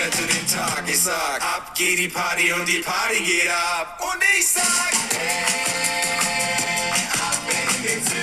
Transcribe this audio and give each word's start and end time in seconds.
rette 0.00 0.22
den 0.22 0.46
Tag. 0.46 0.82
Ich 0.86 1.00
sag, 1.00 1.40
ab 1.42 1.74
geht 1.74 1.98
die 1.98 2.08
Party 2.08 2.52
und 2.52 2.66
die 2.66 2.80
Party 2.80 3.22
geht 3.22 3.50
ab. 3.50 4.00
Und 4.00 4.22
ich 4.38 4.48
sag, 4.48 4.92
hey, 5.12 6.20
ab 7.14 7.38
in 7.48 7.82
den 7.82 8.02
Süden. 8.02 8.20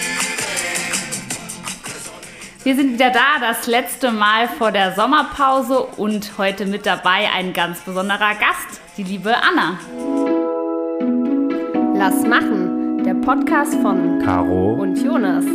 Wir 2.64 2.76
sind 2.76 2.94
wieder 2.94 3.12
da, 3.12 3.40
das 3.40 3.68
letzte 3.68 4.12
Mal 4.12 4.50
vor 4.50 4.72
der 4.72 4.94
Sommerpause 4.96 5.80
und 5.84 6.38
heute 6.38 6.66
mit 6.66 6.86
dabei 6.86 7.30
ein 7.34 7.54
ganz 7.54 7.80
besonderer 7.82 8.36
Gast, 8.36 8.82
die 8.98 9.04
liebe 9.04 9.34
Anna. 9.38 9.80
Lass 11.96 12.24
machen, 12.24 13.04
der 13.04 13.14
Podcast 13.14 13.74
von 13.76 14.22
Caro. 14.24 14.74
und 14.74 15.02
Jonas. 15.02 15.46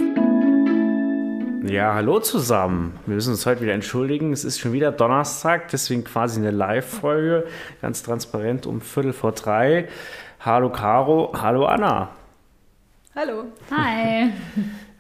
Ja, 1.64 1.94
hallo 1.94 2.18
zusammen. 2.18 2.98
Wir 3.06 3.14
müssen 3.14 3.30
uns 3.30 3.46
heute 3.46 3.60
wieder 3.60 3.72
entschuldigen. 3.72 4.32
Es 4.32 4.44
ist 4.44 4.58
schon 4.58 4.72
wieder 4.72 4.90
Donnerstag, 4.90 5.68
deswegen 5.68 6.02
quasi 6.02 6.40
eine 6.40 6.50
Live-Folge. 6.50 7.46
Ganz 7.80 8.02
transparent 8.02 8.66
um 8.66 8.80
Viertel 8.80 9.12
vor 9.12 9.30
drei. 9.30 9.88
Hallo 10.40 10.70
Caro, 10.70 11.32
hallo 11.40 11.66
Anna. 11.66 12.10
Hallo. 13.14 13.44
Hi. 13.70 14.32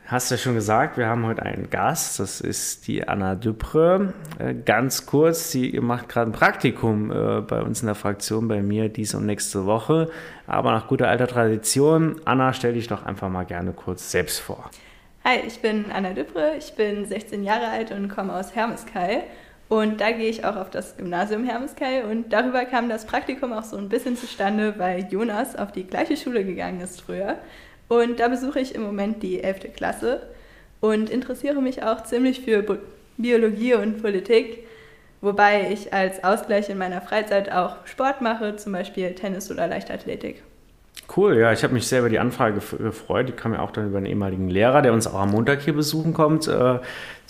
Hast 0.06 0.30
ja 0.30 0.36
schon 0.36 0.54
gesagt, 0.54 0.98
wir 0.98 1.08
haben 1.08 1.26
heute 1.26 1.42
einen 1.42 1.68
Gast. 1.68 2.20
Das 2.20 2.40
ist 2.40 2.86
die 2.86 3.08
Anna 3.08 3.34
Düpre. 3.34 4.12
Äh, 4.38 4.54
Ganz 4.54 5.06
kurz, 5.06 5.50
sie 5.50 5.80
macht 5.80 6.08
gerade 6.08 6.30
ein 6.30 6.32
Praktikum 6.32 7.10
äh, 7.10 7.40
bei 7.40 7.60
uns 7.62 7.80
in 7.80 7.86
der 7.86 7.96
Fraktion, 7.96 8.46
bei 8.46 8.62
mir 8.62 8.88
diese 8.88 9.16
und 9.16 9.26
nächste 9.26 9.66
Woche. 9.66 10.10
Aber 10.46 10.70
nach 10.70 10.86
guter 10.86 11.08
alter 11.08 11.26
Tradition, 11.26 12.20
Anna, 12.24 12.52
stell 12.52 12.74
dich 12.74 12.86
doch 12.86 13.04
einfach 13.04 13.28
mal 13.28 13.44
gerne 13.44 13.72
kurz 13.72 14.12
selbst 14.12 14.38
vor. 14.38 14.70
Hi, 15.24 15.38
ich 15.46 15.60
bin 15.60 15.84
Anna 15.92 16.14
Düpre, 16.14 16.56
ich 16.58 16.72
bin 16.72 17.06
16 17.06 17.44
Jahre 17.44 17.68
alt 17.68 17.92
und 17.92 18.08
komme 18.08 18.34
aus 18.34 18.56
Hermeskeil. 18.56 19.22
Und 19.68 20.00
da 20.00 20.10
gehe 20.10 20.28
ich 20.28 20.44
auch 20.44 20.56
auf 20.56 20.68
das 20.68 20.96
Gymnasium 20.96 21.44
Hermeskeil 21.44 22.06
und 22.06 22.32
darüber 22.32 22.64
kam 22.64 22.88
das 22.88 23.06
Praktikum 23.06 23.52
auch 23.52 23.62
so 23.62 23.76
ein 23.76 23.88
bisschen 23.88 24.16
zustande, 24.16 24.74
weil 24.78 25.06
Jonas 25.12 25.54
auf 25.54 25.70
die 25.70 25.84
gleiche 25.84 26.16
Schule 26.16 26.44
gegangen 26.44 26.80
ist 26.80 27.02
früher. 27.02 27.38
Und 27.86 28.18
da 28.18 28.26
besuche 28.26 28.58
ich 28.58 28.74
im 28.74 28.82
Moment 28.82 29.22
die 29.22 29.44
11. 29.44 29.72
Klasse 29.76 30.26
und 30.80 31.08
interessiere 31.08 31.62
mich 31.62 31.84
auch 31.84 32.02
ziemlich 32.02 32.40
für 32.40 32.80
Biologie 33.16 33.74
und 33.74 34.02
Politik, 34.02 34.66
wobei 35.20 35.70
ich 35.70 35.92
als 35.92 36.24
Ausgleich 36.24 36.68
in 36.68 36.78
meiner 36.78 37.00
Freizeit 37.00 37.52
auch 37.52 37.86
Sport 37.86 38.22
mache, 38.22 38.56
zum 38.56 38.72
Beispiel 38.72 39.14
Tennis 39.14 39.52
oder 39.52 39.68
Leichtathletik. 39.68 40.42
Cool, 41.14 41.36
ja, 41.36 41.52
ich 41.52 41.62
habe 41.62 41.74
mich 41.74 41.86
sehr 41.86 41.98
über 42.00 42.08
die 42.08 42.18
Anfrage 42.18 42.58
gef- 42.60 42.76
gefreut. 42.78 43.28
Die 43.28 43.32
kam 43.32 43.52
ja 43.52 43.60
auch 43.60 43.70
dann 43.70 43.88
über 43.88 43.98
einen 43.98 44.06
ehemaligen 44.06 44.48
Lehrer, 44.48 44.80
der 44.80 44.92
uns 44.94 45.06
auch 45.06 45.20
am 45.20 45.30
Montag 45.32 45.60
hier 45.60 45.74
besuchen 45.74 46.14
kommt, 46.14 46.48
äh, 46.48 46.78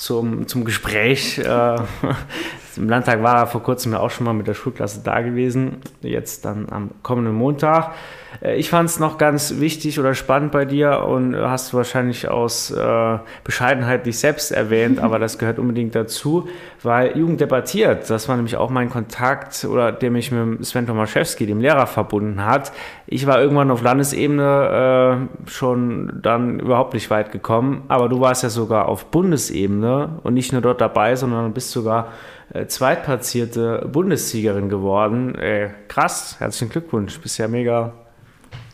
zum, 0.03 0.49
zum 0.49 0.65
Gespräch. 0.65 1.39
Äh, 1.39 1.77
Im 2.77 2.89
Landtag 2.89 3.23
war 3.23 3.37
er 3.37 3.47
vor 3.47 3.63
kurzem 3.63 3.93
ja 3.93 4.01
auch 4.01 4.11
schon 4.11 4.25
mal 4.25 4.33
mit 4.33 4.47
der 4.47 4.55
Schulklasse 4.55 5.03
da 5.05 5.21
gewesen, 5.21 5.77
jetzt 6.01 6.45
dann 6.45 6.69
am 6.71 6.91
kommenden 7.03 7.35
Montag. 7.35 7.93
Äh, 8.41 8.57
ich 8.57 8.71
fand 8.71 8.89
es 8.89 8.99
noch 8.99 9.19
ganz 9.19 9.61
wichtig 9.61 10.01
oder 10.01 10.15
spannend 10.15 10.53
bei 10.53 10.65
dir 10.65 11.05
und 11.05 11.37
hast 11.37 11.73
du 11.73 11.77
wahrscheinlich 11.77 12.29
aus 12.29 12.71
äh, 12.71 13.19
Bescheidenheit 13.45 14.07
dich 14.07 14.19
selbst 14.19 14.51
erwähnt, 14.51 15.01
aber 15.01 15.19
das 15.19 15.39
gehört 15.39 15.59
unbedingt 15.59 15.95
dazu, 15.95 16.49
weil 16.83 17.17
Jugend 17.17 17.41
debattiert, 17.41 18.09
das 18.11 18.29
war 18.29 18.37
nämlich 18.37 18.57
auch 18.57 18.71
mein 18.71 18.91
Kontakt 18.91 19.65
oder 19.65 19.93
der 19.93 20.11
mich 20.11 20.33
mit 20.33 20.65
Sven 20.65 20.87
Tomaszewski, 20.87 21.47
dem 21.47 21.61
Lehrer, 21.61 21.87
verbunden 21.87 22.45
hat. 22.45 22.73
Ich 23.07 23.27
war 23.27 23.41
irgendwann 23.41 23.71
auf 23.71 23.83
Landesebene 23.83 25.29
äh, 25.47 25.51
schon 25.51 26.21
dann 26.23 26.59
überhaupt 26.59 26.95
nicht 26.95 27.11
weit 27.11 27.33
gekommen, 27.33 27.83
aber 27.89 28.09
du 28.09 28.21
warst 28.21 28.43
ja 28.43 28.49
sogar 28.49 28.89
auf 28.89 29.07
Bundesebene 29.07 29.92
und 30.23 30.35
nicht 30.35 30.53
nur 30.53 30.63
dort 30.63 30.81
dabei, 30.81 31.17
sondern 31.17 31.53
bist 31.53 31.71
sogar 31.71 32.13
äh, 32.53 32.67
zweitplatzierte 32.67 33.89
Bundessiegerin 33.91 34.69
geworden. 34.69 35.35
Äh, 35.35 35.71
krass, 35.89 36.37
herzlichen 36.39 36.71
Glückwunsch, 36.71 37.19
bist 37.21 37.39
ja 37.39 37.49
mega 37.49 37.93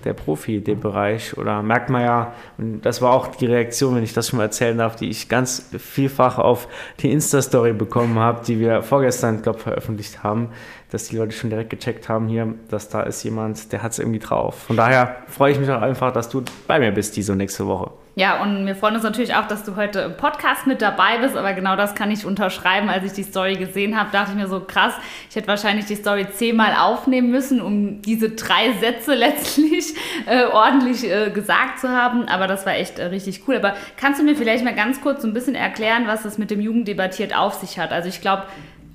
der 0.05 0.15
Profi 0.15 0.57
in 0.57 0.65
dem 0.65 0.81
Bereich 0.81 1.37
oder 1.37 1.63
merkt 1.63 1.91
man 1.91 2.03
ja, 2.03 2.33
und 2.57 2.83
das 2.83 3.03
war 3.03 3.13
auch 3.13 3.29
die 3.29 3.47
Reaktion, 3.47 3.97
wenn 3.97 4.05
ich 4.05 4.13
das 4.13 4.29
schon 4.29 4.39
mal 4.39 4.45
erzählen 4.45 4.79
darf, 4.79 4.97
die 4.97 5.09
ich 5.09 5.29
ganz 5.29 5.71
vielfach 5.77 6.39
auf 6.39 6.69
die 7.01 7.11
Insta-Story 7.11 7.73
bekommen 7.73 8.19
habe, 8.19 8.45
die 8.45 8.61
wir 8.61 8.83
vorgestern, 8.83 9.43
glaube 9.43 9.59
veröffentlicht 9.59 10.23
haben, 10.23 10.51
dass 10.91 11.09
die 11.09 11.17
Leute 11.17 11.33
schon 11.33 11.51
direkt 11.51 11.71
gecheckt 11.71 12.09
haben 12.09 12.29
hier, 12.29 12.55
dass 12.69 12.89
da 12.89 13.03
ist 13.03 13.23
jemand, 13.25 13.73
der 13.73 13.83
hat 13.83 13.93
es 13.93 13.99
irgendwie 13.99 14.21
drauf. 14.21 14.55
Von 14.67 14.77
daher 14.77 15.17
freue 15.27 15.53
ich 15.53 15.59
mich 15.59 15.71
auch 15.71 15.83
einfach, 15.83 16.13
dass 16.13 16.29
du 16.29 16.43
bei 16.67 16.79
mir 16.79 16.93
bist 16.93 17.17
diese 17.17 17.35
nächste 17.35 17.67
Woche. 17.67 17.91
Ja, 18.19 18.43
und 18.43 18.67
wir 18.67 18.75
freuen 18.75 18.97
uns 18.97 19.05
natürlich 19.05 19.37
auch, 19.37 19.47
dass 19.47 19.63
du 19.63 19.77
heute 19.77 20.01
im 20.01 20.17
Podcast 20.17 20.67
mit 20.67 20.83
dabei 20.83 21.19
bist, 21.19 21.37
aber 21.37 21.53
genau 21.53 21.77
das 21.77 21.95
kann 21.95 22.11
ich 22.11 22.27
unterschreiben. 22.27 22.89
Als 22.89 23.05
ich 23.05 23.13
die 23.13 23.23
Story 23.23 23.55
gesehen 23.55 23.97
habe, 23.97 24.11
dachte 24.11 24.33
ich 24.33 24.37
mir 24.37 24.49
so 24.49 24.59
krass, 24.59 24.93
ich 25.31 25.37
hätte 25.37 25.47
wahrscheinlich 25.47 25.87
die 25.87 25.95
Story 25.95 26.27
zehnmal 26.29 26.75
aufnehmen 26.75 27.31
müssen, 27.31 27.61
um 27.61 28.03
diese 28.03 28.31
drei 28.31 28.73
Sätze 28.81 29.15
letztlich 29.15 29.95
äh, 30.27 30.47
ordentlich 30.47 31.09
äh, 31.09 31.31
gesagt 31.31 31.79
zu 31.79 31.91
haben. 31.91 32.27
Aber 32.27 32.49
das 32.49 32.67
war 32.67 32.75
echt 32.75 32.99
äh, 32.99 33.05
richtig 33.05 33.47
cool. 33.47 33.55
Aber 33.55 33.77
kannst 33.97 34.19
du 34.19 34.25
mir 34.25 34.35
vielleicht 34.35 34.65
mal 34.65 34.75
ganz 34.75 35.01
kurz 35.01 35.23
so 35.23 35.29
ein 35.29 35.33
bisschen 35.33 35.55
erklären, 35.55 36.09
was 36.09 36.25
es 36.25 36.39
mit 36.39 36.51
dem 36.51 36.61
Jugenddebattiert 36.61 37.37
auf 37.37 37.55
sich 37.55 37.79
hat? 37.79 37.93
Also 37.93 38.09
ich 38.09 38.21
glaube, 38.21 38.47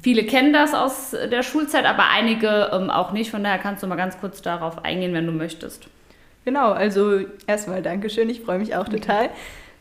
viele 0.01 0.25
kennen 0.25 0.51
das 0.51 0.73
aus 0.73 1.11
der 1.11 1.43
Schulzeit, 1.43 1.85
aber 1.85 2.09
einige 2.09 2.71
ähm, 2.73 2.89
auch 2.89 3.13
nicht. 3.13 3.31
Von 3.31 3.41
daher 3.45 3.59
kannst 3.59 3.83
du 3.83 3.87
mal 3.87 3.95
ganz 3.95 4.19
kurz 4.19 4.41
darauf 4.41 4.83
eingehen, 4.83 5.13
wenn 5.13 5.25
du 5.25 5.31
möchtest. 5.31 5.87
Genau, 6.45 6.71
also 6.71 7.21
erstmal 7.47 7.81
Dankeschön, 7.81 8.29
ich 8.29 8.41
freue 8.41 8.59
mich 8.59 8.75
auch 8.75 8.89
total. 8.89 9.29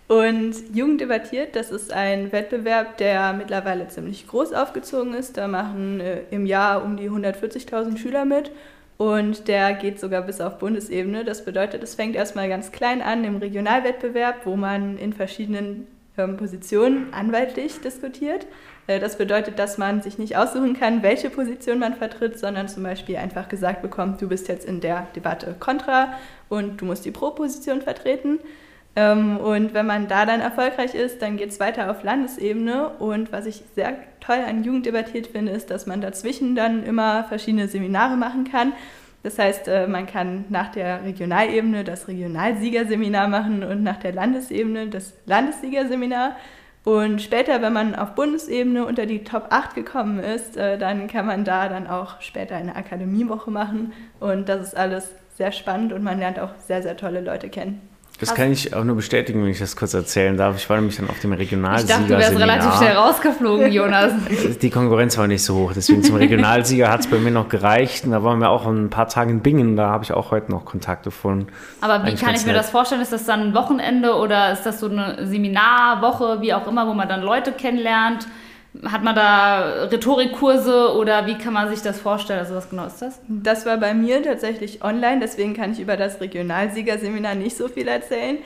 Und 0.09 0.55
Jugend 0.75 1.01
debattiert, 1.01 1.57
das 1.57 1.71
ist 1.71 1.93
ein 1.93 2.33
Wettbewerb, 2.33 2.99
der 2.99 3.33
mittlerweile 3.33 3.89
ziemlich 3.89 4.27
groß 4.27 4.53
aufgezogen 4.53 5.15
ist. 5.15 5.37
Da 5.37 5.49
machen 5.49 6.01
äh, 6.01 6.23
im 6.31 6.45
Jahr 6.45 6.85
um 6.85 6.97
die 6.97 7.09
140.000 7.09 7.97
Schüler 7.97 8.25
mit 8.25 8.51
und 8.99 9.49
der 9.49 9.73
geht 9.75 9.99
sogar 9.99 10.23
bis 10.23 10.41
auf 10.41 10.59
Bundesebene. 10.59 11.25
Das 11.25 11.45
bedeutet, 11.45 11.83
es 11.83 11.95
fängt 11.95 12.15
erstmal 12.15 12.49
ganz 12.49 12.73
klein 12.73 13.01
an 13.01 13.25
im 13.25 13.37
Regionalwettbewerb, 13.39 14.45
wo 14.45 14.55
man 14.55 14.99
in 14.99 15.13
verschiedenen 15.13 15.87
ähm, 16.19 16.37
Positionen 16.37 17.13
anwaltlich 17.13 17.81
diskutiert. 17.81 18.47
Äh, 18.87 19.01
Das 19.01 19.19
bedeutet, 19.19 19.59
dass 19.59 19.79
man 19.79 20.03
sich 20.03 20.19
nicht 20.19 20.37
aussuchen 20.37 20.79
kann, 20.79 21.03
welche 21.03 21.31
Position 21.31 21.79
man 21.79 21.95
vertritt, 21.95 22.39
sondern 22.39 22.69
zum 22.69 22.83
Beispiel 22.83 23.17
einfach 23.17 23.49
gesagt 23.49 23.83
bekommt, 23.83 24.21
du 24.21 24.29
bist 24.29 24.49
jetzt 24.49 24.65
in 24.65 24.81
der 24.81 25.07
Debatte 25.15 25.55
kontra 25.59 26.15
und 26.49 26.81
du 26.81 26.85
musst 26.85 27.05
die 27.05 27.11
Pro-Position 27.11 27.83
vertreten. 27.83 28.41
Ähm, 28.95 29.39
Und 29.39 29.73
wenn 29.73 29.87
man 29.87 30.07
da 30.09 30.27
dann 30.27 30.41
erfolgreich 30.41 30.95
ist, 30.95 31.23
dann 31.23 31.37
geht 31.39 31.51
es 31.51 31.61
weiter 31.61 31.91
auf 31.91 32.03
Landesebene. 32.03 32.91
Und 32.99 33.33
was 33.33 33.47
ich 33.47 33.65
sehr 33.75 33.95
toll 34.21 34.37
an 34.47 34.65
Jugend 34.65 34.85
debattiert 34.87 35.29
finde, 35.29 35.53
ist, 35.53 35.71
dass 35.71 35.87
man 35.87 36.01
dazwischen 36.01 36.55
dann 36.55 36.85
immer 36.85 37.25
verschiedene 37.25 37.69
Seminare 37.69 38.17
machen 38.17 38.45
kann. 38.45 38.73
Das 39.23 39.39
heißt, 39.39 39.69
äh, 39.69 39.87
man 39.87 40.07
kann 40.07 40.45
nach 40.51 40.73
der 40.73 41.05
Regionalebene 41.05 41.85
das 41.85 42.09
Regionalsiegerseminar 42.09 43.29
machen 43.29 43.63
und 43.63 43.83
nach 43.83 43.99
der 43.99 44.13
Landesebene 44.13 44.89
das 44.89 45.15
Landessiegerseminar. 45.27 46.37
Und 46.85 47.23
später, 47.23 47.63
wenn 47.63 47.73
man 47.73 47.95
auf 47.95 48.15
Bundesebene 48.15 48.85
unter 48.85 49.07
die 49.07 49.23
Top 49.23 49.47
8 49.51 49.75
gekommen 49.75 50.19
ist, 50.19 50.57
äh, 50.57 50.79
dann 50.79 51.07
kann 51.07 51.27
man 51.27 51.45
da 51.45 51.69
dann 51.69 51.87
auch 51.87 52.21
später 52.21 52.57
eine 52.57 52.75
Akademiewoche 52.75 53.51
machen. 53.51 53.93
Und 54.19 54.49
das 54.49 54.69
ist 54.69 54.77
alles 54.77 55.11
sehr 55.37 55.53
spannend 55.53 55.93
und 55.93 56.03
man 56.03 56.19
lernt 56.19 56.41
auch 56.41 56.51
sehr, 56.59 56.83
sehr 56.83 56.97
tolle 56.97 57.21
Leute 57.21 57.49
kennen. 57.49 57.92
Das 58.23 58.37
kann 58.37 58.53
ich 58.53 58.73
auch 58.73 58.85
nur 58.85 58.95
bestätigen, 58.95 59.43
wenn 59.43 59.51
ich 59.51 59.59
das 59.59 59.75
kurz 59.75 59.95
erzählen 59.95 60.37
darf. 60.37 60.57
Ich 60.57 60.71
war 60.71 60.77
nämlich 60.77 60.97
dann 60.97 61.11
auf 61.11 61.19
dem 61.19 61.33
Ich 61.33 61.51
dachte, 61.51 62.05
du 62.07 62.17
wärst 62.17 62.39
relativ 62.39 62.73
schnell 62.77 62.93
rausgeflogen, 62.93 63.73
Jonas. 63.73 64.13
Die 64.63 64.71
Konkurrenz 64.71 65.19
war 65.19 65.27
nicht 65.27 65.43
so 65.43 65.57
hoch, 65.57 65.73
deswegen 65.75 66.05
zum 66.05 66.15
Regionalsieger 66.15 66.89
hat 66.89 67.01
es 67.01 67.09
bei 67.09 67.19
mir 67.19 67.33
noch 67.33 67.49
gereicht. 67.49 68.05
Und 68.05 68.13
da 68.13 68.23
waren 68.23 68.39
wir 68.39 68.51
auch 68.51 68.65
ein 68.67 68.91
paar 68.91 69.09
Tage 69.09 69.33
in 69.33 69.41
Bingen, 69.41 69.75
da 69.75 69.89
habe 69.89 70.05
ich 70.05 70.13
auch 70.13 70.31
heute 70.31 70.53
noch 70.53 70.65
Kontakt 70.65 71.03
gefunden. 71.03 71.49
Aber 71.81 72.07
wie 72.07 72.15
kann 72.15 72.37
ich 72.37 72.43
mir 72.43 72.53
nett. 72.53 72.61
das 72.61 72.71
vorstellen? 72.71 73.01
Ist 73.01 73.13
das 73.13 73.25
dann 73.25 73.49
ein 73.49 73.55
Wochenende 73.55 74.15
oder 74.15 74.53
ist 74.53 74.63
das 74.63 74.79
so 74.79 74.89
eine 74.89 75.27
Seminarwoche, 75.27 76.41
wie 76.43 76.55
auch 76.55 76.69
immer, 76.69 76.87
wo 76.87 76.95
man 76.95 77.09
dann 77.09 77.23
Leute 77.23 77.51
kennenlernt? 77.51 78.29
Hat 78.85 79.03
man 79.03 79.15
da 79.15 79.85
Rhetorikkurse 79.91 80.95
oder 80.97 81.27
wie 81.27 81.37
kann 81.37 81.53
man 81.53 81.69
sich 81.69 81.83
das 81.83 82.01
vorstellen? 82.01 82.39
Also 82.39 82.55
was 82.55 82.71
genau 82.71 82.87
ist 82.87 83.03
das? 83.03 83.21
Das 83.29 83.67
war 83.67 83.77
bei 83.77 83.93
mir 83.93 84.23
tatsächlich 84.23 84.83
online, 84.83 85.21
deswegen 85.21 85.55
kann 85.55 85.73
ich 85.73 85.81
über 85.81 85.99
das 85.99 86.21
Regionalsiegerseminar 86.21 87.35
nicht 87.35 87.57
so 87.57 87.69
viel 87.69 87.87
erzählen. 87.87 88.39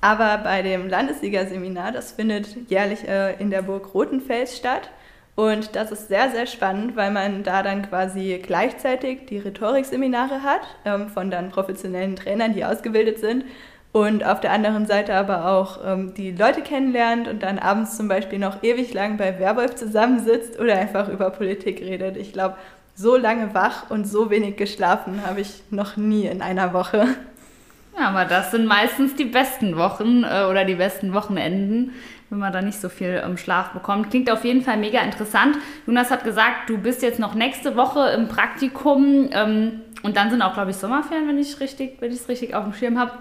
Aber 0.00 0.38
bei 0.38 0.62
dem 0.62 0.88
Landessiegerseminar, 0.88 1.92
das 1.92 2.12
findet 2.12 2.70
jährlich 2.70 3.08
äh, 3.08 3.34
in 3.40 3.50
der 3.50 3.62
Burg 3.62 3.94
Rothenfels 3.94 4.56
statt. 4.56 4.90
Und 5.36 5.74
das 5.74 5.90
ist 5.90 6.08
sehr, 6.08 6.30
sehr 6.30 6.46
spannend, 6.46 6.94
weil 6.94 7.10
man 7.10 7.42
da 7.42 7.62
dann 7.62 7.88
quasi 7.88 8.40
gleichzeitig 8.42 9.26
die 9.26 9.38
Rhetorikseminare 9.38 10.42
hat, 10.42 10.60
ähm, 10.84 11.08
von 11.08 11.30
dann 11.30 11.50
professionellen 11.50 12.16
Trainern, 12.16 12.54
die 12.54 12.64
ausgebildet 12.64 13.18
sind. 13.18 13.44
Und 13.94 14.26
auf 14.26 14.40
der 14.40 14.50
anderen 14.50 14.86
Seite 14.86 15.14
aber 15.14 15.46
auch 15.46 15.78
ähm, 15.86 16.14
die 16.14 16.32
Leute 16.32 16.62
kennenlernt 16.62 17.28
und 17.28 17.44
dann 17.44 17.60
abends 17.60 17.96
zum 17.96 18.08
Beispiel 18.08 18.40
noch 18.40 18.64
ewig 18.64 18.92
lang 18.92 19.18
bei 19.18 19.38
Werwolf 19.38 19.76
zusammensitzt 19.76 20.58
oder 20.58 20.76
einfach 20.76 21.08
über 21.08 21.30
Politik 21.30 21.80
redet. 21.80 22.16
Ich 22.16 22.32
glaube, 22.32 22.56
so 22.96 23.16
lange 23.16 23.54
wach 23.54 23.90
und 23.90 24.04
so 24.04 24.30
wenig 24.30 24.56
geschlafen 24.56 25.20
habe 25.24 25.42
ich 25.42 25.62
noch 25.70 25.96
nie 25.96 26.26
in 26.26 26.42
einer 26.42 26.74
Woche. 26.74 27.06
Ja, 27.96 28.08
aber 28.08 28.24
das 28.24 28.50
sind 28.50 28.66
meistens 28.66 29.14
die 29.14 29.26
besten 29.26 29.76
Wochen 29.76 30.24
äh, 30.24 30.46
oder 30.50 30.64
die 30.64 30.74
besten 30.74 31.14
Wochenenden, 31.14 31.92
wenn 32.30 32.40
man 32.40 32.52
da 32.52 32.62
nicht 32.62 32.80
so 32.80 32.88
viel 32.88 33.22
ähm, 33.24 33.36
Schlaf 33.36 33.68
bekommt. 33.74 34.10
Klingt 34.10 34.28
auf 34.28 34.44
jeden 34.44 34.62
Fall 34.62 34.76
mega 34.76 35.02
interessant. 35.02 35.56
Jonas 35.86 36.10
hat 36.10 36.24
gesagt, 36.24 36.68
du 36.68 36.78
bist 36.78 37.00
jetzt 37.02 37.20
noch 37.20 37.36
nächste 37.36 37.76
Woche 37.76 38.08
im 38.08 38.26
Praktikum 38.26 39.28
ähm, 39.30 39.82
und 40.02 40.16
dann 40.16 40.30
sind 40.30 40.42
auch, 40.42 40.54
glaube 40.54 40.72
ich, 40.72 40.76
Sommerferien, 40.78 41.28
wenn 41.28 41.38
ich 41.38 41.60
richtig, 41.60 41.98
wenn 42.00 42.10
ich 42.10 42.18
es 42.18 42.28
richtig 42.28 42.56
auf 42.56 42.64
dem 42.64 42.74
Schirm 42.74 42.98
habe. 42.98 43.12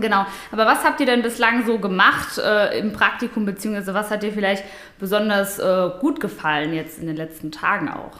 Genau. 0.00 0.26
Aber 0.52 0.66
was 0.66 0.84
habt 0.84 1.00
ihr 1.00 1.06
denn 1.06 1.22
bislang 1.22 1.64
so 1.66 1.78
gemacht 1.78 2.38
äh, 2.38 2.78
im 2.78 2.92
Praktikum, 2.92 3.46
beziehungsweise 3.46 3.94
was 3.94 4.10
hat 4.10 4.22
dir 4.22 4.32
vielleicht 4.32 4.64
besonders 4.98 5.58
äh, 5.58 5.90
gut 6.00 6.20
gefallen 6.20 6.74
jetzt 6.74 6.98
in 6.98 7.06
den 7.06 7.16
letzten 7.16 7.50
Tagen 7.50 7.88
auch? 7.88 8.18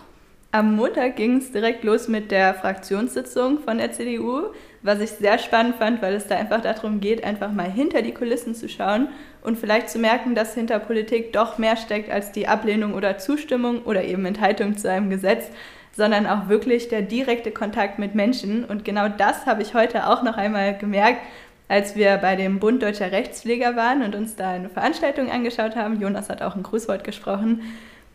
Am 0.52 0.74
Montag 0.74 1.16
ging 1.16 1.36
es 1.36 1.52
direkt 1.52 1.84
los 1.84 2.08
mit 2.08 2.30
der 2.30 2.54
Fraktionssitzung 2.54 3.58
von 3.60 3.76
der 3.76 3.92
CDU, 3.92 4.44
was 4.80 5.00
ich 5.00 5.10
sehr 5.10 5.38
spannend 5.38 5.76
fand, 5.76 6.00
weil 6.00 6.14
es 6.14 6.28
da 6.28 6.36
einfach 6.36 6.62
darum 6.62 7.00
geht, 7.00 7.24
einfach 7.24 7.52
mal 7.52 7.70
hinter 7.70 8.00
die 8.00 8.14
Kulissen 8.14 8.54
zu 8.54 8.66
schauen 8.68 9.08
und 9.42 9.58
vielleicht 9.58 9.90
zu 9.90 9.98
merken, 9.98 10.34
dass 10.34 10.54
hinter 10.54 10.78
Politik 10.78 11.34
doch 11.34 11.58
mehr 11.58 11.76
steckt 11.76 12.10
als 12.10 12.32
die 12.32 12.48
Ablehnung 12.48 12.94
oder 12.94 13.18
Zustimmung 13.18 13.82
oder 13.82 14.04
eben 14.04 14.24
Enthaltung 14.24 14.78
zu 14.78 14.90
einem 14.90 15.10
Gesetz, 15.10 15.50
sondern 15.96 16.26
auch 16.26 16.48
wirklich 16.48 16.88
der 16.88 17.02
direkte 17.02 17.50
Kontakt 17.50 17.98
mit 17.98 18.14
Menschen. 18.14 18.64
Und 18.64 18.84
genau 18.84 19.08
das 19.08 19.46
habe 19.46 19.62
ich 19.62 19.74
heute 19.74 20.06
auch 20.06 20.22
noch 20.22 20.36
einmal 20.36 20.76
gemerkt, 20.78 21.20
als 21.68 21.96
wir 21.96 22.16
bei 22.18 22.36
dem 22.36 22.60
Bund 22.60 22.82
Deutscher 22.82 23.10
Rechtspfleger 23.12 23.76
waren 23.76 24.02
und 24.02 24.14
uns 24.14 24.36
da 24.36 24.50
eine 24.50 24.68
Veranstaltung 24.68 25.30
angeschaut 25.30 25.76
haben. 25.76 26.00
Jonas 26.00 26.28
hat 26.28 26.42
auch 26.42 26.54
ein 26.54 26.62
Grußwort 26.62 27.04
gesprochen. 27.04 27.62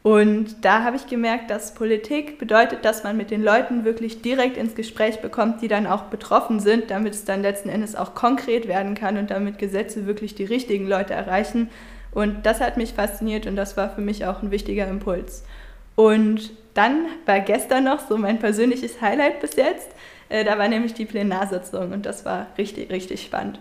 Und 0.04 0.66
da 0.66 0.84
habe 0.84 0.96
ich 0.96 1.06
gemerkt, 1.06 1.52
dass 1.52 1.76
Politik 1.76 2.40
bedeutet, 2.40 2.86
dass 2.86 3.04
man 3.04 3.18
mit 3.18 3.30
den 3.30 3.44
Leuten 3.44 3.86
wirklich 3.86 4.24
direkt 4.24 4.58
ins 4.58 4.74
Gespräch 4.74 5.22
bekommt, 5.22 5.62
die 5.62 5.68
dann 5.68 5.86
auch 5.86 6.04
betroffen 6.04 6.60
sind, 6.60 6.90
damit 6.90 7.14
es 7.14 7.24
dann 7.24 7.44
letzten 7.44 7.70
Endes 7.70 7.96
auch 7.96 8.16
konkret 8.16 8.68
werden 8.68 8.96
kann 8.96 9.18
und 9.18 9.30
damit 9.30 9.60
Gesetze 9.60 10.08
wirklich 10.08 10.34
die 10.34 10.46
richtigen 10.46 10.88
Leute 10.88 11.14
erreichen. 11.14 11.70
Und 12.14 12.48
das 12.48 12.62
hat 12.62 12.78
mich 12.78 12.94
fasziniert 12.94 13.46
und 13.46 13.56
das 13.56 13.78
war 13.78 13.90
für 13.90 14.02
mich 14.02 14.26
auch 14.26 14.42
ein 14.42 14.50
wichtiger 14.50 14.88
Impuls. 14.88 15.44
Und 15.96 16.52
dann 16.74 17.06
war 17.28 17.40
gestern 17.40 17.84
noch 17.84 18.00
so 18.08 18.18
mein 18.18 18.40
persönliches 18.40 19.02
Highlight 19.02 19.40
bis 19.40 19.56
jetzt. 19.56 19.92
Äh, 20.32 20.46
da 20.46 20.58
war 20.58 20.70
nämlich 20.70 20.94
die 20.94 21.06
Plenarsitzung 21.06 21.92
und 21.92 22.06
das 22.06 22.24
war 22.24 22.48
richtig, 22.58 22.90
richtig 22.90 23.22
spannend. 23.22 23.60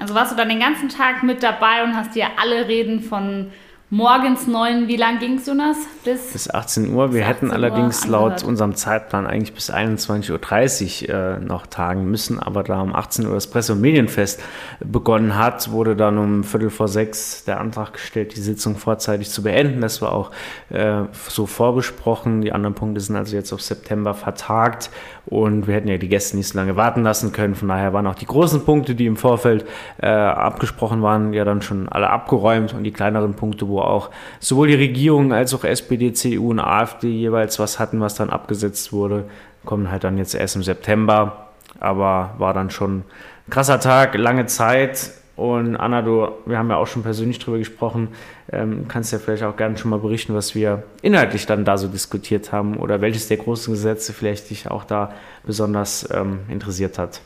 Also 0.00 0.14
warst 0.14 0.32
du 0.32 0.36
dann 0.36 0.48
den 0.48 0.60
ganzen 0.60 0.88
Tag 0.88 1.22
mit 1.22 1.42
dabei 1.42 1.82
und 1.82 1.96
hast 1.96 2.14
dir 2.14 2.26
alle 2.40 2.68
Reden 2.68 3.00
von 3.00 3.50
morgens 3.92 4.46
neun, 4.46 4.88
wie 4.88 4.96
lang 4.96 5.18
ging 5.18 5.34
es, 5.34 5.44
Jonas? 5.44 5.76
Bis, 6.02 6.32
bis 6.32 6.48
18 6.48 6.94
Uhr. 6.94 7.12
Wir 7.12 7.24
hätten 7.24 7.50
allerdings 7.50 8.06
laut 8.06 8.42
unserem 8.42 8.74
Zeitplan 8.74 9.26
eigentlich 9.26 9.52
bis 9.52 9.70
21.30 9.70 11.10
Uhr 11.10 11.14
äh, 11.14 11.40
noch 11.40 11.66
tagen 11.66 12.10
müssen, 12.10 12.40
aber 12.40 12.62
da 12.62 12.80
um 12.80 12.94
18 12.94 13.26
Uhr 13.26 13.34
das 13.34 13.48
Presse- 13.48 13.74
und 13.74 13.82
Medienfest 13.82 14.42
begonnen 14.80 15.36
hat, 15.36 15.72
wurde 15.72 15.94
dann 15.94 16.16
um 16.16 16.42
Viertel 16.42 16.70
vor 16.70 16.88
sechs 16.88 17.44
der 17.44 17.60
Antrag 17.60 17.92
gestellt, 17.92 18.34
die 18.34 18.40
Sitzung 18.40 18.76
vorzeitig 18.76 19.28
zu 19.28 19.42
beenden. 19.42 19.82
Das 19.82 20.00
war 20.00 20.12
auch 20.12 20.30
äh, 20.70 21.02
so 21.28 21.44
vorbesprochen. 21.44 22.40
Die 22.40 22.52
anderen 22.52 22.74
Punkte 22.74 23.02
sind 23.02 23.16
also 23.16 23.36
jetzt 23.36 23.52
auf 23.52 23.60
September 23.60 24.14
vertagt 24.14 24.88
und 25.26 25.66
wir 25.66 25.74
hätten 25.74 25.88
ja 25.88 25.98
die 25.98 26.08
Gäste 26.08 26.38
nicht 26.38 26.48
so 26.48 26.58
lange 26.58 26.76
warten 26.76 27.02
lassen 27.02 27.32
können. 27.32 27.54
Von 27.54 27.68
daher 27.68 27.92
waren 27.92 28.06
auch 28.06 28.14
die 28.14 28.26
großen 28.26 28.64
Punkte, 28.64 28.94
die 28.94 29.04
im 29.04 29.16
Vorfeld 29.16 29.66
äh, 29.98 30.06
abgesprochen 30.06 31.02
waren, 31.02 31.34
ja 31.34 31.44
dann 31.44 31.60
schon 31.60 31.90
alle 31.90 32.08
abgeräumt 32.08 32.72
und 32.72 32.84
die 32.84 32.92
kleineren 32.92 33.34
Punkte, 33.34 33.68
wo 33.68 33.81
auch 33.86 34.10
sowohl 34.40 34.68
die 34.68 34.74
Regierung 34.74 35.32
als 35.32 35.54
auch 35.54 35.64
SPD, 35.64 36.12
CDU 36.12 36.50
und 36.50 36.60
AfD 36.60 37.08
jeweils 37.08 37.58
was 37.58 37.78
hatten, 37.78 38.00
was 38.00 38.14
dann 38.14 38.30
abgesetzt 38.30 38.92
wurde, 38.92 39.24
kommen 39.64 39.90
halt 39.90 40.04
dann 40.04 40.18
jetzt 40.18 40.34
erst 40.34 40.56
im 40.56 40.62
September. 40.62 41.48
Aber 41.80 42.34
war 42.38 42.54
dann 42.54 42.70
schon 42.70 42.98
ein 42.98 43.50
krasser 43.50 43.80
Tag, 43.80 44.14
lange 44.16 44.46
Zeit. 44.46 45.12
Und 45.34 45.76
Anna, 45.76 46.02
du, 46.02 46.28
wir 46.44 46.58
haben 46.58 46.68
ja 46.68 46.76
auch 46.76 46.86
schon 46.86 47.02
persönlich 47.02 47.38
drüber 47.38 47.58
gesprochen, 47.58 48.08
ähm, 48.52 48.86
kannst 48.86 49.12
ja 49.12 49.18
vielleicht 49.18 49.42
auch 49.42 49.56
gerne 49.56 49.78
schon 49.78 49.90
mal 49.90 49.98
berichten, 49.98 50.34
was 50.34 50.54
wir 50.54 50.82
inhaltlich 51.00 51.46
dann 51.46 51.64
da 51.64 51.78
so 51.78 51.88
diskutiert 51.88 52.52
haben 52.52 52.76
oder 52.76 53.00
welches 53.00 53.28
der 53.28 53.38
großen 53.38 53.72
Gesetze 53.72 54.12
vielleicht 54.12 54.50
dich 54.50 54.70
auch 54.70 54.84
da 54.84 55.14
besonders 55.44 56.08
ähm, 56.12 56.40
interessiert 56.48 56.98
hat. 56.98 57.22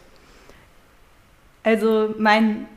Also 1.65 2.15
mein 2.17 2.69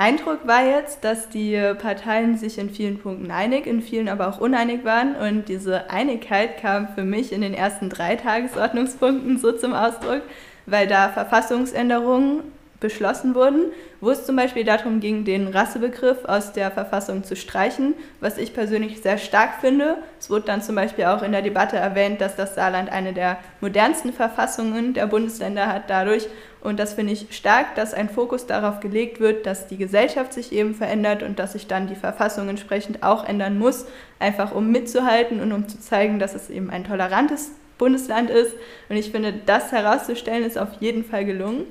Eindruck 0.00 0.46
war 0.46 0.64
jetzt, 0.64 1.04
dass 1.04 1.28
die 1.28 1.60
Parteien 1.78 2.38
sich 2.38 2.56
in 2.56 2.70
vielen 2.70 2.98
Punkten 2.98 3.30
einig, 3.30 3.66
in 3.66 3.82
vielen 3.82 4.08
aber 4.08 4.28
auch 4.28 4.40
uneinig 4.40 4.82
waren. 4.82 5.14
Und 5.14 5.50
diese 5.50 5.90
Einigkeit 5.90 6.56
kam 6.56 6.88
für 6.94 7.04
mich 7.04 7.34
in 7.34 7.42
den 7.42 7.52
ersten 7.52 7.90
drei 7.90 8.16
Tagesordnungspunkten 8.16 9.36
so 9.36 9.52
zum 9.52 9.74
Ausdruck, 9.74 10.22
weil 10.64 10.86
da 10.86 11.10
Verfassungsänderungen 11.10 12.44
beschlossen 12.80 13.34
wurden, 13.34 13.72
wo 14.00 14.08
es 14.08 14.24
zum 14.24 14.36
Beispiel 14.36 14.64
darum 14.64 15.00
ging, 15.00 15.26
den 15.26 15.48
Rassebegriff 15.48 16.24
aus 16.24 16.52
der 16.52 16.70
Verfassung 16.70 17.22
zu 17.22 17.36
streichen, 17.36 17.92
was 18.20 18.38
ich 18.38 18.54
persönlich 18.54 19.02
sehr 19.02 19.18
stark 19.18 19.60
finde. 19.60 19.98
Es 20.18 20.30
wurde 20.30 20.46
dann 20.46 20.62
zum 20.62 20.76
Beispiel 20.76 21.04
auch 21.04 21.22
in 21.22 21.32
der 21.32 21.42
Debatte 21.42 21.76
erwähnt, 21.76 22.22
dass 22.22 22.36
das 22.36 22.54
Saarland 22.54 22.90
eine 22.90 23.12
der 23.12 23.36
modernsten 23.60 24.14
Verfassungen 24.14 24.94
der 24.94 25.06
Bundesländer 25.08 25.66
hat 25.66 25.90
dadurch. 25.90 26.26
Und 26.62 26.78
das 26.78 26.92
finde 26.94 27.14
ich 27.14 27.26
stark, 27.30 27.74
dass 27.74 27.94
ein 27.94 28.10
Fokus 28.10 28.46
darauf 28.46 28.80
gelegt 28.80 29.18
wird, 29.18 29.46
dass 29.46 29.66
die 29.66 29.78
Gesellschaft 29.78 30.32
sich 30.32 30.52
eben 30.52 30.74
verändert 30.74 31.22
und 31.22 31.38
dass 31.38 31.54
sich 31.54 31.66
dann 31.66 31.86
die 31.86 31.94
Verfassung 31.94 32.48
entsprechend 32.48 33.02
auch 33.02 33.26
ändern 33.26 33.58
muss, 33.58 33.86
einfach 34.18 34.54
um 34.54 34.70
mitzuhalten 34.70 35.40
und 35.40 35.52
um 35.52 35.68
zu 35.68 35.80
zeigen, 35.80 36.18
dass 36.18 36.34
es 36.34 36.50
eben 36.50 36.68
ein 36.68 36.84
tolerantes 36.84 37.52
Bundesland 37.78 38.28
ist. 38.28 38.52
Und 38.90 38.96
ich 38.96 39.10
finde, 39.10 39.32
das 39.46 39.72
herauszustellen, 39.72 40.44
ist 40.44 40.58
auf 40.58 40.68
jeden 40.80 41.02
Fall 41.02 41.24
gelungen. 41.24 41.64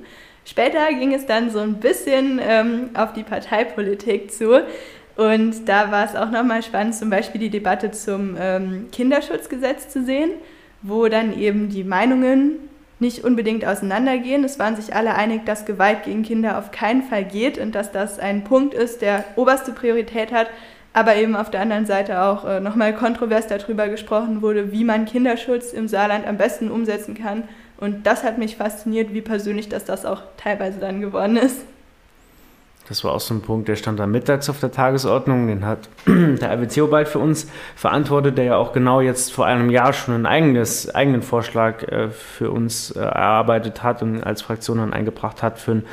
Später 0.44 0.92
ging 0.92 1.14
es 1.14 1.26
dann 1.26 1.50
so 1.50 1.60
ein 1.60 1.74
bisschen 1.74 2.40
ähm, 2.42 2.90
auf 2.94 3.12
die 3.12 3.22
Parteipolitik 3.22 4.32
zu. 4.32 4.64
Und 5.16 5.68
da 5.68 5.92
war 5.92 6.04
es 6.04 6.16
auch 6.16 6.30
nochmal 6.30 6.62
spannend, 6.62 6.94
zum 6.94 7.10
Beispiel 7.10 7.40
die 7.40 7.50
Debatte 7.50 7.90
zum 7.92 8.36
ähm, 8.40 8.88
Kinderschutzgesetz 8.90 9.88
zu 9.88 10.04
sehen, 10.04 10.30
wo 10.82 11.06
dann 11.08 11.38
eben 11.38 11.68
die 11.68 11.84
Meinungen 11.84 12.69
nicht 13.00 13.24
unbedingt 13.24 13.64
auseinandergehen. 13.64 14.44
Es 14.44 14.58
waren 14.58 14.76
sich 14.76 14.94
alle 14.94 15.14
einig, 15.14 15.46
dass 15.46 15.64
Gewalt 15.64 16.04
gegen 16.04 16.22
Kinder 16.22 16.58
auf 16.58 16.70
keinen 16.70 17.02
Fall 17.02 17.24
geht 17.24 17.58
und 17.58 17.74
dass 17.74 17.92
das 17.92 18.18
ein 18.18 18.44
Punkt 18.44 18.74
ist, 18.74 19.02
der 19.02 19.24
oberste 19.36 19.72
Priorität 19.72 20.32
hat. 20.32 20.48
Aber 20.92 21.16
eben 21.16 21.36
auf 21.36 21.50
der 21.50 21.60
anderen 21.60 21.86
Seite 21.86 22.20
auch 22.22 22.44
äh, 22.44 22.60
nochmal 22.60 22.94
kontrovers 22.94 23.46
darüber 23.46 23.88
gesprochen 23.88 24.42
wurde, 24.42 24.72
wie 24.72 24.84
man 24.84 25.04
Kinderschutz 25.04 25.72
im 25.72 25.86
Saarland 25.86 26.26
am 26.26 26.36
besten 26.36 26.70
umsetzen 26.70 27.14
kann 27.14 27.44
und 27.80 28.06
das 28.06 28.22
hat 28.22 28.36
mich 28.36 28.56
fasziniert, 28.56 29.14
wie 29.14 29.22
persönlich 29.22 29.68
dass 29.68 29.86
das 29.86 30.04
auch 30.04 30.22
teilweise 30.36 30.78
dann 30.78 31.00
geworden 31.00 31.36
ist. 31.38 31.64
Das 32.90 33.04
war 33.04 33.12
auch 33.12 33.20
so 33.20 33.34
ein 33.34 33.40
Punkt, 33.40 33.68
der 33.68 33.76
stand 33.76 34.00
da 34.00 34.06
mittags 34.08 34.50
auf 34.50 34.58
der 34.58 34.72
Tagesordnung. 34.72 35.46
Den 35.46 35.64
hat 35.64 35.88
der 36.08 36.50
Alvin 36.50 36.68
Theobald 36.68 37.06
für 37.06 37.20
uns 37.20 37.46
verantwortet, 37.76 38.36
der 38.36 38.44
ja 38.46 38.56
auch 38.56 38.72
genau 38.72 39.00
jetzt 39.00 39.32
vor 39.32 39.46
einem 39.46 39.70
Jahr 39.70 39.92
schon 39.92 40.12
einen 40.12 40.26
eigenes, 40.26 40.92
eigenen 40.92 41.22
Vorschlag 41.22 41.84
äh, 41.84 42.08
für 42.10 42.50
uns 42.50 42.90
äh, 42.90 42.98
erarbeitet 42.98 43.84
hat 43.84 44.02
und 44.02 44.24
als 44.24 44.42
Fraktion 44.42 44.78
dann 44.78 44.92
eingebracht 44.92 45.40
hat 45.40 45.60
für 45.60 45.70
ein 45.70 45.84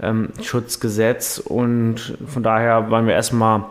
ähm, 0.00 0.28
Schutzgesetz. 0.40 1.36
Und 1.36 2.16
von 2.26 2.42
daher 2.42 2.90
waren 2.90 3.06
wir 3.06 3.12
erstmal 3.12 3.64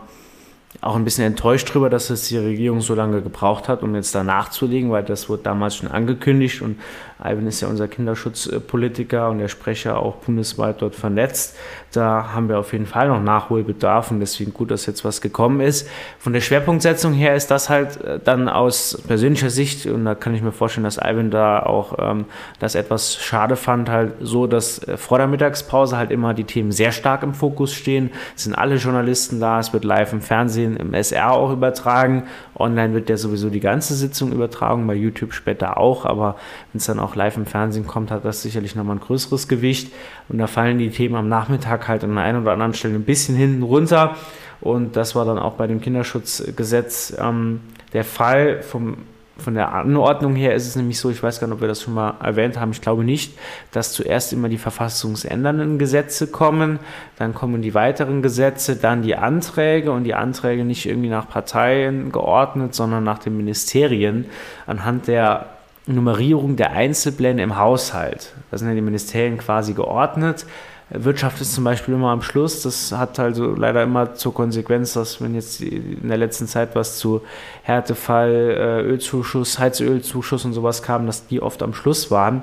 auch 0.80 0.96
ein 0.96 1.04
bisschen 1.04 1.24
enttäuscht 1.24 1.70
darüber, 1.70 1.90
dass 1.90 2.10
es 2.10 2.28
die 2.28 2.38
Regierung 2.38 2.80
so 2.80 2.94
lange 2.94 3.22
gebraucht 3.22 3.68
hat, 3.68 3.82
um 3.82 3.94
jetzt 3.94 4.14
da 4.14 4.24
nachzulegen, 4.24 4.90
weil 4.90 5.04
das 5.04 5.28
wurde 5.28 5.42
damals 5.42 5.76
schon 5.76 5.90
angekündigt 5.90 6.62
und 6.62 6.78
Alvin 7.18 7.46
ist 7.46 7.62
ja 7.62 7.68
unser 7.68 7.88
Kinderschutzpolitiker 7.88 9.30
und 9.30 9.38
der 9.38 9.48
Sprecher 9.48 9.98
auch 9.98 10.16
bundesweit 10.16 10.82
dort 10.82 10.94
vernetzt. 10.94 11.56
Da 11.92 12.34
haben 12.34 12.50
wir 12.50 12.58
auf 12.58 12.74
jeden 12.74 12.84
Fall 12.84 13.08
noch 13.08 13.22
Nachholbedarf 13.22 14.10
und 14.10 14.20
deswegen 14.20 14.52
gut, 14.52 14.70
dass 14.70 14.84
jetzt 14.84 15.02
was 15.02 15.22
gekommen 15.22 15.60
ist. 15.60 15.88
Von 16.18 16.34
der 16.34 16.42
Schwerpunktsetzung 16.42 17.14
her 17.14 17.34
ist 17.34 17.50
das 17.50 17.70
halt 17.70 18.02
äh, 18.04 18.20
dann 18.22 18.50
aus 18.50 19.02
persönlicher 19.06 19.48
Sicht 19.48 19.86
und 19.86 20.04
da 20.04 20.14
kann 20.14 20.34
ich 20.34 20.42
mir 20.42 20.52
vorstellen, 20.52 20.84
dass 20.84 20.98
Alvin 20.98 21.30
da 21.30 21.62
auch 21.62 21.96
ähm, 21.98 22.26
das 22.58 22.74
etwas 22.74 23.16
schade 23.16 23.56
fand, 23.56 23.88
halt 23.88 24.12
so, 24.20 24.46
dass 24.46 24.86
äh, 24.86 24.98
vor 24.98 25.16
der 25.16 25.26
Mittagspause 25.26 25.96
halt 25.96 26.10
immer 26.10 26.34
die 26.34 26.44
Themen 26.44 26.70
sehr 26.70 26.92
stark 26.92 27.22
im 27.22 27.32
Fokus 27.32 27.72
stehen. 27.72 28.10
Es 28.36 28.44
sind 28.44 28.54
alle 28.54 28.76
Journalisten 28.76 29.40
da, 29.40 29.58
es 29.58 29.72
wird 29.72 29.84
live 29.84 30.12
im 30.12 30.20
Fernsehen, 30.20 30.65
im 30.74 30.92
SR 30.92 31.32
auch 31.32 31.52
übertragen. 31.52 32.24
Online 32.58 32.92
wird 32.94 33.08
ja 33.08 33.16
sowieso 33.16 33.48
die 33.48 33.60
ganze 33.60 33.94
Sitzung 33.94 34.32
übertragen, 34.32 34.86
bei 34.86 34.94
YouTube 34.94 35.32
später 35.32 35.78
auch, 35.78 36.04
aber 36.04 36.36
wenn 36.72 36.78
es 36.78 36.86
dann 36.86 36.98
auch 36.98 37.06
auch 37.06 37.14
live 37.14 37.36
im 37.36 37.46
Fernsehen 37.46 37.86
kommt, 37.86 38.10
hat 38.10 38.24
das 38.24 38.42
sicherlich 38.42 38.74
nochmal 38.74 38.96
ein 38.96 39.00
größeres 39.00 39.48
Gewicht. 39.48 39.92
Und 40.28 40.38
da 40.38 40.46
fallen 40.46 40.78
die 40.78 40.90
Themen 40.90 41.14
am 41.14 41.28
Nachmittag 41.28 41.88
halt 41.88 42.04
an 42.04 42.14
der 42.14 42.24
einen 42.24 42.42
oder 42.42 42.52
anderen 42.52 42.74
Stelle 42.74 42.94
ein 42.94 43.04
bisschen 43.04 43.36
hinten 43.36 43.62
runter. 43.62 44.16
Und 44.60 44.96
das 44.96 45.14
war 45.14 45.24
dann 45.24 45.38
auch 45.38 45.54
bei 45.54 45.66
dem 45.66 45.80
Kinderschutzgesetz 45.80 47.16
ähm, 47.18 47.60
der 47.92 48.04
Fall. 48.04 48.62
Vom, 48.62 48.98
von 49.38 49.54
der 49.54 49.72
Anordnung 49.72 50.34
her 50.34 50.54
ist 50.54 50.66
es 50.66 50.76
nämlich 50.76 50.98
so, 50.98 51.10
ich 51.10 51.22
weiß 51.22 51.40
gar 51.40 51.46
nicht, 51.46 51.54
ob 51.56 51.60
wir 51.60 51.68
das 51.68 51.82
schon 51.82 51.94
mal 51.94 52.14
erwähnt 52.22 52.58
haben, 52.58 52.70
ich 52.70 52.80
glaube 52.80 53.04
nicht, 53.04 53.38
dass 53.70 53.92
zuerst 53.92 54.32
immer 54.32 54.48
die 54.48 54.58
verfassungsändernden 54.58 55.78
Gesetze 55.78 56.28
kommen, 56.28 56.78
dann 57.18 57.34
kommen 57.34 57.60
die 57.60 57.74
weiteren 57.74 58.22
Gesetze, 58.22 58.76
dann 58.76 59.02
die 59.02 59.16
Anträge 59.16 59.92
und 59.92 60.04
die 60.04 60.14
Anträge 60.14 60.64
nicht 60.64 60.86
irgendwie 60.86 61.10
nach 61.10 61.28
Parteien 61.28 62.12
geordnet, 62.12 62.74
sondern 62.74 63.04
nach 63.04 63.18
den 63.18 63.36
Ministerien 63.36 64.26
anhand 64.66 65.06
der 65.06 65.46
Nummerierung 65.86 66.56
der 66.56 66.72
Einzelpläne 66.72 67.42
im 67.42 67.56
Haushalt. 67.56 68.34
Da 68.50 68.58
sind 68.58 68.68
ja 68.68 68.74
die 68.74 68.80
Ministerien 68.80 69.38
quasi 69.38 69.72
geordnet. 69.74 70.46
Wirtschaft 70.88 71.40
ist 71.40 71.52
zum 71.54 71.64
Beispiel 71.64 71.94
immer 71.94 72.10
am 72.10 72.22
Schluss. 72.22 72.62
Das 72.62 72.92
hat 72.92 73.18
also 73.18 73.54
leider 73.54 73.82
immer 73.82 74.14
zur 74.14 74.32
Konsequenz, 74.32 74.92
dass 74.92 75.20
wenn 75.20 75.34
jetzt 75.34 75.60
in 75.60 76.08
der 76.08 76.16
letzten 76.16 76.46
Zeit 76.46 76.76
was 76.76 76.98
zu 76.98 77.22
Härtefall, 77.62 78.30
äh, 78.30 78.80
Ölzuschuss, 78.82 79.58
Heizölzuschuss 79.58 80.44
und 80.44 80.52
sowas 80.52 80.82
kam, 80.82 81.06
dass 81.06 81.26
die 81.26 81.42
oft 81.42 81.62
am 81.62 81.74
Schluss 81.74 82.10
waren. 82.10 82.42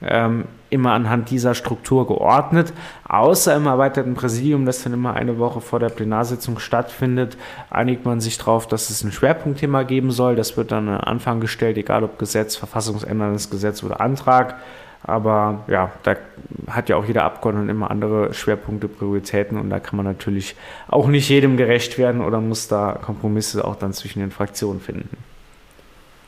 Ähm, 0.00 0.46
immer 0.68 0.92
anhand 0.92 1.30
dieser 1.30 1.54
Struktur 1.54 2.08
geordnet, 2.08 2.72
außer 3.06 3.54
im 3.54 3.66
erweiterten 3.66 4.14
Präsidium, 4.14 4.64
das 4.66 4.82
dann 4.82 4.94
immer 4.94 5.14
eine 5.14 5.38
Woche 5.38 5.60
vor 5.60 5.78
der 5.78 5.90
Plenarsitzung 5.90 6.58
stattfindet, 6.58 7.36
einigt 7.70 8.04
man 8.04 8.20
sich 8.20 8.38
darauf, 8.38 8.66
dass 8.66 8.90
es 8.90 9.04
ein 9.04 9.12
Schwerpunktthema 9.12 9.82
geben 9.84 10.10
soll. 10.10 10.34
Das 10.34 10.56
wird 10.56 10.72
dann 10.72 10.88
an 10.88 11.00
Anfang 11.00 11.40
gestellt, 11.40 11.76
egal 11.76 12.02
ob 12.02 12.18
Gesetz, 12.18 12.56
verfassungsänderndes 12.56 13.50
Gesetz 13.50 13.84
oder 13.84 14.00
Antrag. 14.00 14.56
Aber 15.04 15.64
ja, 15.66 15.90
da 16.04 16.16
hat 16.70 16.88
ja 16.88 16.96
auch 16.96 17.04
jeder 17.04 17.24
Abgeordnete 17.24 17.70
immer 17.70 17.90
andere 17.90 18.32
Schwerpunkte, 18.34 18.88
Prioritäten 18.88 19.58
und 19.58 19.68
da 19.70 19.80
kann 19.80 19.96
man 19.96 20.06
natürlich 20.06 20.54
auch 20.86 21.08
nicht 21.08 21.28
jedem 21.28 21.56
gerecht 21.56 21.98
werden 21.98 22.20
oder 22.20 22.40
muss 22.40 22.68
da 22.68 22.98
Kompromisse 23.02 23.64
auch 23.64 23.76
dann 23.76 23.92
zwischen 23.92 24.20
den 24.20 24.30
Fraktionen 24.30 24.80
finden. 24.80 25.16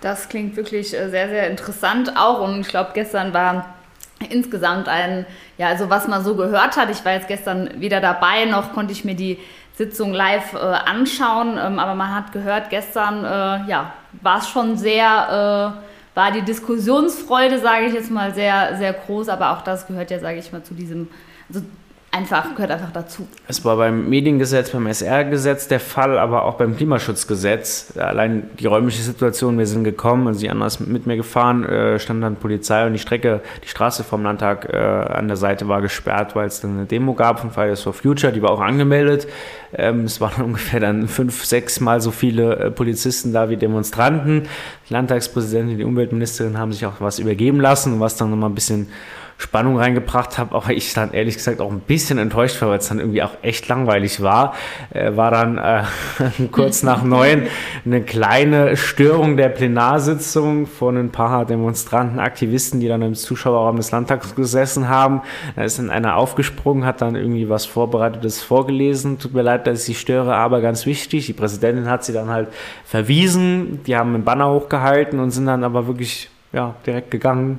Das 0.00 0.28
klingt 0.28 0.56
wirklich 0.56 0.92
äh, 0.92 1.08
sehr, 1.08 1.28
sehr 1.28 1.48
interessant 1.48 2.12
auch 2.16 2.40
und 2.40 2.60
ich 2.60 2.68
glaube, 2.68 2.90
gestern 2.94 3.32
war 3.32 3.74
insgesamt 4.30 4.88
ein, 4.88 5.24
ja, 5.56 5.68
also 5.68 5.88
was 5.90 6.08
man 6.08 6.24
so 6.24 6.34
gehört 6.34 6.76
hat. 6.76 6.90
Ich 6.90 7.04
war 7.04 7.12
jetzt 7.12 7.28
gestern 7.28 7.70
weder 7.80 8.00
dabei, 8.00 8.44
noch 8.44 8.72
konnte 8.72 8.92
ich 8.92 9.04
mir 9.04 9.14
die 9.14 9.38
Sitzung 9.76 10.12
live 10.12 10.54
äh, 10.54 10.58
anschauen, 10.58 11.58
ähm, 11.58 11.78
aber 11.78 11.94
man 11.94 12.14
hat 12.14 12.32
gehört, 12.32 12.70
gestern, 12.70 13.24
äh, 13.24 13.68
ja, 13.68 13.92
war 14.22 14.38
es 14.38 14.48
schon 14.48 14.76
sehr, 14.76 15.74
äh, 15.80 15.93
war 16.14 16.30
die 16.30 16.42
Diskussionsfreude, 16.42 17.58
sage 17.58 17.86
ich 17.86 17.94
jetzt 17.94 18.10
mal, 18.10 18.34
sehr, 18.34 18.76
sehr 18.76 18.92
groß, 18.92 19.28
aber 19.28 19.52
auch 19.52 19.62
das 19.62 19.86
gehört 19.86 20.10
ja, 20.10 20.20
sage 20.20 20.38
ich 20.38 20.52
mal, 20.52 20.62
zu 20.62 20.74
diesem, 20.74 21.08
also 21.48 21.60
einfach, 22.14 22.54
gehört 22.54 22.70
einfach 22.70 22.92
dazu. 22.92 23.26
Es 23.48 23.64
war 23.64 23.76
beim 23.76 24.08
Mediengesetz, 24.08 24.70
beim 24.70 24.86
SR-Gesetz 24.86 25.68
der 25.68 25.80
Fall, 25.80 26.16
aber 26.18 26.44
auch 26.44 26.54
beim 26.54 26.76
Klimaschutzgesetz. 26.76 27.94
Allein 27.98 28.50
die 28.58 28.66
räumliche 28.66 29.02
Situation, 29.02 29.58
wir 29.58 29.66
sind 29.66 29.84
gekommen, 29.84 30.36
die 30.38 30.48
anderen 30.48 30.68
ist 30.68 30.80
mit 30.80 31.06
mir 31.06 31.16
gefahren, 31.16 31.64
äh, 31.64 31.98
stand 31.98 32.22
dann 32.22 32.36
Polizei 32.36 32.86
und 32.86 32.92
die 32.92 32.98
Strecke, 33.00 33.40
die 33.64 33.68
Straße 33.68 34.04
vom 34.04 34.22
Landtag 34.22 34.72
äh, 34.72 34.76
an 34.76 35.26
der 35.26 35.36
Seite 35.36 35.66
war 35.66 35.82
gesperrt, 35.82 36.36
weil 36.36 36.46
es 36.46 36.60
dann 36.60 36.76
eine 36.76 36.86
Demo 36.86 37.14
gab 37.14 37.40
von 37.40 37.50
Fridays 37.50 37.82
for 37.82 37.92
Future, 37.92 38.32
die 38.32 38.42
war 38.42 38.50
auch 38.50 38.60
angemeldet. 38.60 39.26
Ähm, 39.76 40.04
es 40.04 40.20
waren 40.20 40.44
ungefähr 40.44 40.80
dann 40.80 41.08
fünf, 41.08 41.44
sechs 41.44 41.80
Mal 41.80 42.00
so 42.00 42.12
viele 42.12 42.56
äh, 42.56 42.70
Polizisten 42.70 43.32
da 43.32 43.50
wie 43.50 43.56
Demonstranten. 43.56 44.44
Die 44.88 44.92
Landtagspräsidentin, 44.92 45.78
die 45.78 45.84
Umweltministerin 45.84 46.58
haben 46.58 46.72
sich 46.72 46.86
auch 46.86 47.00
was 47.00 47.18
übergeben 47.18 47.60
lassen, 47.60 47.98
was 47.98 48.16
dann 48.16 48.30
nochmal 48.30 48.50
ein 48.50 48.54
bisschen 48.54 48.88
Spannung 49.36 49.78
reingebracht 49.78 50.38
habe, 50.38 50.54
auch 50.54 50.68
ich 50.68 50.94
dann 50.94 51.12
ehrlich 51.12 51.36
gesagt 51.36 51.60
auch 51.60 51.70
ein 51.70 51.80
bisschen 51.80 52.18
enttäuscht 52.18 52.60
war, 52.62 52.70
weil 52.70 52.78
es 52.78 52.88
dann 52.88 53.00
irgendwie 53.00 53.22
auch 53.22 53.32
echt 53.42 53.68
langweilig 53.68 54.22
war. 54.22 54.54
Äh, 54.92 55.16
war 55.16 55.30
dann 55.30 55.58
äh, 55.58 55.82
kurz 56.52 56.82
nach 56.82 57.02
neun 57.04 57.48
eine 57.84 58.02
kleine 58.02 58.76
Störung 58.76 59.36
der 59.36 59.48
Plenarsitzung 59.48 60.66
von 60.66 60.96
ein 60.96 61.10
paar 61.10 61.44
Demonstranten, 61.46 62.20
Aktivisten, 62.20 62.80
die 62.80 62.88
dann 62.88 63.02
im 63.02 63.14
Zuschauerraum 63.14 63.76
des 63.76 63.90
Landtags 63.90 64.34
gesessen 64.34 64.88
haben. 64.88 65.22
Da 65.56 65.64
ist 65.64 65.78
dann 65.78 65.90
einer 65.90 66.16
aufgesprungen, 66.16 66.84
hat 66.84 67.02
dann 67.02 67.16
irgendwie 67.16 67.48
was 67.48 67.66
Vorbereitetes 67.66 68.42
vorgelesen. 68.42 69.18
Tut 69.18 69.34
mir 69.34 69.42
leid, 69.42 69.66
dass 69.66 69.80
ich 69.80 69.84
sie 69.84 69.94
störe, 69.94 70.36
aber 70.36 70.60
ganz 70.60 70.86
wichtig. 70.86 71.26
Die 71.26 71.32
Präsidentin 71.32 71.90
hat 71.90 72.04
sie 72.04 72.12
dann 72.12 72.28
halt 72.28 72.48
verwiesen. 72.84 73.80
Die 73.86 73.96
haben 73.96 74.14
einen 74.14 74.24
Banner 74.24 74.50
hochgehalten 74.50 75.18
und 75.18 75.32
sind 75.32 75.46
dann 75.46 75.64
aber 75.64 75.86
wirklich 75.86 76.30
ja, 76.52 76.76
direkt 76.86 77.10
gegangen. 77.10 77.58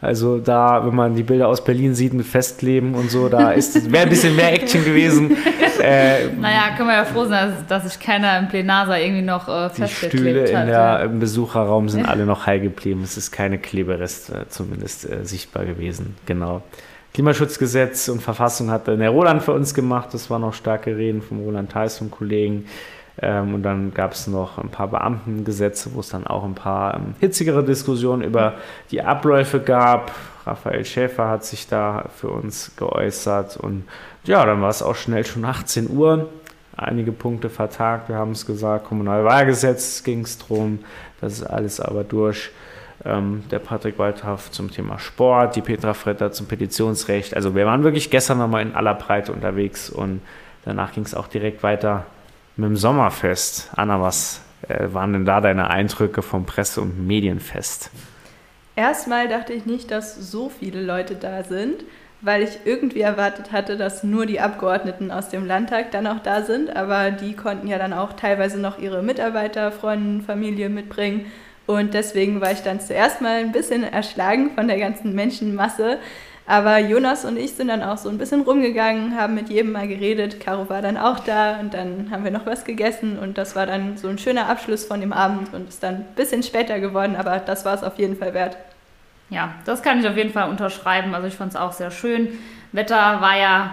Also 0.00 0.38
da, 0.38 0.84
wenn 0.84 0.94
man 0.94 1.14
die 1.14 1.22
Bilder 1.22 1.48
aus 1.48 1.64
Berlin 1.64 1.94
sieht 1.94 2.12
mit 2.12 2.26
Festkleben 2.26 2.94
und 2.94 3.10
so, 3.10 3.28
da 3.28 3.52
ist 3.52 3.90
wäre 3.90 4.04
ein 4.04 4.10
bisschen 4.10 4.36
mehr 4.36 4.52
Action 4.52 4.84
gewesen. 4.84 5.36
Äh, 5.78 6.28
naja, 6.40 6.74
können 6.74 6.88
wir 6.88 6.96
ja 6.96 7.04
froh 7.04 7.26
sein, 7.26 7.50
dass, 7.50 7.66
dass 7.82 7.92
sich 7.92 8.00
keiner 8.00 8.38
im 8.38 8.48
Plenarsaal 8.48 8.98
irgendwie 8.98 9.22
noch 9.22 9.46
äh, 9.46 9.68
Die 9.76 9.86
Stühle 9.86 10.46
in 10.46 10.66
der, 10.66 11.02
im 11.02 11.20
Besucherraum 11.20 11.90
sind 11.90 12.06
alle 12.06 12.24
noch 12.24 12.46
heil 12.46 12.60
geblieben. 12.60 13.02
Es 13.04 13.18
ist 13.18 13.30
keine 13.30 13.58
Klebereste 13.58 14.46
zumindest 14.48 15.08
äh, 15.08 15.24
sichtbar 15.24 15.66
gewesen. 15.66 16.16
Genau. 16.24 16.62
Klimaschutzgesetz 17.12 18.08
und 18.08 18.22
Verfassung 18.22 18.70
hat 18.70 18.88
der 18.88 19.10
Roland 19.10 19.42
für 19.42 19.52
uns 19.52 19.74
gemacht. 19.74 20.08
Das 20.12 20.28
waren 20.30 20.40
noch 20.40 20.54
starke 20.54 20.96
Reden 20.96 21.22
vom 21.22 21.40
Roland 21.40 21.70
Theis, 21.70 21.98
vom 21.98 22.10
Kollegen. 22.10 22.66
Ähm, 23.20 23.54
und 23.54 23.62
dann 23.62 23.94
gab 23.94 24.12
es 24.12 24.26
noch 24.26 24.58
ein 24.58 24.68
paar 24.68 24.88
Beamtengesetze, 24.88 25.94
wo 25.94 26.00
es 26.00 26.10
dann 26.10 26.26
auch 26.26 26.44
ein 26.44 26.54
paar 26.54 26.94
ähm, 26.94 27.14
hitzigere 27.18 27.64
Diskussionen 27.64 28.22
über 28.22 28.54
die 28.90 29.02
Abläufe 29.02 29.60
gab. 29.60 30.12
Raphael 30.44 30.84
Schäfer 30.84 31.28
hat 31.28 31.44
sich 31.44 31.66
da 31.66 32.06
für 32.14 32.28
uns 32.28 32.72
geäußert. 32.76 33.56
Und 33.56 33.84
ja, 34.24 34.44
dann 34.44 34.60
war 34.60 34.68
es 34.68 34.82
auch 34.82 34.94
schnell 34.94 35.24
schon 35.24 35.44
18 35.44 35.90
Uhr. 35.90 36.28
Einige 36.76 37.10
Punkte 37.10 37.48
vertagt, 37.48 38.10
wir 38.10 38.16
haben 38.16 38.32
es 38.32 38.44
gesagt. 38.44 38.86
Kommunalwahlgesetz 38.86 40.04
ging 40.04 40.20
es 40.20 40.36
drum. 40.36 40.80
Das 41.20 41.32
ist 41.32 41.44
alles 41.44 41.80
aber 41.80 42.04
durch. 42.04 42.50
Ähm, 43.04 43.44
der 43.50 43.60
Patrick 43.60 43.98
Waldhoff 43.98 44.50
zum 44.50 44.70
Thema 44.70 44.98
Sport, 44.98 45.56
die 45.56 45.62
Petra 45.62 45.94
Fretter 45.94 46.32
zum 46.32 46.46
Petitionsrecht. 46.46 47.34
Also 47.34 47.54
wir 47.54 47.64
waren 47.64 47.82
wirklich 47.82 48.10
gestern 48.10 48.38
nochmal 48.38 48.62
in 48.62 48.74
aller 48.74 48.94
Breite 48.94 49.32
unterwegs 49.32 49.88
und 49.88 50.20
danach 50.66 50.92
ging 50.92 51.04
es 51.04 51.14
auch 51.14 51.28
direkt 51.28 51.62
weiter 51.62 52.04
mit 52.56 52.68
dem 52.68 52.76
Sommerfest. 52.76 53.70
Anna, 53.76 54.00
was 54.00 54.40
äh, 54.68 54.88
waren 54.92 55.12
denn 55.12 55.24
da 55.24 55.40
deine 55.40 55.70
Eindrücke 55.70 56.22
vom 56.22 56.46
Presse- 56.46 56.80
und 56.80 57.06
Medienfest? 57.06 57.90
Erstmal 58.74 59.28
dachte 59.28 59.52
ich 59.52 59.66
nicht, 59.66 59.90
dass 59.90 60.30
so 60.30 60.48
viele 60.50 60.82
Leute 60.82 61.14
da 61.14 61.44
sind, 61.44 61.84
weil 62.20 62.42
ich 62.42 62.58
irgendwie 62.64 63.00
erwartet 63.00 63.52
hatte, 63.52 63.76
dass 63.76 64.04
nur 64.04 64.26
die 64.26 64.40
Abgeordneten 64.40 65.10
aus 65.10 65.28
dem 65.28 65.46
Landtag 65.46 65.90
dann 65.92 66.06
auch 66.06 66.20
da 66.20 66.42
sind. 66.42 66.74
Aber 66.74 67.10
die 67.10 67.34
konnten 67.34 67.68
ja 67.68 67.78
dann 67.78 67.92
auch 67.92 68.14
teilweise 68.14 68.58
noch 68.58 68.78
ihre 68.78 69.02
Mitarbeiter, 69.02 69.72
Freunde, 69.72 70.24
Familie 70.24 70.68
mitbringen. 70.68 71.26
Und 71.66 71.94
deswegen 71.94 72.40
war 72.40 72.52
ich 72.52 72.62
dann 72.62 72.80
zuerst 72.80 73.20
mal 73.20 73.38
ein 73.38 73.52
bisschen 73.52 73.82
erschlagen 73.82 74.52
von 74.54 74.68
der 74.68 74.78
ganzen 74.78 75.14
Menschenmasse. 75.14 75.98
Aber 76.48 76.78
Jonas 76.78 77.24
und 77.24 77.36
ich 77.36 77.54
sind 77.54 77.68
dann 77.68 77.82
auch 77.82 77.98
so 77.98 78.08
ein 78.08 78.18
bisschen 78.18 78.42
rumgegangen, 78.42 79.16
haben 79.16 79.34
mit 79.34 79.48
jedem 79.48 79.72
mal 79.72 79.88
geredet. 79.88 80.38
Caro 80.38 80.68
war 80.68 80.80
dann 80.80 80.96
auch 80.96 81.18
da 81.20 81.58
und 81.58 81.74
dann 81.74 82.08
haben 82.10 82.22
wir 82.22 82.30
noch 82.30 82.46
was 82.46 82.64
gegessen 82.64 83.18
und 83.18 83.36
das 83.36 83.56
war 83.56 83.66
dann 83.66 83.96
so 83.96 84.06
ein 84.06 84.18
schöner 84.18 84.48
Abschluss 84.48 84.84
von 84.84 85.00
dem 85.00 85.12
Abend 85.12 85.52
und 85.52 85.68
ist 85.68 85.82
dann 85.82 85.94
ein 85.96 86.06
bisschen 86.14 86.44
später 86.44 86.78
geworden, 86.78 87.16
aber 87.16 87.40
das 87.40 87.64
war 87.64 87.74
es 87.74 87.82
auf 87.82 87.98
jeden 87.98 88.16
Fall 88.16 88.32
wert. 88.32 88.56
Ja, 89.28 89.54
das 89.64 89.82
kann 89.82 89.98
ich 89.98 90.08
auf 90.08 90.16
jeden 90.16 90.32
Fall 90.32 90.48
unterschreiben. 90.48 91.14
Also 91.14 91.26
ich 91.26 91.34
fand 91.34 91.52
es 91.52 91.56
auch 91.56 91.72
sehr 91.72 91.90
schön. 91.90 92.28
Wetter 92.70 93.20
war 93.20 93.36
ja 93.36 93.72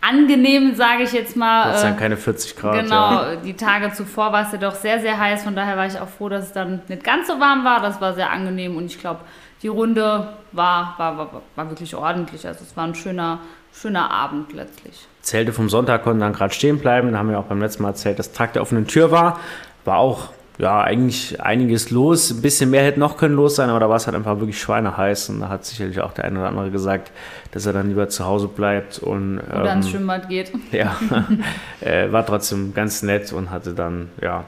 angenehm, 0.00 0.74
sage 0.76 1.02
ich 1.02 1.12
jetzt 1.12 1.36
mal. 1.36 1.72
Das 1.72 1.82
sind 1.82 1.98
keine 1.98 2.16
40 2.16 2.56
Grad. 2.56 2.84
Genau, 2.84 3.22
ja. 3.22 3.36
die 3.36 3.54
Tage 3.54 3.92
zuvor 3.92 4.32
war 4.32 4.46
es 4.46 4.52
ja 4.52 4.58
doch 4.58 4.74
sehr, 4.74 5.00
sehr 5.00 5.18
heiß. 5.18 5.42
Von 5.42 5.56
daher 5.56 5.76
war 5.76 5.86
ich 5.86 5.98
auch 5.98 6.08
froh, 6.08 6.28
dass 6.28 6.44
es 6.44 6.52
dann 6.52 6.82
nicht 6.88 7.02
ganz 7.02 7.26
so 7.26 7.40
warm 7.40 7.64
war. 7.64 7.80
Das 7.80 8.00
war 8.00 8.14
sehr 8.14 8.30
angenehm 8.30 8.76
und 8.76 8.86
ich 8.86 9.00
glaube, 9.00 9.20
die 9.62 9.68
Runde 9.68 10.28
war, 10.52 10.94
war, 10.98 11.16
war, 11.16 11.42
war 11.54 11.68
wirklich 11.70 11.94
ordentlich. 11.94 12.46
Also 12.46 12.64
es 12.64 12.76
war 12.76 12.84
ein 12.84 12.94
schöner, 12.94 13.40
schöner 13.72 14.10
Abend 14.10 14.52
letztlich. 14.52 15.06
Zelte 15.22 15.52
vom 15.52 15.68
Sonntag 15.68 16.02
konnten 16.02 16.20
dann 16.20 16.32
gerade 16.32 16.52
stehen 16.52 16.78
bleiben. 16.78 17.12
Da 17.12 17.18
haben 17.18 17.30
wir 17.30 17.38
auch 17.38 17.44
beim 17.44 17.60
letzten 17.60 17.84
Mal 17.84 17.90
erzählt, 17.90 18.18
dass 18.18 18.32
Tag 18.32 18.54
der 18.54 18.62
offenen 18.62 18.86
Tür 18.86 19.10
war. 19.10 19.38
War 19.84 19.98
auch 19.98 20.30
ja, 20.58 20.82
eigentlich 20.82 21.40
einiges 21.40 21.90
los. 21.90 22.30
Ein 22.30 22.42
bisschen 22.42 22.70
mehr 22.70 22.84
hätte 22.84 23.00
noch 23.00 23.16
können 23.16 23.34
los 23.34 23.56
sein, 23.56 23.70
aber 23.70 23.80
da 23.80 23.88
war 23.88 23.96
es 23.96 24.06
halt 24.06 24.16
einfach 24.16 24.38
wirklich 24.38 24.60
schweineheiß. 24.60 25.30
Und 25.30 25.40
da 25.40 25.48
hat 25.48 25.64
sicherlich 25.64 26.00
auch 26.00 26.12
der 26.12 26.24
eine 26.24 26.40
oder 26.40 26.48
andere 26.48 26.70
gesagt, 26.70 27.12
dass 27.52 27.64
er 27.64 27.72
dann 27.72 27.88
lieber 27.88 28.08
zu 28.08 28.26
Hause 28.26 28.48
bleibt 28.48 28.98
und 28.98 29.38
oder 29.38 29.70
ähm, 29.70 29.78
ins 29.78 29.90
Schwimmbad 29.90 30.28
geht. 30.28 30.52
Ja, 30.72 30.96
äh, 31.80 32.10
war 32.12 32.26
trotzdem 32.26 32.74
ganz 32.74 33.02
nett 33.02 33.32
und 33.32 33.50
hatte 33.50 33.74
dann 33.74 34.10
ja 34.20 34.44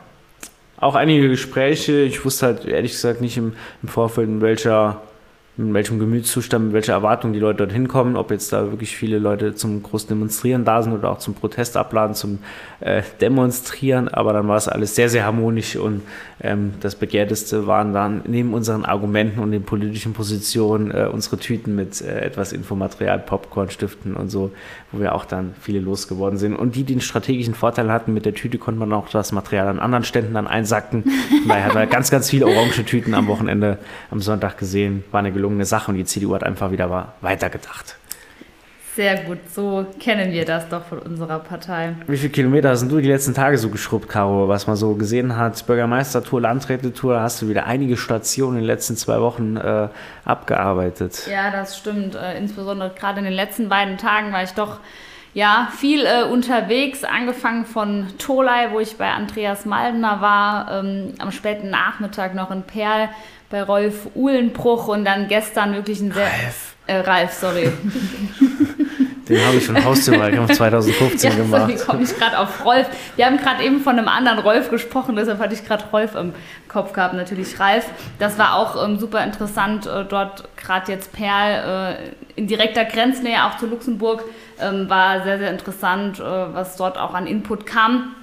auch 0.85 0.95
einige 0.95 1.29
Gespräche. 1.29 2.03
Ich 2.03 2.25
wusste 2.25 2.47
halt 2.47 2.65
ehrlich 2.67 2.93
gesagt 2.93 3.21
nicht 3.21 3.37
im, 3.37 3.55
im 3.83 3.89
Vorfeld, 3.89 4.29
in 4.29 4.41
welcher 4.41 5.03
in 5.57 5.73
welchem 5.73 6.01
Gemütszustand, 6.01 6.65
mit 6.67 6.75
welcher 6.75 6.95
Erwartung 6.95 7.33
die 7.33 7.39
Leute 7.39 7.59
dorthin 7.59 7.87
kommen, 7.87 8.17
ob 8.17 8.33
jetzt 8.33 8.53
da 8.53 8.73
wirklich 8.73 8.97
viele 8.97 9.21
Leute 9.21 9.55
zum 9.55 9.85
großen 9.85 10.09
Demonstrieren 10.09 10.65
da 10.65 10.83
sind 10.83 10.93
oder 10.93 11.11
auch 11.11 11.19
zum 11.19 11.35
Protest 11.35 11.77
abladen, 11.77 12.17
zum 12.17 12.41
äh, 12.81 13.03
Demonstrieren. 13.21 14.09
Aber 14.09 14.33
dann 14.33 14.49
war 14.49 14.57
es 14.57 14.67
alles 14.67 14.97
sehr, 14.97 15.09
sehr 15.09 15.25
harmonisch 15.25 15.77
und 15.77 16.03
ähm, 16.41 16.75
das 16.81 16.97
Begehrteste 16.97 17.69
waren 17.69 17.93
dann 17.93 18.23
neben 18.27 18.53
unseren 18.53 18.85
Argumenten 18.85 19.39
und 19.39 19.53
den 19.53 19.63
politischen 19.63 20.13
Positionen 20.13 20.91
äh, 20.91 21.09
unsere 21.13 21.39
Tüten 21.39 21.77
mit 21.77 22.01
äh, 22.01 22.23
etwas 22.23 22.53
Infomaterial, 22.53 23.21
Popcorn, 23.21 23.71
Stiften 23.71 24.15
und 24.15 24.31
so, 24.31 24.51
wo 24.91 25.01
wir 25.01 25.15
auch 25.15 25.25
dann 25.25 25.55
viele 25.61 25.79
losgeworden 25.79 26.37
sind. 26.37 26.57
Und 26.57 26.75
die, 26.75 26.83
die 26.83 26.95
den 26.95 27.01
strategischen 27.01 27.55
Vorteil 27.55 27.93
hatten, 27.93 28.13
mit 28.13 28.27
der 28.27 28.35
Tüte 28.35 28.59
konnte 28.59 28.81
man 28.81 28.93
auch 28.93 29.09
das 29.09 29.31
Material 29.31 29.69
an 29.69 29.79
anderen 29.79 30.05
Ständen 30.05 30.35
dann 30.35 30.49
einsacken. 30.49 31.05
Daher 31.47 31.67
hat 31.67 31.75
man 31.75 31.89
ganz, 31.89 32.11
ganz 32.11 32.29
viele 32.29 32.47
orange 32.47 32.85
Tüten 32.85 33.15
am 33.15 33.29
Wochenende, 33.29 33.79
am 34.11 34.21
Sonntag 34.21 34.59
gesehen. 34.59 35.05
War 35.13 35.21
eine 35.21 35.31
gelungene 35.31 35.44
Sache 35.65 35.91
und 35.91 35.97
die 35.97 36.05
CDU 36.05 36.35
hat 36.35 36.45
einfach 36.45 36.71
wieder 36.71 37.15
weitergedacht. 37.21 37.97
Sehr 38.95 39.25
gut, 39.25 39.39
so 39.53 39.87
kennen 39.99 40.31
wir 40.31 40.45
das 40.45 40.69
doch 40.69 40.85
von 40.85 41.01
unserer 41.01 41.41
Partei. 41.41 41.97
Wie 42.07 42.17
viele 42.17 42.31
Kilometer 42.31 42.69
hast 42.69 42.89
du 42.89 43.01
die 43.01 43.09
letzten 43.09 43.35
Tage 43.35 43.59
so 43.59 43.69
geschrubbt, 43.69 44.09
Caro? 44.09 44.47
Was 44.47 44.69
man 44.69 44.77
so 44.77 44.95
gesehen 44.95 45.37
hat, 45.37 45.67
Bürgermeistertour, 45.67 46.41
Landrätetour, 46.41 47.21
hast 47.21 47.43
du 47.43 47.49
wieder 47.49 47.67
einige 47.67 47.97
Stationen 47.97 48.59
in 48.59 48.63
den 48.63 48.69
letzten 48.69 48.97
zwei 48.97 49.21
Wochen 49.21 49.57
äh, 49.57 49.89
abgearbeitet. 50.25 51.27
Ja, 51.29 51.51
das 51.51 51.77
stimmt. 51.77 52.15
Äh, 52.15 52.39
insbesondere 52.39 52.91
gerade 52.97 53.19
in 53.19 53.25
den 53.25 53.35
letzten 53.35 53.69
beiden 53.69 53.99
Tagen 53.99 54.33
war 54.33 54.45
ich 54.45 54.53
doch 54.53 54.79
ja, 55.35 55.69
viel 55.77 56.07
äh, 56.07 56.23
unterwegs, 56.23 57.03
angefangen 57.03 57.65
von 57.65 58.07
Tolai, 58.19 58.69
wo 58.71 58.79
ich 58.79 58.97
bei 58.97 59.11
Andreas 59.11 59.65
Maldner 59.65 60.21
war, 60.21 60.71
ähm, 60.71 61.15
am 61.19 61.33
späten 61.33 61.71
Nachmittag 61.71 62.37
noch 62.37 62.53
in 62.53 62.63
Perl 62.63 63.09
bei 63.51 63.63
Rolf 63.63 64.09
Uhlenbruch 64.15 64.89
und 64.89 65.05
dann 65.05 65.29
gestern 65.29 65.75
wirklich 65.75 66.01
ein 66.01 66.13
sehr... 66.13 66.25
Ralf. 66.25 66.75
Äh, 66.87 66.97
Ralf, 66.99 67.33
sorry. 67.33 67.71
Den 69.29 69.47
habe 69.47 69.57
ich 69.57 69.65
schon 69.65 69.83
Haustürwahlkampf 69.83 70.53
2015 70.53 71.31
Ja, 71.31 71.37
gemacht. 71.37 71.61
sorry, 71.63 71.77
komme 71.87 72.03
ich 72.05 72.15
gerade 72.19 72.39
auf 72.39 72.63
Rolf. 72.65 72.87
Wir 73.17 73.25
haben 73.25 73.39
gerade 73.39 73.63
eben 73.65 73.81
von 73.81 73.99
einem 73.99 74.09
anderen 74.09 74.39
Rolf 74.39 74.69
gesprochen, 74.69 75.17
deshalb 75.17 75.39
hatte 75.39 75.55
ich 75.55 75.65
gerade 75.65 75.85
Rolf 75.93 76.15
im 76.15 76.35
Kopf 76.69 76.93
gehabt, 76.93 77.15
natürlich 77.15 77.59
Ralf. 77.59 77.87
Das 78.19 78.37
war 78.39 78.55
auch 78.57 78.85
ähm, 78.85 78.99
super 78.99 79.25
interessant, 79.25 79.87
äh, 79.87 80.05
dort 80.05 80.45
gerade 80.59 80.93
jetzt 80.93 81.13
Perl 81.13 81.97
äh, 81.97 82.39
in 82.39 82.47
direkter 82.49 82.85
Grenznähe 82.85 83.45
auch 83.47 83.57
zu 83.57 83.67
Luxemburg, 83.67 84.25
ähm, 84.61 84.91
war 84.91 85.23
sehr, 85.23 85.39
sehr 85.39 85.51
interessant, 85.51 86.21
äh, 86.21 86.23
was 86.23 86.77
dort 86.77 86.99
auch 86.99 87.15
an 87.15 87.27
Input 87.27 87.65
kam. 87.65 88.15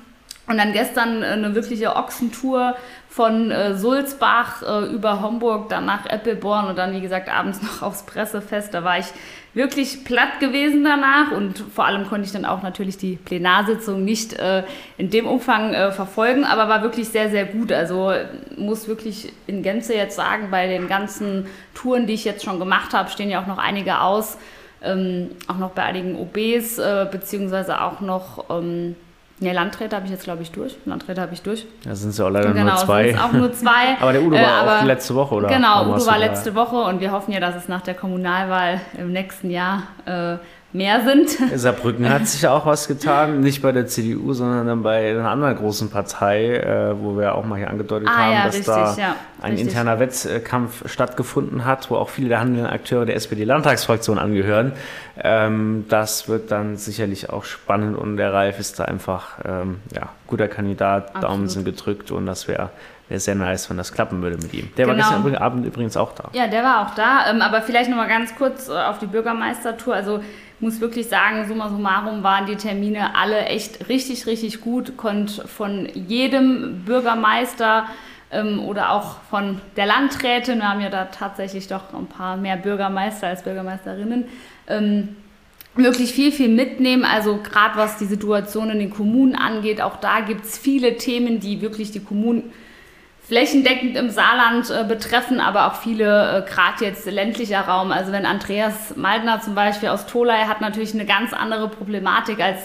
Und 0.48 0.58
dann 0.58 0.72
gestern 0.74 1.24
äh, 1.24 1.28
eine 1.28 1.56
wirkliche 1.56 1.96
Ochsentour 1.96 2.76
von 3.12 3.52
äh, 3.52 3.76
Sulzbach 3.76 4.64
äh, 4.64 4.86
über 4.86 5.22
Homburg, 5.22 5.68
dann 5.68 5.86
nach 5.86 6.06
Eppelborn 6.06 6.68
und 6.68 6.78
dann, 6.78 6.94
wie 6.94 7.02
gesagt, 7.02 7.30
abends 7.30 7.62
noch 7.62 7.82
aufs 7.82 8.04
Pressefest. 8.04 8.74
Da 8.74 8.86
war 8.86 9.00
ich 9.00 9.08
wirklich 9.54 10.06
platt 10.06 10.40
gewesen 10.40 10.86
danach 10.86 11.34
und 11.34 11.60
vor 11.60 11.86
allem 11.86 12.08
konnte 12.08 12.26
ich 12.26 12.32
dann 12.32 12.46
auch 12.46 12.64
natürlich 12.64 12.98
die 12.98 13.18
Plenarsitzung 13.18 14.06
nicht 14.06 14.40
äh, 14.40 14.64
in 14.98 15.10
dem 15.10 15.28
Umfang 15.28 15.74
äh, 15.74 15.92
verfolgen, 15.92 16.46
aber 16.46 16.70
war 16.70 16.84
wirklich 16.84 17.10
sehr, 17.10 17.30
sehr 17.30 17.44
gut. 17.44 17.74
Also 17.74 18.12
äh, 18.12 18.28
muss 18.56 18.88
wirklich 18.88 19.34
in 19.46 19.62
Gänze 19.62 19.94
jetzt 19.94 20.16
sagen, 20.16 20.48
bei 20.50 20.68
den 20.68 20.88
ganzen 20.88 21.48
Touren, 21.74 22.08
die 22.08 22.14
ich 22.14 22.24
jetzt 22.24 22.46
schon 22.46 22.60
gemacht 22.60 22.94
habe, 22.94 23.10
stehen 23.10 23.30
ja 23.30 23.42
auch 23.44 23.48
noch 23.48 23.58
einige 23.58 24.00
aus, 24.00 24.38
ähm, 24.82 25.32
auch 25.50 25.58
noch 25.58 25.72
bei 25.72 25.84
einigen 25.84 26.16
OBs, 26.16 26.78
äh, 26.78 27.08
beziehungsweise 27.12 27.82
auch 27.82 28.00
noch... 28.00 28.46
Ähm, 28.50 28.96
Ne, 29.42 29.54
Landräte 29.54 29.96
habe 29.96 30.06
ich 30.06 30.12
jetzt, 30.12 30.24
glaube 30.24 30.44
ich, 30.44 30.52
durch. 30.52 30.76
Landräte 30.86 31.20
habe 31.20 31.34
ich 31.34 31.42
durch. 31.42 31.66
Da 31.84 31.96
sind 31.96 32.12
es 32.12 32.20
ja 32.20 32.26
auch 32.26 32.30
leider 32.30 32.54
genau, 32.54 32.74
nur 32.74 32.76
zwei. 32.78 33.08
sind 33.08 33.20
auch 33.20 33.32
nur 33.32 33.52
zwei. 33.52 33.98
Aber 34.00 34.14
der 34.14 34.22
Udo 34.22 34.36
Äh, 34.36 34.44
war 34.44 34.82
auch 34.82 34.86
letzte 34.86 35.16
Woche, 35.16 35.34
oder? 35.34 35.48
Genau, 35.48 35.92
Udo 35.96 36.06
war 36.06 36.20
letzte 36.20 36.54
Woche 36.54 36.76
und 36.76 37.02
wir 37.02 37.12
hoffen 37.12 37.32
ja, 37.34 37.40
dass 37.40 37.56
es 37.56 37.68
nach 37.68 37.82
der 37.82 37.96
Kommunalwahl 37.96 38.80
im 39.00 39.12
nächsten 39.12 39.50
Jahr 39.50 39.84
äh, 40.06 40.38
mehr 40.74 41.02
sind. 41.02 41.30
Saarbrücken 41.60 42.10
hat 42.10 42.28
sich 42.28 42.48
auch 42.48 42.66
was 42.66 42.88
getan, 42.88 43.42
nicht 43.42 43.62
bei 43.62 43.72
der 43.72 43.88
CDU, 43.88 44.34
sondern 44.34 44.68
dann 44.68 44.84
bei 44.84 45.12
einer 45.12 45.30
anderen 45.30 45.56
großen 45.58 45.90
Partei, 45.90 46.56
äh, 46.58 46.94
wo 47.02 47.18
wir 47.18 47.36
auch 47.36 47.44
mal 47.46 47.58
hier 47.58 47.70
angedeutet 47.70 48.08
Ah, 48.10 48.18
haben, 48.18 48.32
ja, 48.34 48.46
dass 48.46 48.56
richtig, 48.56 48.74
da 48.74 48.96
ja, 48.98 49.16
ein 49.42 49.52
richtig. 49.52 49.68
interner 49.70 50.00
Wettkampf 50.00 50.88
stattgefunden 50.90 51.66
hat, 51.66 51.90
wo 51.90 51.96
auch 51.96 52.10
viele 52.10 52.30
der 52.30 52.40
handelnden 52.40 52.68
Akteure 52.72 53.06
der 53.06 53.16
SPD-Landtagsfraktion 53.16 54.18
angehören. 54.18 54.74
Ähm, 55.22 55.86
das 55.90 56.28
wird 56.30 56.52
dann 56.52 56.78
sicherlich 56.78 57.30
auch 57.30 57.44
spannend 57.44 57.98
und 57.98 58.18
der 58.18 58.34
Ralf 58.34 58.60
ist 58.60 58.80
da 58.80 58.86
einfach 58.86 59.40
ähm, 59.46 59.80
ja, 59.94 60.10
guter 60.28 60.48
Kandidat, 60.48 61.16
Daumen 61.16 61.26
Absolut. 61.46 61.50
sind 61.52 61.66
gedrückt 61.66 62.12
und 62.12 62.26
das 62.26 62.48
wäre 62.48 62.70
wär 63.10 63.20
sehr 63.20 63.36
nice, 63.36 63.70
wenn 63.70 63.76
das 63.76 63.92
klappen 63.92 64.22
würde 64.22 64.38
mit 64.38 64.54
ihm. 64.54 64.70
Der 64.78 64.88
war 64.88 64.94
Genau. 64.96 65.06
gestern 65.06 65.22
übrigens- 65.22 65.42
Abend 65.42 65.66
übrigens 65.66 65.98
auch 65.98 66.14
da. 66.16 66.30
Ja, 66.32 66.48
der 66.48 66.64
war 66.64 66.88
auch 66.88 66.96
da. 66.96 67.30
Ähm, 67.30 67.42
aber 67.42 67.62
vielleicht 67.62 67.90
noch 67.90 67.98
mal 67.98 68.08
ganz 68.08 68.34
kurz 68.36 68.70
äh, 68.70 68.72
auf 68.72 69.00
die 69.00 69.06
Bürgermeistertour. 69.08 69.94
Also 69.94 70.22
muss 70.62 70.80
wirklich 70.80 71.08
sagen, 71.08 71.48
summa 71.48 71.70
summarum 71.70 72.24
waren 72.24 72.46
die 72.46 72.56
Termine 72.56 73.16
alle 73.16 73.46
echt 73.46 73.90
richtig, 73.90 74.26
richtig 74.28 74.62
gut. 74.62 74.98
Konnte 74.98 75.48
von 75.48 75.88
jedem 75.94 76.84
Bürgermeister 76.86 77.86
ähm, 78.32 78.60
oder 78.60 78.92
auch 78.92 79.22
von 79.30 79.60
der 79.76 79.86
Landrätin, 79.86 80.60
wir 80.60 80.70
haben 80.70 80.82
ja 80.82 80.90
da 80.90 81.06
tatsächlich 81.06 81.68
doch 81.68 81.94
ein 81.94 82.08
paar 82.08 82.38
mehr 82.38 82.58
Bürgermeister 82.58 83.28
als 83.28 83.44
Bürgermeisterinnen, 83.44 84.26
ähm, 84.68 85.16
wirklich 85.76 86.14
viel, 86.14 86.32
viel 86.32 86.50
mitnehmen. 86.50 87.06
Also 87.06 87.38
gerade 87.38 87.78
was 87.78 87.98
die 87.98 88.06
Situation 88.06 88.70
in 88.70 88.80
den 88.80 88.90
Kommunen 88.90 89.36
angeht, 89.36 89.82
auch 89.82 89.98
da 89.98 90.22
gibt 90.22 90.46
es 90.46 90.58
viele 90.58 90.98
Themen, 90.98 91.40
die 91.40 91.62
wirklich 91.62 91.92
die 91.92 92.02
Kommunen 92.02 92.52
flächendeckend 93.32 93.96
im 93.96 94.10
Saarland 94.10 94.70
äh, 94.70 94.84
betreffen, 94.84 95.40
aber 95.40 95.68
auch 95.68 95.76
viele, 95.76 96.44
äh, 96.46 96.50
gerade 96.50 96.84
jetzt 96.84 97.06
ländlicher 97.10 97.62
Raum. 97.62 97.94
Also 97.94 98.12
wenn 98.12 98.26
Andreas 98.26 98.98
Maldner 98.98 99.40
zum 99.40 99.56
Beispiel 99.56 99.88
aus 99.88 100.06
Tolai 100.06 100.48
hat 100.48 100.60
natürlich 100.60 100.94
eine 100.94 101.06
ganz 101.06 101.32
andere 101.32 101.70
Problematik 101.70 102.42
als 102.42 102.60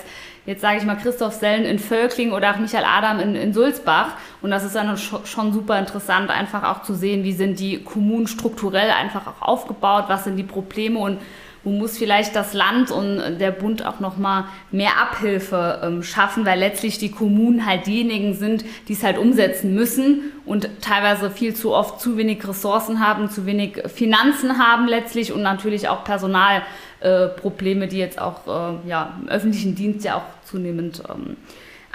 jetzt 0.44 0.62
sage 0.62 0.78
ich 0.78 0.84
mal 0.84 0.96
Christoph 0.96 1.34
Sellen 1.34 1.64
in 1.64 1.78
Völkling 1.78 2.32
oder 2.32 2.50
auch 2.50 2.56
Michael 2.56 2.84
Adam 2.84 3.20
in, 3.20 3.36
in 3.36 3.54
Sulzbach. 3.54 4.14
Und 4.42 4.50
das 4.50 4.64
ist 4.64 4.74
dann 4.74 4.92
scho- 4.96 5.24
schon 5.24 5.52
super 5.52 5.78
interessant, 5.78 6.30
einfach 6.30 6.64
auch 6.64 6.82
zu 6.82 6.94
sehen, 6.94 7.22
wie 7.22 7.32
sind 7.32 7.60
die 7.60 7.84
Kommunen 7.84 8.26
strukturell 8.26 8.90
einfach 8.90 9.22
auch 9.28 9.42
aufgebaut, 9.46 10.06
was 10.08 10.24
sind 10.24 10.36
die 10.36 10.42
Probleme 10.42 10.98
und 10.98 11.18
wo 11.66 11.72
muss 11.72 11.98
vielleicht 11.98 12.36
das 12.36 12.54
Land 12.54 12.92
und 12.92 13.40
der 13.40 13.50
Bund 13.50 13.84
auch 13.84 13.98
noch 13.98 14.16
mal 14.18 14.44
mehr 14.70 15.00
Abhilfe 15.02 15.80
ähm, 15.82 16.04
schaffen, 16.04 16.46
weil 16.46 16.60
letztlich 16.60 16.98
die 16.98 17.10
Kommunen 17.10 17.66
halt 17.66 17.88
diejenigen 17.88 18.34
sind, 18.34 18.64
die 18.86 18.92
es 18.92 19.02
halt 19.02 19.18
umsetzen 19.18 19.74
müssen 19.74 20.32
und 20.44 20.70
teilweise 20.80 21.28
viel 21.28 21.56
zu 21.56 21.74
oft 21.74 22.00
zu 22.00 22.16
wenig 22.16 22.46
Ressourcen 22.46 23.04
haben, 23.04 23.28
zu 23.30 23.46
wenig 23.46 23.82
Finanzen 23.92 24.58
haben 24.58 24.86
letztlich 24.86 25.32
und 25.32 25.42
natürlich 25.42 25.88
auch 25.88 26.04
Personalprobleme, 26.04 27.86
äh, 27.86 27.88
die 27.88 27.98
jetzt 27.98 28.20
auch 28.20 28.46
äh, 28.46 28.88
ja, 28.88 29.14
im 29.20 29.28
öffentlichen 29.28 29.74
Dienst 29.74 30.04
ja 30.04 30.18
auch 30.18 30.48
zunehmend 30.48 31.02
ähm, 31.10 31.36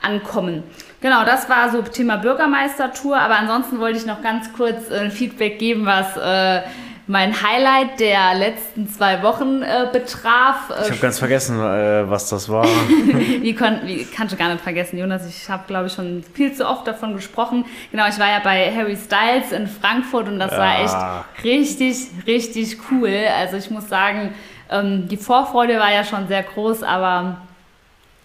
ankommen. 0.01 0.63
Genau, 0.99 1.23
das 1.23 1.47
war 1.47 1.71
so 1.71 1.81
Thema 1.81 2.17
Bürgermeistertour, 2.17 3.17
aber 3.17 3.37
ansonsten 3.37 3.79
wollte 3.79 3.99
ich 3.99 4.05
noch 4.05 4.21
ganz 4.21 4.51
kurz 4.51 4.91
äh, 4.91 5.09
Feedback 5.09 5.59
geben, 5.59 5.85
was 5.85 6.17
äh, 6.17 6.61
mein 7.07 7.33
Highlight 7.43 7.99
der 7.99 8.35
letzten 8.35 8.87
zwei 8.87 9.21
Wochen 9.23 9.61
äh, 9.63 9.87
betraf. 9.91 10.69
Äh, 10.69 10.83
Ich 10.83 10.89
habe 10.91 10.99
ganz 11.01 11.19
vergessen, 11.19 11.59
äh, 11.59 12.09
was 12.09 12.29
das 12.29 12.47
war. 12.47 12.65
wie, 13.41 13.53
kon 13.55 13.79
wie 13.85 14.05
kannst 14.05 14.33
du 14.33 14.37
gar 14.37 14.49
nicht 14.49 14.61
vergessen, 14.61 14.97
Jonas. 14.97 15.27
Ich 15.27 15.49
habe, 15.49 15.63
glaube 15.67 15.87
ich, 15.87 15.93
schon 15.93 16.23
viel 16.33 16.53
zu 16.53 16.67
oft 16.67 16.87
davon 16.87 17.13
gesprochen. 17.15 17.65
Genau, 17.91 18.07
ich 18.07 18.19
war 18.19 18.27
ja 18.29 18.39
bei 18.43 18.71
Harry 18.75 18.95
Styles 18.95 19.51
in 19.51 19.67
Frankfurt 19.67 20.27
und 20.27 20.39
das 20.39 20.51
war 20.51 20.79
Ja. 20.79 21.25
echt 21.33 21.43
richtig, 21.43 21.97
richtig 22.27 22.77
cool. 22.91 23.13
Also 23.37 23.57
ich 23.57 23.69
muss 23.71 23.89
sagen, 23.89 24.33
ähm, 24.69 25.07
die 25.07 25.17
Vorfreude 25.17 25.79
war 25.79 25.91
ja 25.91 26.03
schon 26.03 26.27
sehr 26.27 26.43
groß, 26.43 26.83
aber 26.83 27.37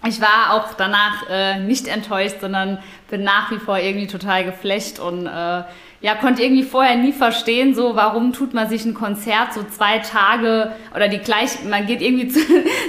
ich 0.07 0.21
war 0.21 0.53
auch 0.53 0.75
danach 0.77 1.29
äh, 1.29 1.59
nicht 1.59 1.89
enttäuscht, 1.89 2.37
sondern 2.41 2.79
bin 3.11 3.25
nach 3.25 3.51
wie 3.51 3.59
vor 3.59 3.79
irgendwie 3.79 4.07
total 4.07 4.45
geflecht 4.45 5.01
und 5.01 5.27
äh, 5.27 5.63
ja, 6.01 6.15
konnte 6.15 6.43
irgendwie 6.43 6.63
vorher 6.63 6.97
nie 6.97 7.13
verstehen, 7.13 7.75
so 7.75 7.97
warum 7.97 8.33
tut 8.33 8.55
man 8.55 8.69
sich 8.69 8.85
ein 8.85 8.95
Konzert 8.95 9.55
so 9.55 9.63
zwei 9.65 9.99
Tage 9.99 10.73
oder 10.95 11.09
die 11.09 11.19
gleich, 11.19 11.65
man 11.69 11.87
geht 11.87 12.03
irgendwie 12.03 12.29
zu, 12.29 12.41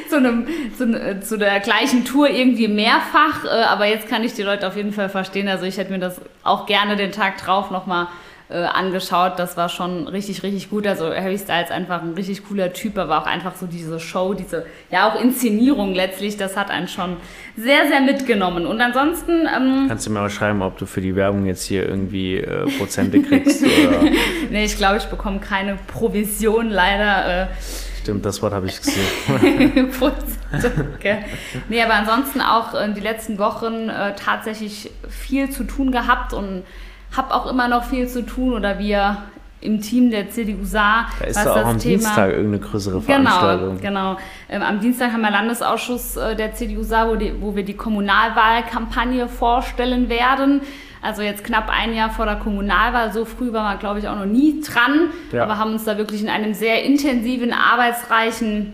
zu, 0.09 0.17
einem, 0.17 0.47
zu, 0.77 0.83
äh, 0.85 1.19
zu 1.21 1.37
der 1.37 1.59
gleichen 1.59 2.05
Tour 2.05 2.29
irgendwie 2.29 2.67
mehrfach, 2.67 3.45
äh, 3.45 3.63
aber 3.63 3.85
jetzt 3.85 4.09
kann 4.09 4.23
ich 4.23 4.33
die 4.33 4.43
Leute 4.43 4.67
auf 4.67 4.75
jeden 4.75 4.91
Fall 4.91 5.09
verstehen. 5.09 5.47
Also 5.47 5.65
ich 5.65 5.77
hätte 5.77 5.91
mir 5.91 5.99
das 5.99 6.19
auch 6.43 6.65
gerne 6.65 6.95
den 6.95 7.11
Tag 7.11 7.37
drauf 7.37 7.71
nochmal 7.71 8.07
äh, 8.49 8.63
angeschaut. 8.63 9.33
Das 9.37 9.57
war 9.57 9.67
schon 9.67 10.07
richtig, 10.07 10.41
richtig 10.43 10.69
gut. 10.69 10.87
Also 10.87 11.13
Harry 11.13 11.37
Styles 11.37 11.69
einfach 11.69 12.01
ein 12.01 12.13
richtig 12.13 12.45
cooler 12.47 12.71
Typ, 12.71 12.97
aber 12.97 13.21
auch 13.21 13.25
einfach 13.25 13.55
so 13.55 13.65
diese 13.65 13.99
Show, 13.99 14.33
diese, 14.33 14.65
ja 14.89 15.09
auch 15.09 15.19
Inszenierung 15.19 15.93
letztlich, 15.93 16.37
das 16.37 16.55
hat 16.55 16.71
einen 16.71 16.87
schon 16.87 17.17
sehr, 17.57 17.87
sehr 17.89 17.99
mitgenommen. 17.99 18.65
Und 18.65 18.79
ansonsten, 18.79 19.47
ähm, 19.53 19.85
Kannst 19.89 20.07
du 20.07 20.11
mir 20.11 20.21
mal 20.21 20.29
schreiben, 20.29 20.61
ob 20.61 20.77
du 20.77 20.85
für 20.85 21.01
die 21.01 21.15
Werbung 21.15 21.45
jetzt 21.45 21.63
hier 21.63 21.87
irgendwie 21.87 22.37
äh, 22.37 22.65
Prozente 22.77 23.21
kriegst? 23.21 23.63
oder? 23.63 24.03
nee, 24.49 24.63
ich 24.63 24.77
glaube, 24.77 24.97
ich 24.97 25.05
bekomme 25.05 25.39
keine 25.39 25.77
Provision 25.87 26.69
leider. 26.69 27.43
Äh, 27.43 27.47
Stimmt, 28.01 28.25
das 28.25 28.41
Wort 28.41 28.53
habe 28.53 28.67
ich 28.67 28.77
gesehen. 28.77 29.03
okay. 30.95 31.25
Nee, 31.67 31.83
aber 31.83 31.95
ansonsten 31.95 32.39
auch 32.39 32.73
äh, 32.73 32.93
die 32.93 33.01
letzten 33.01 33.37
Wochen 33.37 33.89
äh, 33.89 34.15
tatsächlich 34.15 34.89
viel 35.09 35.49
zu 35.49 35.65
tun 35.65 35.91
gehabt 35.91 36.31
und 36.31 36.63
habe 37.15 37.33
auch 37.33 37.49
immer 37.49 37.67
noch 37.67 37.83
viel 37.85 38.07
zu 38.07 38.25
tun 38.25 38.53
oder 38.53 38.79
wir 38.79 39.17
im 39.59 39.81
Team 39.81 40.11
der 40.11 40.29
CDU 40.29 40.63
Saar, 40.63 41.07
Da 41.19 41.25
ist 41.25 41.37
doch 41.43 41.57
auch 41.57 41.65
am 41.65 41.79
Dienstag 41.79 42.29
irgendeine 42.31 42.59
größere 42.59 43.01
Genau, 43.01 43.29
Veranstaltung. 43.29 43.81
genau. 43.81 44.17
Ähm, 44.49 44.61
am 44.61 44.79
Dienstag 44.79 45.11
haben 45.11 45.21
wir 45.21 45.31
Landesausschuss 45.31 46.15
äh, 46.15 46.35
der 46.35 46.53
CDU 46.53 46.83
Saar, 46.83 47.09
wo, 47.09 47.15
die, 47.15 47.33
wo 47.41 47.55
wir 47.55 47.63
die 47.63 47.73
Kommunalwahlkampagne 47.75 49.27
vorstellen 49.27 50.09
werden. 50.09 50.61
Also 51.01 51.21
jetzt 51.23 51.43
knapp 51.43 51.69
ein 51.69 51.93
Jahr 51.95 52.11
vor 52.11 52.25
der 52.25 52.35
Kommunalwahl. 52.35 53.11
So 53.11 53.25
früh 53.25 53.51
war 53.51 53.63
man, 53.63 53.79
glaube 53.79 53.99
ich, 53.99 54.07
auch 54.07 54.15
noch 54.15 54.25
nie 54.25 54.61
dran. 54.61 55.09
Ja. 55.31 55.43
Aber 55.43 55.57
haben 55.57 55.73
uns 55.73 55.85
da 55.85 55.97
wirklich 55.97 56.21
in 56.21 56.29
einem 56.29 56.53
sehr 56.53 56.83
intensiven, 56.83 57.51
arbeitsreichen 57.51 58.73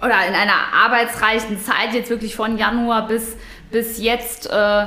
oder 0.00 0.14
in 0.26 0.34
einer 0.34 0.54
arbeitsreichen 0.74 1.60
Zeit 1.60 1.92
jetzt 1.92 2.08
wirklich 2.08 2.34
von 2.34 2.56
Januar 2.56 3.06
bis, 3.06 3.36
bis 3.70 4.02
jetzt 4.02 4.50
äh, 4.50 4.86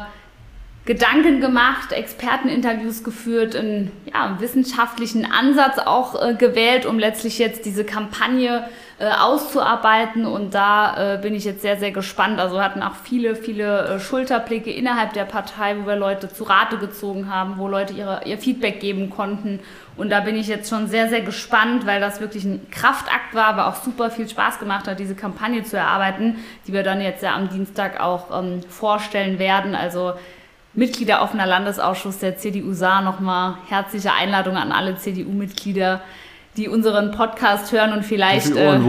Gedanken 0.86 1.40
gemacht, 1.40 1.94
Experteninterviews 1.94 3.06
geführt, 3.06 3.56
einen 3.56 3.90
ja, 4.14 4.36
wissenschaftlichen 4.40 5.26
Ansatz 5.26 5.78
auch 5.80 6.22
äh, 6.22 6.34
gewählt, 6.34 6.86
um 6.86 7.00
letztlich 7.00 7.40
jetzt 7.40 7.66
diese 7.66 7.86
Kampagne 7.86 8.68
äh, 9.00 9.10
auszuarbeiten. 9.10 10.26
Und 10.26 10.54
da 10.54 11.16
äh, 11.16 11.18
bin 11.20 11.36
ich 11.36 11.46
jetzt 11.46 11.62
sehr, 11.62 11.78
sehr 11.78 11.92
gespannt. 11.92 12.38
Also 12.38 12.62
hatten 12.62 12.84
auch 12.84 12.96
viele, 13.02 13.38
viele 13.38 13.96
äh, 13.96 14.00
Schulterblicke 14.02 14.72
innerhalb 14.72 15.14
der 15.14 15.24
Partei, 15.24 15.78
wo 15.82 15.88
wir 15.88 15.96
Leute 15.96 16.28
zu 16.28 16.44
Rate 16.44 16.78
gezogen 16.78 17.34
haben, 17.34 17.58
wo 17.58 17.70
Leute 17.70 17.94
ihre, 17.94 18.26
ihr 18.26 18.38
Feedback 18.38 18.82
geben 18.82 19.10
konnten. 19.10 19.62
Und 19.96 20.10
da 20.10 20.20
bin 20.20 20.36
ich 20.36 20.48
jetzt 20.48 20.70
schon 20.70 20.88
sehr, 20.88 21.08
sehr 21.08 21.22
gespannt, 21.22 21.86
weil 21.86 22.02
das 22.02 22.20
wirklich 22.20 22.44
ein 22.44 22.68
Kraftakt 22.72 23.34
war, 23.34 23.46
aber 23.46 23.68
auch 23.68 23.76
super 23.76 24.12
viel 24.12 24.28
Spaß 24.28 24.60
gemacht 24.60 24.86
hat, 24.88 25.00
diese 25.00 25.16
Kampagne 25.16 25.64
zu 25.64 25.78
erarbeiten, 25.78 26.44
die 26.68 26.74
wir 26.74 26.84
dann 26.84 27.00
jetzt 27.00 27.24
ja 27.24 27.36
am 27.36 27.48
Dienstag 27.48 28.02
auch 28.02 28.38
ähm, 28.38 28.64
vorstellen 28.68 29.40
werden. 29.40 29.76
Also 29.76 30.14
Mitglieder 30.74 31.22
offener 31.22 31.46
Landesausschuss 31.46 32.20
der 32.20 32.38
CDU 32.38 32.74
Saar 32.74 33.02
nochmal 33.02 33.56
herzliche 33.68 34.12
Einladung 34.12 34.58
an 34.58 34.72
alle 34.72 34.98
CDU-Mitglieder, 34.98 36.02
die 36.58 36.68
unseren 36.68 37.12
Podcast 37.12 37.72
hören 37.72 37.94
und 37.94 38.04
vielleicht 38.04 38.56
äh, 38.56 38.80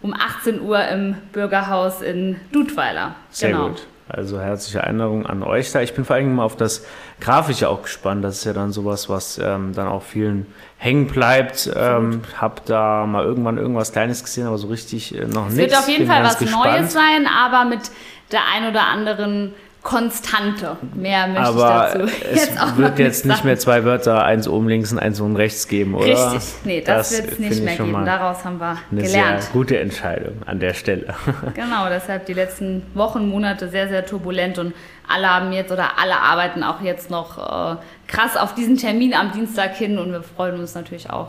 um 0.00 0.14
18 0.14 0.60
Uhr 0.60 0.86
im 0.88 1.16
Bürgerhaus 1.32 2.02
in 2.02 2.36
Dudweiler. 2.52 3.14
Sehr 3.30 3.50
genau. 3.50 3.68
gut. 3.68 3.86
Also 4.08 4.38
herzliche 4.40 4.80
Erinnerung 4.80 5.26
an 5.26 5.42
euch 5.42 5.72
da. 5.72 5.80
Ich 5.80 5.94
bin 5.94 6.04
vor 6.04 6.16
allem 6.16 6.34
mal 6.34 6.44
auf 6.44 6.56
das 6.56 6.84
Grafische 7.20 7.68
auch 7.68 7.82
gespannt. 7.82 8.22
Das 8.22 8.38
ist 8.38 8.44
ja 8.44 8.52
dann 8.52 8.70
sowas, 8.72 9.08
was 9.08 9.38
ähm, 9.38 9.72
dann 9.74 9.86
auch 9.88 10.02
vielen 10.02 10.46
hängen 10.76 11.06
bleibt. 11.06 11.70
Ähm, 11.74 12.20
hab 12.38 12.66
da 12.66 13.06
mal 13.06 13.24
irgendwann 13.24 13.58
irgendwas 13.58 13.92
Kleines 13.92 14.22
gesehen, 14.22 14.46
aber 14.46 14.58
so 14.58 14.66
richtig 14.66 15.16
äh, 15.16 15.24
noch 15.24 15.48
Es 15.48 15.54
nichts. 15.54 15.72
wird 15.72 15.80
auf 15.80 15.88
jeden 15.88 16.06
Bin 16.06 16.14
Fall 16.14 16.24
was 16.24 16.38
gespannt. 16.38 16.64
Neues 16.64 16.92
sein, 16.92 17.26
aber 17.26 17.64
mit 17.64 17.90
der 18.32 18.40
ein 18.52 18.68
oder 18.68 18.86
anderen 18.86 19.54
Konstante. 19.82 20.76
Mehr 20.94 21.26
möchte 21.26 21.42
Aber 21.42 21.88
ich 21.88 21.92
dazu 22.00 22.14
es 22.32 22.46
jetzt 22.46 22.60
auch 22.60 22.76
wird 22.76 22.98
jetzt 22.98 23.24
nicht 23.26 23.36
sagen. 23.36 23.48
mehr 23.48 23.58
zwei 23.58 23.84
Wörter, 23.84 24.24
eins 24.24 24.46
oben 24.46 24.68
links 24.68 24.92
und 24.92 24.98
eins 24.98 25.20
oben 25.20 25.34
rechts 25.36 25.66
geben, 25.66 25.94
oder? 25.94 26.06
Richtig, 26.06 26.54
nee, 26.64 26.80
das, 26.80 27.12
wird 27.12 27.32
es 27.32 27.38
nicht 27.38 27.52
ich 27.52 27.62
mehr 27.62 27.76
geben. 27.76 28.04
Daraus 28.04 28.44
haben 28.44 28.58
wir 28.60 28.76
Eine 28.90 29.02
gelernt. 29.02 29.42
sehr 29.42 29.52
gute 29.52 29.78
Entscheidung 29.80 30.36
an 30.46 30.60
der 30.60 30.74
Stelle. 30.74 31.14
Genau, 31.54 31.88
deshalb 31.88 32.26
die 32.26 32.32
letzten 32.34 32.82
Wochen, 32.94 33.28
Monate 33.28 33.68
sehr, 33.68 33.88
sehr 33.88 34.06
turbulent 34.06 34.58
und 34.58 34.72
alle 35.08 35.28
haben 35.28 35.52
jetzt 35.52 35.72
oder 35.72 35.98
alle 35.98 36.16
arbeiten 36.16 36.62
auch 36.62 36.80
jetzt 36.80 37.10
noch 37.10 37.38
äh, 37.38 37.76
krass 38.06 38.36
auf 38.36 38.54
diesen 38.54 38.76
Termin 38.76 39.14
am 39.14 39.32
Dienstag 39.32 39.74
hin 39.74 39.98
und 39.98 40.12
wir 40.12 40.22
freuen 40.22 40.58
uns 40.60 40.74
natürlich 40.74 41.10
auch, 41.10 41.28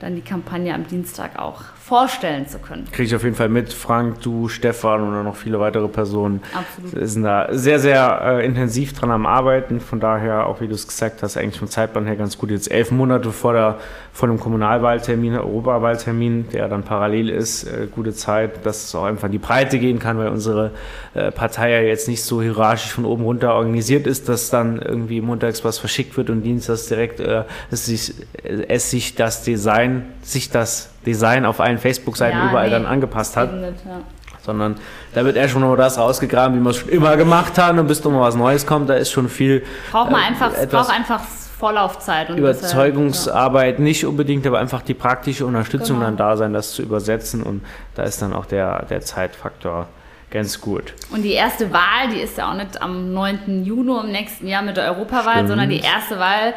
dann 0.00 0.14
die 0.14 0.20
Kampagne 0.22 0.74
am 0.74 0.86
Dienstag 0.86 1.38
auch 1.38 1.62
vorstellen 1.94 2.48
zu 2.48 2.58
können. 2.58 2.88
Kriege 2.90 3.04
ich 3.04 3.14
auf 3.14 3.22
jeden 3.22 3.36
Fall 3.36 3.48
mit. 3.48 3.72
Frank, 3.72 4.20
du, 4.20 4.48
Stefan 4.48 5.00
und 5.02 5.22
noch 5.22 5.36
viele 5.36 5.60
weitere 5.60 5.86
Personen 5.86 6.42
Absolut. 6.52 7.08
sind 7.08 7.22
da 7.22 7.46
sehr, 7.52 7.78
sehr 7.78 8.20
äh, 8.20 8.44
intensiv 8.44 8.94
dran 8.94 9.12
am 9.12 9.26
Arbeiten. 9.26 9.78
Von 9.78 10.00
daher, 10.00 10.48
auch 10.48 10.60
wie 10.60 10.66
du 10.66 10.74
es 10.74 10.88
gesagt 10.88 11.22
hast, 11.22 11.36
eigentlich 11.36 11.60
vom 11.60 11.68
Zeitplan 11.68 12.06
her 12.06 12.16
ganz 12.16 12.36
gut. 12.36 12.50
Jetzt 12.50 12.68
elf 12.68 12.90
Monate 12.90 13.30
vor, 13.30 13.52
der, 13.52 13.78
vor 14.12 14.26
dem 14.26 14.40
Kommunalwahltermin, 14.40 15.36
Europawahltermin, 15.36 16.48
der 16.52 16.66
dann 16.66 16.82
parallel 16.82 17.28
ist, 17.28 17.62
äh, 17.62 17.86
gute 17.88 18.12
Zeit, 18.12 18.66
dass 18.66 18.86
es 18.86 18.94
auch 18.96 19.04
einfach 19.04 19.26
in 19.26 19.32
die 19.32 19.38
Breite 19.38 19.78
gehen 19.78 20.00
kann, 20.00 20.18
weil 20.18 20.30
unsere 20.30 20.72
äh, 21.14 21.30
Partei 21.30 21.70
ja 21.70 21.80
jetzt 21.80 22.08
nicht 22.08 22.24
so 22.24 22.42
hierarchisch 22.42 22.90
von 22.90 23.04
oben 23.04 23.22
runter 23.22 23.54
organisiert 23.54 24.08
ist, 24.08 24.28
dass 24.28 24.50
dann 24.50 24.82
irgendwie 24.82 25.20
montags 25.20 25.64
was 25.64 25.78
verschickt 25.78 26.16
wird 26.16 26.28
und 26.28 26.42
dienstags 26.42 26.88
direkt 26.88 27.20
äh, 27.20 27.44
es, 27.70 27.86
sich, 27.86 28.14
es 28.42 28.90
sich 28.90 29.14
das 29.14 29.44
Design, 29.44 30.06
sich 30.22 30.50
das 30.50 30.90
Design 31.04 31.44
auf 31.46 31.60
allen 31.60 31.78
Facebook-Seiten 31.78 32.36
Ja, 32.38 32.48
überall 32.50 32.66
nee, 32.66 32.72
dann 32.72 32.86
angepasst 32.86 33.36
hat 33.36 33.52
nicht, 33.52 33.84
ja. 33.86 34.00
sondern 34.42 34.76
da 35.14 35.24
wird 35.24 35.36
erst 35.36 35.52
schon 35.52 35.62
mal 35.62 35.76
das 35.76 35.98
rausgegraben, 35.98 36.56
wie 36.56 36.60
man 36.60 36.70
es 36.70 36.78
schon 36.78 36.88
immer 36.88 37.16
gemacht 37.16 37.58
hat 37.58 37.78
und 37.78 37.86
bis 37.86 38.02
noch 38.04 38.12
mal 38.12 38.20
was 38.20 38.34
Neues 38.36 38.66
kommt, 38.66 38.88
da 38.88 38.94
ist 38.94 39.10
schon 39.10 39.28
viel 39.28 39.64
Braucht 39.92 40.10
man 40.10 40.20
äh, 40.22 40.26
einfach, 40.26 40.52
braucht 40.68 40.90
einfach 40.90 41.20
Vorlaufzeit. 41.58 42.30
Und 42.30 42.38
Überzeugungsarbeit 42.38 43.78
nicht 43.78 44.04
unbedingt, 44.04 44.46
aber 44.46 44.58
einfach 44.58 44.82
die 44.82 44.94
praktische 44.94 45.46
Unterstützung 45.46 45.96
Genau. 45.96 46.06
dann 46.06 46.16
da 46.16 46.36
sein, 46.36 46.52
das 46.52 46.72
zu 46.72 46.82
übersetzen 46.82 47.42
und 47.42 47.62
da 47.94 48.02
ist 48.02 48.20
dann 48.22 48.32
auch 48.32 48.46
der, 48.46 48.84
der 48.86 49.00
Zeitfaktor 49.00 49.86
ganz 50.30 50.60
gut. 50.60 50.94
Und 51.12 51.22
die 51.22 51.32
erste 51.32 51.72
Wahl, 51.72 52.08
die 52.12 52.20
ist 52.20 52.36
ja 52.36 52.50
auch 52.50 52.54
nicht 52.56 52.82
am 52.82 53.12
9. 53.14 53.64
Juni 53.64 54.00
im 54.00 54.10
nächsten 54.10 54.48
Jahr 54.48 54.62
mit 54.62 54.76
der 54.76 54.84
Europawahl, 54.92 55.34
Stimmt. 55.34 55.48
sondern 55.48 55.68
die 55.68 55.78
erste 55.80 56.18
Wahl, 56.18 56.54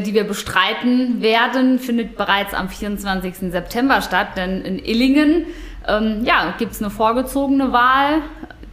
die 0.00 0.14
wir 0.14 0.24
bestreiten 0.24 1.20
werden, 1.20 1.78
findet 1.78 2.16
bereits 2.16 2.54
am 2.54 2.68
24. 2.68 3.52
September 3.52 4.00
statt. 4.00 4.28
Denn 4.36 4.62
in 4.62 4.78
Illingen 4.78 5.46
ähm, 5.88 6.22
ja, 6.24 6.54
gibt 6.58 6.72
es 6.72 6.80
eine 6.80 6.90
vorgezogene 6.90 7.72
Wahl, 7.72 8.22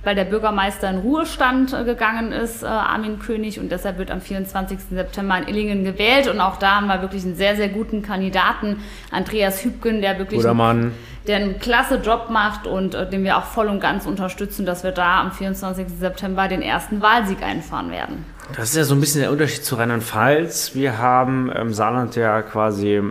weil 0.04 0.16
der 0.16 0.24
Bürgermeister 0.24 0.90
in 0.90 1.00
Ruhestand 1.00 1.74
äh, 1.74 1.84
gegangen 1.84 2.32
ist, 2.32 2.64
äh, 2.64 2.68
Armin 2.68 3.20
König, 3.20 3.60
und 3.60 3.72
deshalb 3.72 3.98
wird 3.98 4.12
am 4.12 4.22
24. 4.22 4.80
September 4.92 5.38
in 5.38 5.48
Illingen 5.48 5.84
gewählt. 5.84 6.28
Und 6.28 6.40
auch 6.40 6.58
da 6.58 6.76
haben 6.76 6.88
wir 6.88 7.02
wirklich 7.02 7.24
einen 7.24 7.36
sehr, 7.36 7.56
sehr 7.56 7.70
guten 7.70 8.02
Kandidaten, 8.02 8.78
Andreas 9.12 9.64
Hübgen, 9.64 10.02
der 10.02 10.18
wirklich 10.18 10.40
Guter 10.40 10.54
Mann, 10.54 10.94
der 11.30 11.38
einen 11.38 11.60
klasse 11.60 11.98
Job 11.98 12.32
macht 12.32 12.66
und 12.66 12.96
äh, 12.96 13.08
den 13.08 13.24
wir 13.24 13.38
auch 13.38 13.44
voll 13.44 13.68
und 13.68 13.80
ganz 13.80 14.08
unterstützen, 14.08 14.66
dass 14.66 14.84
wir 14.84 14.92
da 14.92 15.22
am 15.22 15.32
24. 15.32 15.86
September 16.00 16.48
den 16.48 16.64
ersten 16.64 17.04
Wahlsieg 17.04 17.44
einfahren 17.44 17.92
werden. 17.92 18.26
Das 18.56 18.70
ist 18.70 18.78
ja 18.78 18.84
so 18.84 18.96
ein 18.96 19.00
bisschen 19.00 19.22
der 19.22 19.32
Unterschied 19.32 19.64
zu 19.64 19.76
Rheinland-Pfalz. 19.76 20.74
Wir 20.74 20.98
haben 20.98 21.52
im 21.52 21.72
Saarland 21.72 22.16
ja 22.16 22.42
quasi 22.42 22.96
äh, 22.96 23.04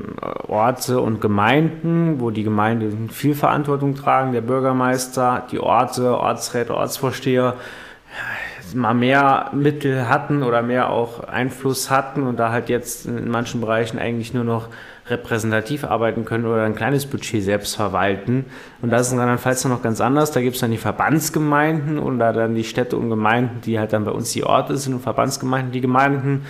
Orte 0.49 1.01
und 1.01 1.21
Gemeinden, 1.21 2.19
wo 2.19 2.31
die 2.31 2.43
Gemeinden 2.43 3.09
viel 3.09 3.37
Verantwortung 3.37 3.95
tragen, 3.95 4.33
der 4.33 4.41
Bürgermeister, 4.41 5.47
die 5.53 5.61
Orte, 5.61 6.19
Ortsräte, 6.19 6.75
Ortsvorsteher 6.75 7.55
äh, 7.55 8.77
mal 8.77 8.95
mehr 8.95 9.51
Mittel 9.53 10.09
hatten 10.09 10.43
oder 10.43 10.61
mehr 10.63 10.91
auch 10.91 11.23
Einfluss 11.23 11.89
hatten 11.89 12.25
und 12.25 12.37
da 12.37 12.51
halt 12.51 12.69
jetzt 12.69 13.07
in 13.07 13.31
manchen 13.31 13.61
Bereichen 13.61 14.01
eigentlich 14.01 14.35
nur 14.35 14.45
noch 14.45 14.69
repräsentativ 15.11 15.85
arbeiten 15.85 16.25
können 16.25 16.47
oder 16.47 16.65
ein 16.65 16.75
kleines 16.75 17.07
Budget 17.07 17.43
selbst 17.43 17.77
verwalten. 17.77 18.45
Und 18.83 18.91
das 18.91 19.07
ist 19.07 19.13
in 19.13 19.19
Rheinland-Pfalz 19.19 19.63
dann 19.63 19.73
noch 19.73 19.83
ganz 19.83 20.01
anders. 20.01 20.33
Da 20.33 20.41
gibt 20.41 20.57
es 20.57 20.61
dann 20.61 20.71
die 20.71 20.79
Verbandsgemeinden 20.79 21.99
und 21.99 22.19
da 22.19 22.33
dann 22.33 22.55
die 22.55 22.65
Städte 22.65 22.97
und 22.97 23.11
Gemeinden, 23.11 23.61
die 23.63 23.79
halt 23.79 23.93
dann 23.93 24.05
bei 24.05 24.11
uns 24.11 24.33
die 24.33 24.45
Orte 24.45 24.77
sind 24.77 24.95
und 24.95 25.01
Verbandsgemeinden 25.01 25.73
die 25.73 25.81
Gemeinden. 25.81 26.47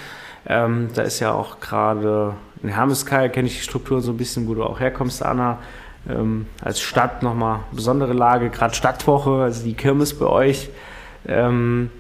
Ähm, 0.47 0.89
da 0.95 1.03
ist 1.03 1.21
ja 1.21 1.33
auch 1.33 1.61
gerade 1.61 2.35
in 2.63 2.71
Hermeskeil, 2.71 3.31
kenne 3.31 3.49
ich 3.49 3.57
die 3.57 3.65
Struktur 3.65 4.01
so 4.01 4.13
ein 4.13 4.17
bisschen, 4.17 4.49
wo 4.49 4.55
du 4.55 4.65
auch 4.65 4.81
herkommst, 4.81 5.23
Anna. 5.25 5.59
Ähm, 6.09 6.47
als 6.63 6.81
Stadt 6.81 7.23
nochmal 7.23 7.61
besondere 7.73 8.13
Lage, 8.13 8.51
gerade 8.51 8.75
Stadtwoche, 8.75 9.43
also 9.43 9.65
die 9.65 9.75
Kirmes 9.75 10.19
bei 10.19 10.27
euch. 10.27 10.71
Ähm, 11.27 11.91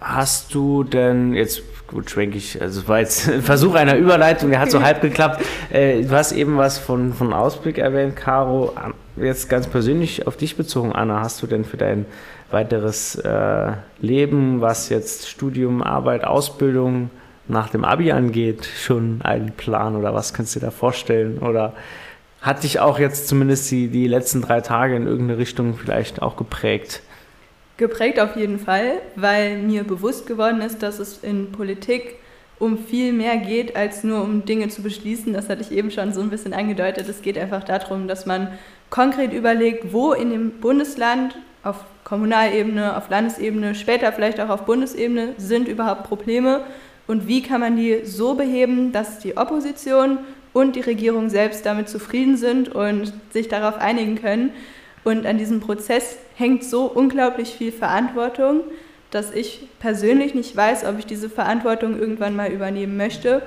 Hast 0.00 0.54
du 0.54 0.84
denn, 0.84 1.32
jetzt 1.32 1.62
gut 1.88 2.10
schwenke 2.10 2.38
ich, 2.38 2.60
also 2.60 2.80
es 2.80 2.88
war 2.88 2.98
jetzt 3.00 3.28
ein 3.28 3.42
Versuch 3.42 3.74
einer 3.74 3.96
Überleitung, 3.96 4.50
der 4.50 4.60
hat 4.60 4.70
so 4.70 4.82
halb 4.84 5.00
geklappt. 5.00 5.44
Äh, 5.70 6.02
du 6.02 6.10
hast 6.10 6.32
eben 6.32 6.56
was 6.56 6.78
von, 6.78 7.12
von 7.12 7.32
Ausblick 7.32 7.78
erwähnt, 7.78 8.16
Caro. 8.16 8.72
Jetzt 9.16 9.48
ganz 9.48 9.66
persönlich 9.66 10.26
auf 10.26 10.36
dich 10.36 10.56
bezogen, 10.56 10.92
Anna, 10.92 11.20
hast 11.20 11.42
du 11.42 11.46
denn 11.46 11.64
für 11.64 11.76
dein 11.76 12.06
weiteres 12.50 13.16
äh, 13.16 13.72
Leben, 14.00 14.60
was 14.60 14.88
jetzt 14.88 15.28
Studium, 15.28 15.82
Arbeit, 15.82 16.24
Ausbildung 16.24 17.10
nach 17.48 17.70
dem 17.70 17.84
Abi 17.84 18.12
angeht, 18.12 18.66
schon 18.66 19.20
einen 19.22 19.52
Plan 19.52 19.96
oder 19.96 20.14
was 20.14 20.34
kannst 20.34 20.54
du 20.54 20.60
dir 20.60 20.66
da 20.66 20.70
vorstellen? 20.70 21.38
Oder 21.38 21.74
hat 22.40 22.62
dich 22.62 22.80
auch 22.80 22.98
jetzt 22.98 23.28
zumindest 23.28 23.70
die, 23.70 23.88
die 23.88 24.08
letzten 24.08 24.42
drei 24.42 24.60
Tage 24.60 24.96
in 24.96 25.06
irgendeine 25.06 25.38
Richtung 25.38 25.76
vielleicht 25.76 26.22
auch 26.22 26.36
geprägt? 26.36 27.02
Geprägt 27.76 28.18
auf 28.20 28.36
jeden 28.36 28.58
Fall, 28.58 29.02
weil 29.16 29.58
mir 29.58 29.84
bewusst 29.84 30.26
geworden 30.26 30.60
ist, 30.60 30.82
dass 30.82 30.98
es 30.98 31.18
in 31.22 31.52
Politik 31.52 32.16
um 32.58 32.78
viel 32.78 33.12
mehr 33.12 33.36
geht, 33.36 33.76
als 33.76 34.02
nur 34.02 34.22
um 34.22 34.46
Dinge 34.46 34.68
zu 34.68 34.82
beschließen. 34.82 35.34
Das 35.34 35.48
hatte 35.48 35.60
ich 35.60 35.72
eben 35.72 35.90
schon 35.90 36.14
so 36.14 36.20
ein 36.22 36.30
bisschen 36.30 36.54
angedeutet. 36.54 37.08
Es 37.08 37.20
geht 37.20 37.36
einfach 37.36 37.64
darum, 37.64 38.08
dass 38.08 38.24
man 38.24 38.48
konkret 38.88 39.32
überlegt, 39.32 39.92
wo 39.92 40.12
in 40.12 40.30
dem 40.30 40.52
Bundesland 40.52 41.36
auf 41.62 41.84
Kommunalebene, 42.04 42.96
auf 42.96 43.10
Landesebene, 43.10 43.74
später 43.74 44.12
vielleicht 44.12 44.40
auch 44.40 44.48
auf 44.48 44.64
Bundesebene 44.64 45.34
sind 45.36 45.68
überhaupt 45.68 46.04
Probleme 46.04 46.60
und 47.06 47.26
wie 47.26 47.42
kann 47.42 47.60
man 47.60 47.76
die 47.76 48.04
so 48.04 48.34
beheben, 48.34 48.92
dass 48.92 49.18
die 49.18 49.36
Opposition 49.36 50.18
und 50.52 50.76
die 50.76 50.80
Regierung 50.80 51.28
selbst 51.28 51.66
damit 51.66 51.88
zufrieden 51.88 52.36
sind 52.36 52.68
und 52.68 53.12
sich 53.30 53.48
darauf 53.48 53.78
einigen 53.78 54.16
können. 54.16 54.50
Und 55.06 55.24
an 55.24 55.38
diesem 55.38 55.60
Prozess 55.60 56.18
hängt 56.34 56.64
so 56.64 56.86
unglaublich 56.86 57.50
viel 57.50 57.70
Verantwortung, 57.70 58.62
dass 59.12 59.30
ich 59.30 59.60
persönlich 59.78 60.34
nicht 60.34 60.56
weiß, 60.56 60.84
ob 60.84 60.98
ich 60.98 61.06
diese 61.06 61.30
Verantwortung 61.30 61.96
irgendwann 61.96 62.34
mal 62.34 62.50
übernehmen 62.50 62.96
möchte. 62.96 63.42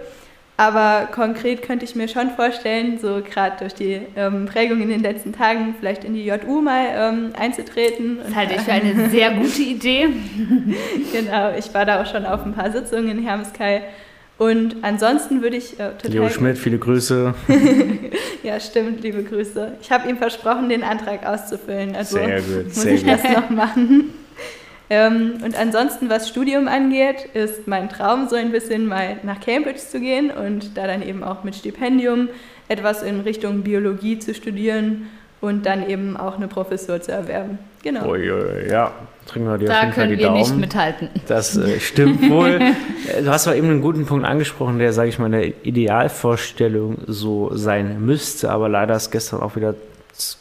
Aber 0.56 1.10
konkret 1.12 1.62
könnte 1.62 1.84
ich 1.84 1.96
mir 1.96 2.08
schon 2.08 2.30
vorstellen, 2.30 2.98
so 2.98 3.22
gerade 3.22 3.58
durch 3.60 3.74
die 3.74 4.00
ähm, 4.16 4.46
Prägung 4.46 4.82
in 4.82 4.88
den 4.88 5.02
letzten 5.02 5.34
Tagen, 5.34 5.76
vielleicht 5.78 6.06
in 6.06 6.14
die 6.14 6.24
JU 6.24 6.62
mal 6.62 6.86
ähm, 6.94 7.34
einzutreten. 7.38 8.20
Das 8.24 8.36
halte 8.36 8.56
ich 8.56 8.62
für 8.62 8.72
eine 8.72 9.10
sehr 9.10 9.32
gute 9.32 9.62
Idee. 9.62 10.08
genau, 11.12 11.52
ich 11.58 11.74
war 11.74 11.84
da 11.84 12.02
auch 12.02 12.06
schon 12.06 12.26
auf 12.26 12.46
ein 12.46 12.54
paar 12.54 12.72
Sitzungen 12.72 13.10
in 13.10 13.22
Hermeskeil. 13.22 13.84
Und 14.40 14.78
ansonsten 14.84 15.42
würde 15.42 15.58
ich 15.58 15.80
äh. 15.80 15.92
Leo 16.08 16.30
Schmidt, 16.30 16.58
viele 16.58 16.80
Grüße. 16.80 17.36
Ja, 18.42 18.58
stimmt, 18.58 19.04
liebe 19.04 19.22
Grüße. 19.22 19.74
Ich 19.82 19.92
habe 19.92 20.10
ihm 20.10 20.16
versprochen, 20.16 20.70
den 20.70 20.82
Antrag 20.82 21.26
auszufüllen. 21.26 21.94
Also 21.94 22.16
Sehr 22.16 22.42
gut, 22.42 22.66
muss 22.68 22.76
sehr 22.76 22.94
ich 22.94 23.04
gut. 23.04 23.12
das 23.12 23.24
noch 23.24 23.50
machen. 23.50 24.14
Ähm, 24.92 25.34
und 25.46 25.56
ansonsten, 25.56 26.10
was 26.10 26.28
Studium 26.28 26.68
angeht, 26.68 27.30
ist 27.36 27.68
mein 27.68 27.90
Traum 27.90 28.28
so 28.28 28.36
ein 28.36 28.52
bisschen 28.52 28.88
mal 28.88 29.18
nach 29.22 29.40
Cambridge 29.40 29.78
zu 29.78 30.00
gehen 30.00 30.32
und 30.32 30.76
da 30.78 30.88
dann 30.88 31.04
eben 31.04 31.24
auch 31.24 31.44
mit 31.44 31.54
Stipendium 31.54 32.28
etwas 32.70 33.04
in 33.04 33.20
Richtung 33.20 33.62
Biologie 33.62 34.18
zu 34.18 34.34
studieren 34.34 35.08
und 35.42 35.66
dann 35.66 35.88
eben 35.90 36.18
auch 36.18 36.36
eine 36.38 36.48
Professur 36.48 37.02
zu 37.02 37.12
erwerben. 37.12 37.60
Genau. 37.82 38.10
Ui, 38.10 38.26
ja, 38.70 38.92
trinken 39.26 39.50
wir 39.50 39.58
dir 39.58 39.68
Da 39.68 39.74
auf 39.78 39.82
jeden 39.84 39.94
Fall 39.94 40.04
können 40.04 40.12
die 40.12 40.18
wir 40.20 40.26
Daumen. 40.28 40.40
nicht 40.40 40.56
mithalten. 40.58 41.10
Das 41.28 41.56
äh, 41.58 41.80
stimmt 41.80 42.30
wohl. 42.30 42.60
Äh, 43.08 43.24
Du 43.24 43.30
hast 43.32 43.48
aber 43.48 43.56
eben 43.56 43.70
einen 43.70 43.82
guten 43.82 44.06
Punkt 44.06 44.26
angesprochen, 44.26 44.78
der, 44.80 44.92
sage 44.94 45.10
ich 45.10 45.18
mal, 45.18 45.28
in 45.28 45.32
der 45.32 45.66
Idealvorstellung 45.66 46.98
so 47.08 47.56
sein 47.56 48.06
müsste. 48.06 48.52
Aber 48.52 48.68
leider 48.70 48.96
ist 48.96 49.10
gestern 49.12 49.40
auch 49.40 49.56
wieder 49.56 49.74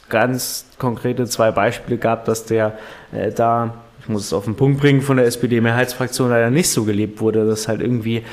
ganz 0.09 0.65
konkrete 0.77 1.25
zwei 1.25 1.51
Beispiele 1.51 1.97
gab, 1.97 2.25
dass 2.25 2.45
der 2.45 2.77
äh, 3.13 3.31
da, 3.31 3.73
ich 4.01 4.09
muss 4.09 4.25
es 4.25 4.33
auf 4.33 4.43
den 4.45 4.55
Punkt 4.55 4.81
bringen, 4.81 5.01
von 5.01 5.17
der 5.17 5.25
SPD-Mehrheitsfraktion 5.25 6.29
leider 6.29 6.49
nicht 6.49 6.69
so 6.69 6.83
gelebt 6.83 7.21
wurde, 7.21 7.45
dass 7.45 7.67
halt 7.69 7.81
irgendwie 7.81 8.23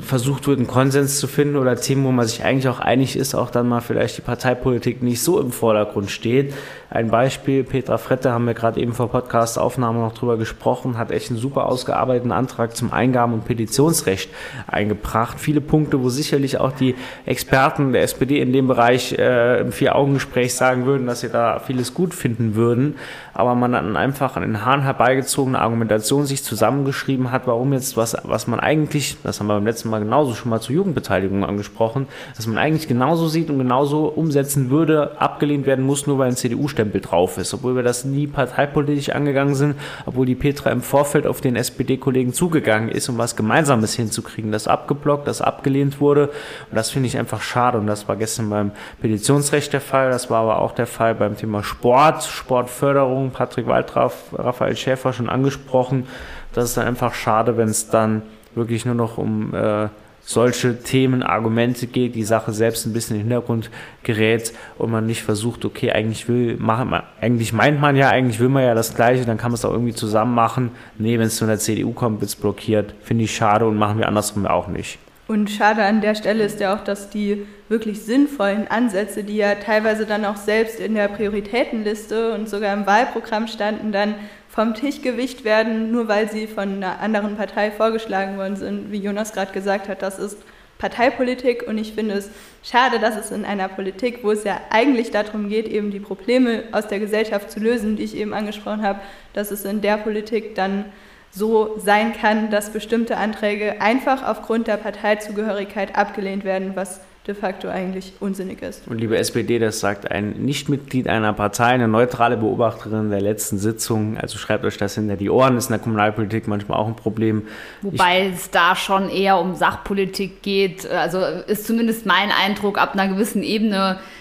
versucht 0.00 0.46
wird, 0.46 0.58
einen 0.58 0.66
Konsens 0.66 1.18
zu 1.18 1.26
finden 1.26 1.56
oder 1.56 1.76
Themen, 1.76 2.04
wo 2.04 2.12
man 2.12 2.26
sich 2.26 2.44
eigentlich 2.44 2.68
auch 2.68 2.80
einig 2.80 3.16
ist, 3.16 3.34
auch 3.34 3.50
dann 3.50 3.68
mal 3.68 3.80
vielleicht 3.80 4.18
die 4.18 4.22
Parteipolitik 4.22 5.02
nicht 5.02 5.22
so 5.22 5.40
im 5.40 5.52
Vordergrund 5.52 6.10
steht. 6.10 6.54
Ein 6.92 7.08
Beispiel, 7.08 7.62
Petra 7.62 7.98
Frette, 7.98 8.32
haben 8.32 8.46
wir 8.46 8.54
gerade 8.54 8.80
eben 8.80 8.94
vor 8.94 9.12
Podcast-Aufnahme 9.12 10.00
noch 10.00 10.12
drüber 10.12 10.36
gesprochen, 10.36 10.98
hat 10.98 11.12
echt 11.12 11.30
einen 11.30 11.38
super 11.38 11.66
ausgearbeiteten 11.66 12.32
Antrag 12.32 12.76
zum 12.76 12.92
Eingaben- 12.92 13.32
und 13.32 13.44
Petitionsrecht 13.44 14.28
eingebracht. 14.66 15.38
Viele 15.38 15.60
Punkte, 15.60 16.02
wo 16.02 16.08
sicherlich 16.08 16.58
auch 16.58 16.72
die 16.72 16.96
Experten 17.26 17.92
der 17.92 18.02
SPD 18.02 18.40
in 18.40 18.52
dem 18.52 18.66
Bereich 18.66 19.12
äh, 19.12 19.60
im 19.60 19.70
Vier-Augen-Gespräch 19.70 20.56
sagen 20.56 20.84
würden, 20.84 21.06
dass 21.06 21.20
sie 21.20 21.28
da 21.28 21.60
vieles 21.60 21.94
gut 21.94 22.12
finden 22.12 22.56
würden, 22.56 22.96
aber 23.34 23.54
man 23.54 23.70
dann 23.70 23.96
einfach 23.96 24.34
an 24.34 24.42
den 24.42 24.64
Haaren 24.64 24.82
herbeigezogene 24.82 25.60
Argumentation 25.60 26.26
sich 26.26 26.42
zusammengeschrieben 26.42 27.30
hat, 27.30 27.46
warum 27.46 27.72
jetzt 27.72 27.96
was, 27.96 28.16
was 28.24 28.48
man 28.48 28.58
eigentlich, 28.58 29.16
das 29.22 29.38
haben 29.38 29.46
wir 29.46 29.54
beim 29.54 29.64
letzten 29.64 29.90
Mal 29.90 30.00
genauso 30.00 30.34
schon 30.34 30.50
mal 30.50 30.60
zur 30.60 30.74
Jugendbeteiligung 30.74 31.44
angesprochen, 31.44 32.08
dass 32.36 32.48
man 32.48 32.58
eigentlich 32.58 32.88
genauso 32.88 33.28
sieht 33.28 33.48
und 33.48 33.58
genauso 33.58 34.06
umsetzen 34.06 34.70
würde, 34.70 35.20
abgelehnt 35.20 35.66
werden 35.66 35.86
muss, 35.86 36.08
nur 36.08 36.18
weil 36.18 36.30
ein 36.30 36.36
CDU-Stempel 36.80 37.00
drauf 37.00 37.38
ist, 37.38 37.54
obwohl 37.54 37.76
wir 37.76 37.82
das 37.82 38.04
nie 38.04 38.26
parteipolitisch 38.26 39.10
angegangen 39.10 39.54
sind, 39.54 39.76
obwohl 40.06 40.26
die 40.26 40.34
Petra 40.34 40.70
im 40.70 40.82
Vorfeld 40.82 41.26
auf 41.26 41.40
den 41.40 41.56
SPD-Kollegen 41.56 42.32
zugegangen 42.32 42.88
ist, 42.88 43.08
um 43.08 43.18
was 43.18 43.36
Gemeinsames 43.36 43.94
hinzukriegen, 43.94 44.52
das 44.52 44.66
abgeblockt, 44.66 45.26
das 45.26 45.42
abgelehnt 45.42 46.00
wurde. 46.00 46.28
Und 46.28 46.76
das 46.76 46.90
finde 46.90 47.08
ich 47.08 47.18
einfach 47.18 47.42
schade. 47.42 47.78
Und 47.78 47.86
das 47.86 48.08
war 48.08 48.16
gestern 48.16 48.50
beim 48.50 48.72
Petitionsrecht 49.00 49.72
der 49.72 49.80
Fall, 49.80 50.10
das 50.10 50.30
war 50.30 50.42
aber 50.42 50.60
auch 50.60 50.72
der 50.72 50.86
Fall 50.86 51.14
beim 51.14 51.36
Thema 51.36 51.62
Sport, 51.62 52.24
Sportförderung, 52.24 53.30
Patrick 53.30 53.66
Waldraff, 53.66 54.32
Raphael 54.32 54.76
Schäfer 54.76 55.12
schon 55.12 55.28
angesprochen, 55.28 56.06
das 56.52 56.64
ist 56.64 56.76
dann 56.76 56.86
einfach 56.86 57.14
schade, 57.14 57.56
wenn 57.56 57.68
es 57.68 57.90
dann 57.90 58.22
wirklich 58.56 58.84
nur 58.84 58.96
noch 58.96 59.18
um 59.18 59.54
äh, 59.54 59.88
solche 60.22 60.82
Themen, 60.82 61.22
Argumente 61.22 61.86
geht, 61.86 62.14
die 62.14 62.22
Sache 62.22 62.52
selbst 62.52 62.86
ein 62.86 62.92
bisschen 62.92 63.16
in 63.16 63.22
den 63.22 63.28
Hintergrund 63.28 63.70
gerät 64.02 64.52
und 64.78 64.90
man 64.90 65.06
nicht 65.06 65.22
versucht, 65.22 65.64
okay, 65.64 65.92
eigentlich 65.92 66.28
will, 66.28 66.56
machen, 66.58 66.92
eigentlich 67.20 67.52
meint 67.52 67.80
man 67.80 67.96
ja, 67.96 68.10
eigentlich 68.10 68.40
will 68.40 68.48
man 68.48 68.62
ja 68.62 68.74
das 68.74 68.94
Gleiche, 68.94 69.24
dann 69.24 69.38
kann 69.38 69.50
man 69.50 69.56
es 69.56 69.64
auch 69.64 69.72
irgendwie 69.72 69.94
zusammen 69.94 70.34
machen. 70.34 70.70
Nee, 70.98 71.18
wenn 71.18 71.26
es 71.26 71.38
von 71.38 71.48
der 71.48 71.58
CDU 71.58 71.92
kommt, 71.92 72.20
wird 72.20 72.28
es 72.28 72.36
blockiert. 72.36 72.94
Finde 73.02 73.24
ich 73.24 73.34
schade 73.34 73.66
und 73.66 73.76
machen 73.76 73.98
wir 73.98 74.08
andersrum 74.08 74.46
auch 74.46 74.68
nicht. 74.68 74.98
Und 75.30 75.48
schade 75.48 75.84
an 75.84 76.00
der 76.00 76.16
Stelle 76.16 76.42
ist 76.42 76.58
ja 76.58 76.74
auch, 76.74 76.82
dass 76.82 77.08
die 77.08 77.46
wirklich 77.68 78.02
sinnvollen 78.02 78.66
Ansätze, 78.68 79.22
die 79.22 79.36
ja 79.36 79.54
teilweise 79.54 80.04
dann 80.04 80.24
auch 80.24 80.34
selbst 80.34 80.80
in 80.80 80.94
der 80.94 81.06
Prioritätenliste 81.06 82.34
und 82.34 82.48
sogar 82.48 82.74
im 82.74 82.84
Wahlprogramm 82.84 83.46
standen, 83.46 83.92
dann 83.92 84.16
vom 84.50 84.74
Tisch 84.74 85.00
gewicht 85.00 85.44
werden, 85.44 85.92
nur 85.92 86.08
weil 86.08 86.28
sie 86.28 86.46
von 86.46 86.74
einer 86.74 87.00
anderen 87.00 87.36
Partei 87.36 87.70
vorgeschlagen 87.70 88.36
worden 88.36 88.56
sind. 88.56 88.90
Wie 88.90 88.98
Jonas 88.98 89.32
gerade 89.32 89.52
gesagt 89.52 89.88
hat, 89.88 90.02
das 90.02 90.18
ist 90.18 90.38
Parteipolitik 90.78 91.64
und 91.68 91.78
ich 91.78 91.92
finde 91.92 92.14
es 92.14 92.30
schade, 92.64 92.98
dass 92.98 93.16
es 93.16 93.30
in 93.30 93.44
einer 93.44 93.68
Politik, 93.68 94.24
wo 94.24 94.32
es 94.32 94.44
ja 94.44 94.60
eigentlich 94.70 95.10
darum 95.10 95.48
geht, 95.48 95.68
eben 95.68 95.90
die 95.90 96.00
Probleme 96.00 96.64
aus 96.72 96.88
der 96.88 96.98
Gesellschaft 96.98 97.50
zu 97.50 97.60
lösen, 97.60 97.96
die 97.96 98.02
ich 98.02 98.16
eben 98.16 98.32
angesprochen 98.32 98.82
habe, 98.82 99.00
dass 99.34 99.50
es 99.50 99.64
in 99.64 99.82
der 99.82 99.98
Politik 99.98 100.54
dann 100.54 100.86
so 101.30 101.78
sein 101.78 102.12
kann, 102.12 102.50
dass 102.50 102.70
bestimmte 102.70 103.18
Anträge 103.18 103.80
einfach 103.80 104.26
aufgrund 104.26 104.66
der 104.66 104.78
Parteizugehörigkeit 104.78 105.96
abgelehnt 105.96 106.44
werden, 106.44 106.72
was 106.74 107.00
de 107.26 107.34
facto 107.34 107.68
eigentlich 107.68 108.14
unsinnig 108.20 108.62
ist. 108.62 108.88
Und 108.88 108.98
liebe 108.98 109.18
SPD, 109.18 109.58
das 109.58 109.80
sagt 109.80 110.10
ein 110.10 110.30
Nichtmitglied 110.30 111.06
einer 111.06 111.32
Partei, 111.34 111.66
eine 111.66 111.86
neutrale 111.86 112.36
Beobachterin 112.38 113.10
der 113.10 113.20
letzten 113.20 113.58
Sitzung. 113.58 114.16
Also 114.16 114.38
schreibt 114.38 114.64
euch 114.64 114.78
das 114.78 114.94
hinter 114.94 115.16
die 115.16 115.28
Ohren, 115.28 115.56
ist 115.56 115.66
in 115.66 115.72
der 115.72 115.80
Kommunalpolitik 115.80 116.48
manchmal 116.48 116.78
auch 116.78 116.88
ein 116.88 116.96
Problem. 116.96 117.46
Wobei 117.82 118.28
es 118.28 118.50
da 118.50 118.74
schon 118.74 119.10
eher 119.10 119.38
um 119.38 119.54
Sachpolitik 119.54 120.42
geht. 120.42 120.88
Also 120.90 121.20
ist 121.20 121.66
zumindest 121.66 122.06
mein 122.06 122.30
Eindruck, 122.30 122.78
ab 122.78 122.94
einer 122.94 123.08
gewissen 123.08 123.42
Ebene 123.42 123.98
äh, 124.00 124.19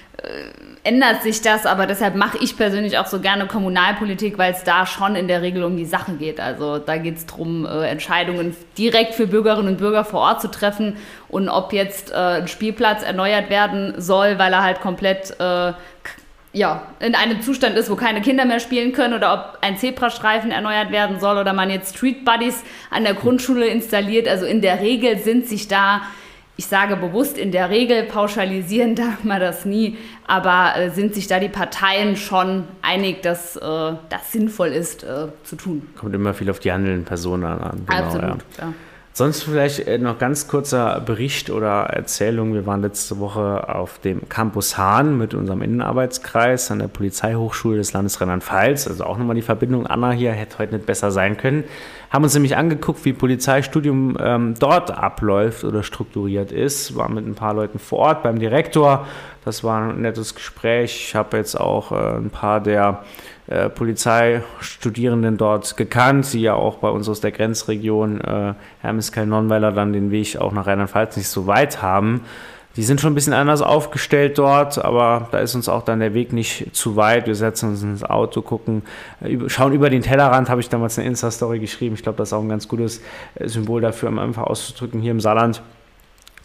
ändert 0.84 1.23
sich 1.23 1.41
das, 1.41 1.65
aber 1.65 1.86
deshalb 1.86 2.15
mache 2.15 2.38
ich 2.41 2.58
persönlich 2.58 2.97
auch 2.97 3.08
so 3.08 3.19
gerne 3.19 3.47
Kommunalpolitik, 3.47 4.38
weil 4.38 4.53
es 4.53 4.63
da 4.63 4.86
schon 4.86 5.15
in 5.15 5.27
der 5.27 5.41
Regel 5.41 5.63
um 5.63 5.77
die 5.77 5.86
Sache 5.86 6.13
geht. 6.13 6.39
Also 6.39 6.77
da 6.77 6.97
geht 6.97 7.17
es 7.17 7.25
darum, 7.25 7.65
äh, 7.65 7.88
Entscheidungen 7.88 8.55
direkt 8.77 9.13
für 9.13 9.27
Bürgerinnen 9.27 9.67
und 9.69 9.77
Bürger 9.77 10.05
vor 10.05 10.21
Ort 10.21 10.41
zu 10.41 10.49
treffen 10.49 10.97
und 11.27 11.49
ob 11.49 11.73
jetzt 11.73 12.12
äh, 12.12 12.15
ein 12.15 12.47
Spielplatz 12.47 13.03
erneuert 13.03 13.49
werden 13.49 13.93
soll, 13.97 14.39
weil 14.39 14.53
er 14.53 14.63
halt 14.63 14.82
komplett 14.82 15.39
äh, 15.39 15.73
ja, 16.51 16.82
in 16.99 17.13
einem 17.13 17.41
Zustand 17.41 17.77
ist, 17.77 17.91
wo 17.91 17.95
keine 17.95 18.21
Kinder 18.21 18.45
mehr 18.45 18.60
spielen 18.60 18.91
können 18.91 19.13
oder 19.13 19.34
ob 19.34 19.60
ein 19.62 19.77
Zebrastreifen 19.77 20.49
erneuert 20.49 20.91
werden 20.91 21.19
soll 21.19 21.38
oder 21.38 21.53
man 21.53 21.69
jetzt 21.69 21.97
Street 21.97 22.25
Buddies 22.25 22.63
an 22.89 23.03
der 23.03 23.13
Grundschule 23.13 23.67
installiert. 23.67 24.27
Also 24.27 24.45
in 24.45 24.62
der 24.62 24.79
Regel 24.79 25.19
sind 25.19 25.47
sich 25.47 25.67
da, 25.67 26.01
ich 26.59 26.67
sage 26.67 26.97
bewusst 26.97 27.37
in 27.37 27.53
der 27.53 27.69
Regel, 27.69 28.03
pauschalisieren 28.03 28.93
darf 29.03 29.23
man 29.23 29.39
das 29.39 29.63
nie, 29.63 29.97
aber 30.27 30.73
äh, 30.75 30.89
sind 30.89 31.15
sich 31.15 31.25
da 31.27 31.39
die 31.39 31.47
Parteien 31.47 32.17
schon 32.17 32.65
einig, 32.81 33.21
dass 33.21 33.55
äh, 33.55 33.61
das 33.61 34.31
sinnvoll 34.33 34.67
ist 34.67 35.05
äh, 35.05 35.27
zu 35.45 35.55
tun. 35.55 35.87
Kommt 35.97 36.13
immer 36.13 36.33
viel 36.33 36.49
auf 36.49 36.59
die 36.59 36.73
handelnden 36.73 37.05
Personen 37.05 37.45
an. 37.45 37.85
Genau, 37.87 38.03
Absolut. 38.03 38.43
Ja. 38.57 38.63
Ja. 38.65 38.73
Sonst 39.13 39.43
vielleicht 39.43 39.87
äh, 39.87 39.97
noch 39.97 40.17
ganz 40.19 40.49
kurzer 40.49 40.99
Bericht 40.99 41.49
oder 41.49 41.83
Erzählung. 41.85 42.53
Wir 42.53 42.65
waren 42.65 42.81
letzte 42.81 43.19
Woche 43.19 43.73
auf 43.73 43.99
dem 43.99 44.27
Campus 44.27 44.77
Hahn 44.77 45.17
mit 45.17 45.33
unserem 45.33 45.61
Innenarbeitskreis 45.61 46.71
an 46.71 46.79
der 46.79 46.87
Polizeihochschule 46.89 47.77
des 47.77 47.93
Landes 47.93 48.19
Rheinland-Pfalz. 48.19 48.87
Also 48.87 49.05
auch 49.05 49.17
nochmal 49.17 49.35
die 49.35 49.41
Verbindung. 49.41 49.87
Anna 49.87 50.11
hier 50.11 50.33
hätte 50.33 50.59
heute 50.59 50.75
nicht 50.75 50.85
besser 50.85 51.11
sein 51.11 51.37
können. 51.37 51.63
Haben 52.09 52.23
uns 52.23 52.33
nämlich 52.33 52.57
angeguckt, 52.57 53.05
wie 53.05 53.13
Polizeistudium 53.13 54.17
ähm, 54.19 54.55
dort 54.57 54.89
abläuft 54.89 55.63
oder 55.63 55.83
strukturiert 55.83 56.51
ist. 56.51 56.95
Waren 56.95 57.13
mit 57.13 57.27
ein 57.27 57.35
paar 57.35 57.53
Leuten 57.53 57.77
vor 57.77 57.99
Ort 57.99 58.23
beim 58.23 58.39
Direktor. 58.39 59.05
Das 59.45 59.63
war 59.63 59.89
ein 59.89 60.01
nettes 60.01 60.33
Gespräch. 60.33 61.05
Ich 61.09 61.15
habe 61.15 61.37
jetzt 61.37 61.59
auch 61.59 61.91
äh, 61.91 62.17
ein 62.17 62.31
paar 62.31 62.61
der 62.61 63.03
äh, 63.45 63.69
Polizeistudierenden 63.69 65.37
dort 65.37 65.77
gekannt, 65.77 66.33
die 66.33 66.41
ja 66.41 66.55
auch 66.55 66.77
bei 66.77 66.89
uns 66.89 67.07
aus 67.07 67.21
der 67.21 67.31
Grenzregion 67.31 68.21
äh, 68.21 68.53
Hermeskeil-Nonnweiler 68.81 69.71
dann 69.71 69.93
den 69.93 70.09
Weg 70.09 70.37
auch 70.37 70.51
nach 70.51 70.65
Rheinland-Pfalz 70.65 71.15
nicht 71.15 71.29
so 71.29 71.45
weit 71.45 71.81
haben. 71.81 72.21
Die 72.75 72.84
sind 72.84 73.01
schon 73.01 73.12
ein 73.12 73.15
bisschen 73.15 73.34
anders 73.34 73.62
aufgestellt 73.62 74.38
dort, 74.38 74.84
aber 74.84 75.27
da 75.32 75.39
ist 75.39 75.55
uns 75.55 75.67
auch 75.67 75.84
dann 75.84 75.99
der 75.99 76.13
Weg 76.13 76.34
nicht 76.34 76.67
zu 76.73 76.95
weit. 76.95 77.25
Wir 77.25 77.36
setzen 77.36 77.69
uns 77.69 77.82
ins 77.82 78.03
Auto, 78.03 78.41
gucken, 78.41 78.84
äh, 79.21 79.38
schauen 79.47 79.73
über 79.73 79.89
den 79.89 80.03
Tellerrand, 80.03 80.49
habe 80.49 80.62
ich 80.62 80.69
damals 80.69 80.97
eine 80.97 81.08
Insta-Story 81.08 81.60
geschrieben. 81.60 81.95
Ich 81.95 82.03
glaube, 82.03 82.17
das 82.17 82.29
ist 82.29 82.34
auch 82.34 82.41
ein 82.41 82.49
ganz 82.49 82.67
gutes 82.67 83.01
äh, 83.36 83.47
Symbol 83.47 83.82
dafür, 83.82 84.10
um 84.10 84.19
einfach 84.19 84.43
auszudrücken, 84.43 85.01
hier 85.01 85.12
im 85.12 85.19
Saarland 85.19 85.62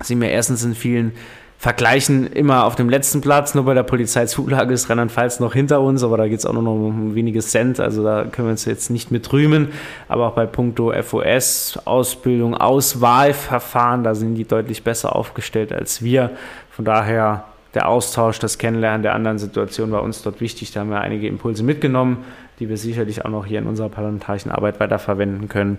sind 0.03 0.21
wir 0.21 0.31
erstens 0.31 0.65
in 0.65 0.75
vielen 0.75 1.13
Vergleichen 1.59 2.27
immer 2.27 2.65
auf 2.65 2.75
dem 2.75 2.91
letzten 2.91 3.21
Platz. 3.21 3.55
Nur 3.55 3.65
bei 3.65 3.75
der 3.75 3.85
Polizeizulage 3.85 4.75
ist 4.75 4.91
Rheinland-Pfalz 4.91 5.41
noch 5.41 5.55
hinter 5.55 5.81
uns, 5.81 6.03
aber 6.03 6.19
da 6.19 6.29
geht 6.29 6.41
es 6.41 6.47
auch 6.47 6.53
nur 6.53 6.63
noch 6.63 6.73
um 6.73 7.15
wenige 7.15 7.41
Cent. 7.41 7.81
Also 7.81 8.05
da 8.05 8.25
können 8.25 8.49
wir 8.49 8.53
uns 8.53 8.67
jetzt 8.67 8.91
nicht 8.91 9.11
mit 9.11 9.33
rühmen. 9.33 9.69
Aber 10.09 10.29
auch 10.29 10.35
bei 10.35 10.45
puncto 10.45 10.93
FOS, 11.03 11.79
Ausbildung, 11.87 12.55
Auswahlverfahren, 12.55 14.05
da 14.05 14.15
sind 14.15 14.35
die 14.35 14.45
deutlich 14.45 14.85
besser 14.85 15.17
aufgestellt 15.17 15.73
als 15.73 16.03
wir. 16.03 16.31
Von 16.71 16.85
daher 16.85 17.45
der 17.75 17.89
Austausch, 17.89 18.39
das 18.39 18.59
Kennenlernen 18.59 19.03
der 19.03 19.15
anderen 19.15 19.39
Situation 19.39 19.91
war 19.91 20.03
uns 20.03 20.23
dort 20.23 20.41
wichtig. 20.41 20.73
Da 20.73 20.81
haben 20.81 20.91
wir 20.91 21.01
einige 21.01 21.27
Impulse 21.27 21.65
mitgenommen, 21.65 22.25
die 22.61 22.69
wir 22.69 22.77
sicherlich 22.77 23.25
auch 23.25 23.31
noch 23.31 23.47
hier 23.47 23.59
in 23.59 23.67
unserer 23.67 23.89
parlamentarischen 23.89 24.51
Arbeit 24.51 24.81
weiterverwenden 24.81 25.49
können. 25.49 25.79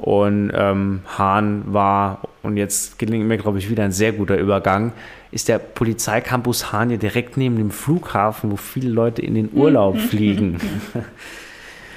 Und 0.00 0.50
ähm, 0.54 1.00
Hahn 1.18 1.64
war, 1.66 2.22
und 2.42 2.56
jetzt 2.56 2.98
gelingt 2.98 3.26
mir, 3.26 3.36
glaube 3.38 3.58
ich, 3.58 3.68
wieder 3.70 3.84
ein 3.84 3.92
sehr 3.92 4.12
guter 4.12 4.36
Übergang, 4.36 4.92
ist 5.30 5.48
der 5.48 5.58
Polizeicampus 5.58 6.72
Hahn 6.72 6.88
hier 6.88 6.98
direkt 6.98 7.36
neben 7.36 7.56
dem 7.56 7.70
Flughafen, 7.70 8.50
wo 8.50 8.56
viele 8.56 8.88
Leute 8.90 9.22
in 9.22 9.34
den 9.34 9.50
Urlaub 9.52 9.98
fliegen. 9.98 10.58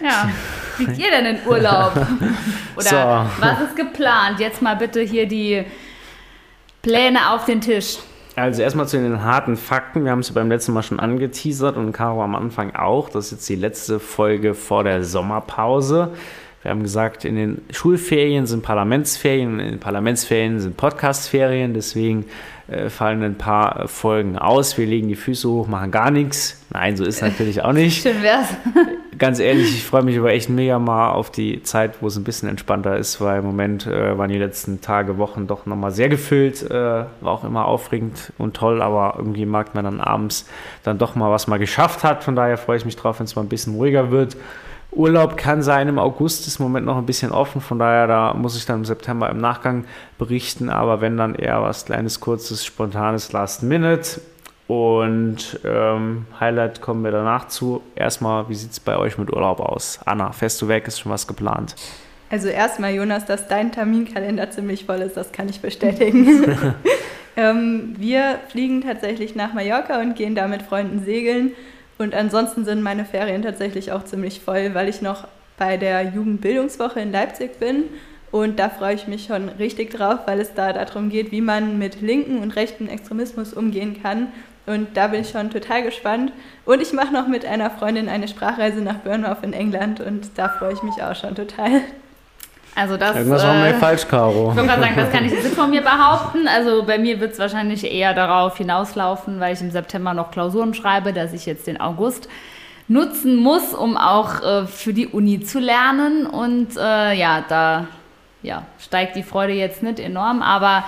Ja, 0.04 0.30
fliegt 0.76 0.98
ihr 0.98 1.10
denn 1.12 1.38
in 1.38 1.48
Urlaub? 1.48 1.94
Oder 2.76 2.84
So. 2.84 2.96
was 3.42 3.62
ist 3.62 3.76
geplant? 3.76 4.40
Jetzt 4.40 4.62
mal 4.62 4.76
bitte 4.76 5.00
hier 5.02 5.28
die 5.28 5.64
Pläne 6.82 7.32
auf 7.32 7.46
den 7.46 7.62
Tisch. 7.62 8.00
Also 8.36 8.64
erstmal 8.64 8.88
zu 8.88 8.98
den 8.98 9.24
harten 9.24 9.56
Fakten. 9.56 10.04
Wir 10.04 10.12
haben 10.12 10.20
es 10.20 10.30
ja 10.30 10.34
beim 10.34 10.50
letzten 10.50 10.74
Mal 10.74 10.84
schon 10.84 11.00
angeteasert 11.00 11.78
und 11.78 11.94
Caro 11.94 12.24
am 12.24 12.36
Anfang 12.36 12.76
auch. 12.76 13.10
Das 13.10 13.26
ist 13.28 13.32
jetzt 13.32 13.50
die 13.50 13.56
letzte 13.56 14.00
Folge 14.00 14.56
vor 14.56 14.84
der 14.84 15.04
Sommerpause. 15.04 16.14
Wir 16.64 16.72
haben 16.72 16.82
gesagt, 16.82 17.26
in 17.26 17.36
den 17.36 17.62
Schulferien 17.72 18.46
sind 18.46 18.64
Parlamentsferien, 18.64 19.60
in 19.60 19.72
den 19.72 19.80
Parlamentsferien 19.80 20.62
sind 20.62 20.78
Podcastferien, 20.78 21.74
deswegen 21.74 22.26
äh, 22.70 22.90
fallen 22.90 23.22
ein 23.22 23.38
paar 23.38 23.90
Folgen 23.90 24.38
aus. 24.38 24.78
Wir 24.78 24.86
legen 24.86 25.10
die 25.10 25.18
Füße 25.18 25.50
hoch, 25.50 25.68
machen 25.68 25.92
gar 25.92 26.10
nichts. 26.10 26.64
Nein, 26.72 26.96
so 26.96 27.04
ist 27.04 27.18
es 27.18 27.22
natürlich 27.22 27.62
auch 27.62 27.74
nicht. 27.74 28.02
Schön 28.04 28.24
wär's. 28.24 28.48
Ganz 29.18 29.40
ehrlich, 29.40 29.76
ich 29.76 29.84
freue 29.84 30.04
mich 30.04 30.18
aber 30.18 30.32
echt 30.32 30.50
mega 30.50 30.80
mal 30.80 31.12
auf 31.12 31.30
die 31.30 31.62
Zeit, 31.64 32.02
wo 32.02 32.08
es 32.08 32.16
ein 32.16 32.24
bisschen 32.24 32.48
entspannter 32.48 32.98
ist, 32.98 33.20
weil 33.20 33.40
im 33.40 33.46
Moment 33.46 33.86
äh, 33.86 34.18
waren 34.18 34.30
die 34.30 34.38
letzten 34.38 34.80
Tage, 34.80 35.18
Wochen 35.18 35.48
doch 35.48 35.66
nochmal 35.66 35.92
sehr 35.92 36.08
gefüllt. 36.08 36.64
Äh, 36.64 36.72
war 36.74 37.08
auch 37.22 37.44
immer 37.44 37.66
aufregend 37.66 38.32
und 38.38 38.56
toll, 38.56 38.82
aber 38.82 39.16
irgendwie 39.18 39.46
mag 39.46 39.76
man 39.76 39.84
dann 39.84 40.00
abends 40.00 40.48
dann 40.84 40.98
doch 40.98 41.16
mal 41.16 41.30
was 41.30 41.48
mal 41.48 41.60
geschafft 41.60 42.06
hat. 42.06 42.24
Von 42.24 42.38
daher 42.38 42.58
freue 42.58 42.78
ich 42.78 42.86
mich 42.86 42.96
drauf, 42.96 43.20
wenn 43.20 43.26
es 43.26 43.36
mal 43.36 43.42
ein 43.42 43.50
bisschen 43.50 43.76
ruhiger 43.76 44.10
wird. 44.12 44.38
Urlaub 44.96 45.38
kann 45.38 45.64
sein, 45.64 45.88
im 45.88 46.00
August 46.00 46.48
ist 46.48 46.60
im 46.60 46.64
Moment 46.64 46.86
noch 46.86 46.98
ein 46.98 47.06
bisschen 47.06 47.32
offen, 47.32 47.62
von 47.62 47.80
daher 47.80 48.08
da 48.08 48.34
muss 48.34 48.56
ich 48.58 48.66
dann 48.66 48.80
im 48.80 48.86
September 48.86 49.30
im 49.30 49.40
Nachgang 49.40 49.86
berichten, 50.18 50.70
aber 50.70 51.02
wenn 51.02 51.18
dann 51.18 51.36
eher 51.36 51.62
was 51.62 51.86
kleines, 51.86 52.20
kurzes, 52.20 52.66
spontanes 52.66 53.32
Last 53.32 53.64
Minute. 53.64 54.22
Und 54.68 55.60
ähm, 55.66 56.26
Highlight 56.40 56.82
kommen 56.82 57.04
wir 57.04 57.12
danach 57.12 57.50
zu. 57.50 57.82
Erstmal, 57.96 58.48
wie 58.48 58.56
sieht 58.56 58.72
es 58.72 58.80
bei 58.80 58.98
euch 58.98 59.18
mit 59.18 59.32
Urlaub 59.32 59.60
aus? 59.60 60.00
Anna, 60.06 60.32
fährst 60.32 60.62
du 60.62 60.70
weg? 60.70 60.88
Ist 60.88 61.02
schon 61.02 61.12
was 61.12 61.28
geplant? 61.28 61.76
Also 62.30 62.48
erstmal, 62.48 62.94
Jonas, 62.96 63.26
dass 63.26 63.48
dein 63.48 63.72
Terminkalender 63.72 64.50
ziemlich 64.50 64.86
voll 64.86 65.02
ist, 65.02 65.18
das 65.18 65.32
kann 65.32 65.50
ich 65.50 65.60
bestätigen. 65.60 66.46
ähm, 67.36 67.94
wir 67.98 68.40
fliegen 68.50 68.82
tatsächlich 68.82 69.36
nach 69.36 69.54
Mallorca 69.54 70.00
und 70.00 70.16
gehen 70.16 70.34
da 70.34 70.48
mit 70.48 70.62
Freunden 70.62 71.04
segeln. 71.04 71.52
Und 71.98 72.16
ansonsten 72.16 72.66
sind 72.66 72.82
meine 72.82 73.06
Ferien 73.06 73.42
tatsächlich 73.42 73.92
auch 73.92 74.04
ziemlich 74.04 74.40
voll, 74.40 74.74
weil 74.74 74.90
ich 74.90 75.02
noch 75.02 75.28
bei 75.58 75.78
der 75.78 76.04
Jugendbildungswoche 76.04 77.00
in 77.00 77.12
Leipzig 77.12 77.60
bin. 77.60 77.86
Und 78.32 78.58
da 78.58 78.70
freue 78.70 78.96
ich 78.96 79.08
mich 79.08 79.26
schon 79.26 79.50
richtig 79.50 79.92
drauf, 79.92 80.22
weil 80.26 80.40
es 80.40 80.54
da 80.56 80.74
darum 80.74 81.10
geht, 81.10 81.32
wie 81.32 81.42
man 81.42 81.78
mit 81.78 82.02
linken 82.02 82.40
und 82.40 82.56
rechten 82.56 82.88
Extremismus 82.88 83.54
umgehen 83.54 84.02
kann. 84.02 84.30
Und 84.66 84.96
da 84.96 85.08
bin 85.08 85.22
ich 85.22 85.30
schon 85.30 85.52
total 85.52 85.84
gespannt. 85.84 86.32
Und 86.66 86.82
ich 86.82 86.94
mache 86.94 87.14
noch 87.14 87.28
mit 87.28 87.46
einer 87.46 87.70
Freundin 87.70 88.10
eine 88.10 88.28
Sprachreise 88.28 88.82
nach 88.82 89.00
Bournemouth 89.00 89.44
in 89.44 89.54
England 89.54 90.00
und 90.00 90.32
da 90.36 90.50
freue 90.50 90.74
ich 90.74 90.84
mich 90.84 91.04
auch 91.04 91.16
schon 91.16 91.36
total. 91.36 91.82
Also 92.76 92.98
das, 92.98 93.16
Irgendwas 93.16 93.44
äh, 93.44 93.48
mal 93.48 93.74
falsch, 93.76 94.08
Caro. 94.08 94.50
Ich 94.52 94.58
wollte 94.58 94.68
gerade 94.68 94.82
sagen, 94.82 94.96
das 94.96 95.12
kann 95.12 95.26
ich 95.26 95.32
jetzt 95.44 95.56
von 95.56 95.70
mir 95.70 95.82
behaupten. 95.82 96.48
Also 96.48 96.84
bei 96.84 96.98
mir 96.98 97.20
wird 97.20 97.34
es 97.34 97.40
wahrscheinlich 97.40 97.84
eher 97.84 98.14
darauf 98.14 98.58
hinauslaufen, 98.58 99.40
weil 99.40 99.54
ich 99.54 99.62
im 99.62 99.72
September 99.72 100.14
noch 100.14 100.32
Klausuren 100.32 100.74
schreibe, 100.74 101.14
dass 101.14 101.34
ich 101.34 101.46
jetzt 101.46 101.68
den 101.68 101.80
August 101.80 102.28
nutzen 102.88 103.38
muss, 103.38 103.74
um 103.74 103.96
auch 103.96 104.42
äh, 104.42 104.66
für 104.66 104.94
die 104.94 105.08
Uni 105.08 105.42
zu 105.42 105.60
lernen. 105.60 106.26
Und 106.26 106.76
äh, 106.76 107.14
ja, 107.14 107.44
da 107.48 107.88
ja, 108.42 108.64
steigt 108.80 109.16
die 109.16 109.24
Freude 109.24 109.54
jetzt 109.54 109.84
nicht 109.84 110.00
enorm, 110.00 110.42
aber 110.42 110.84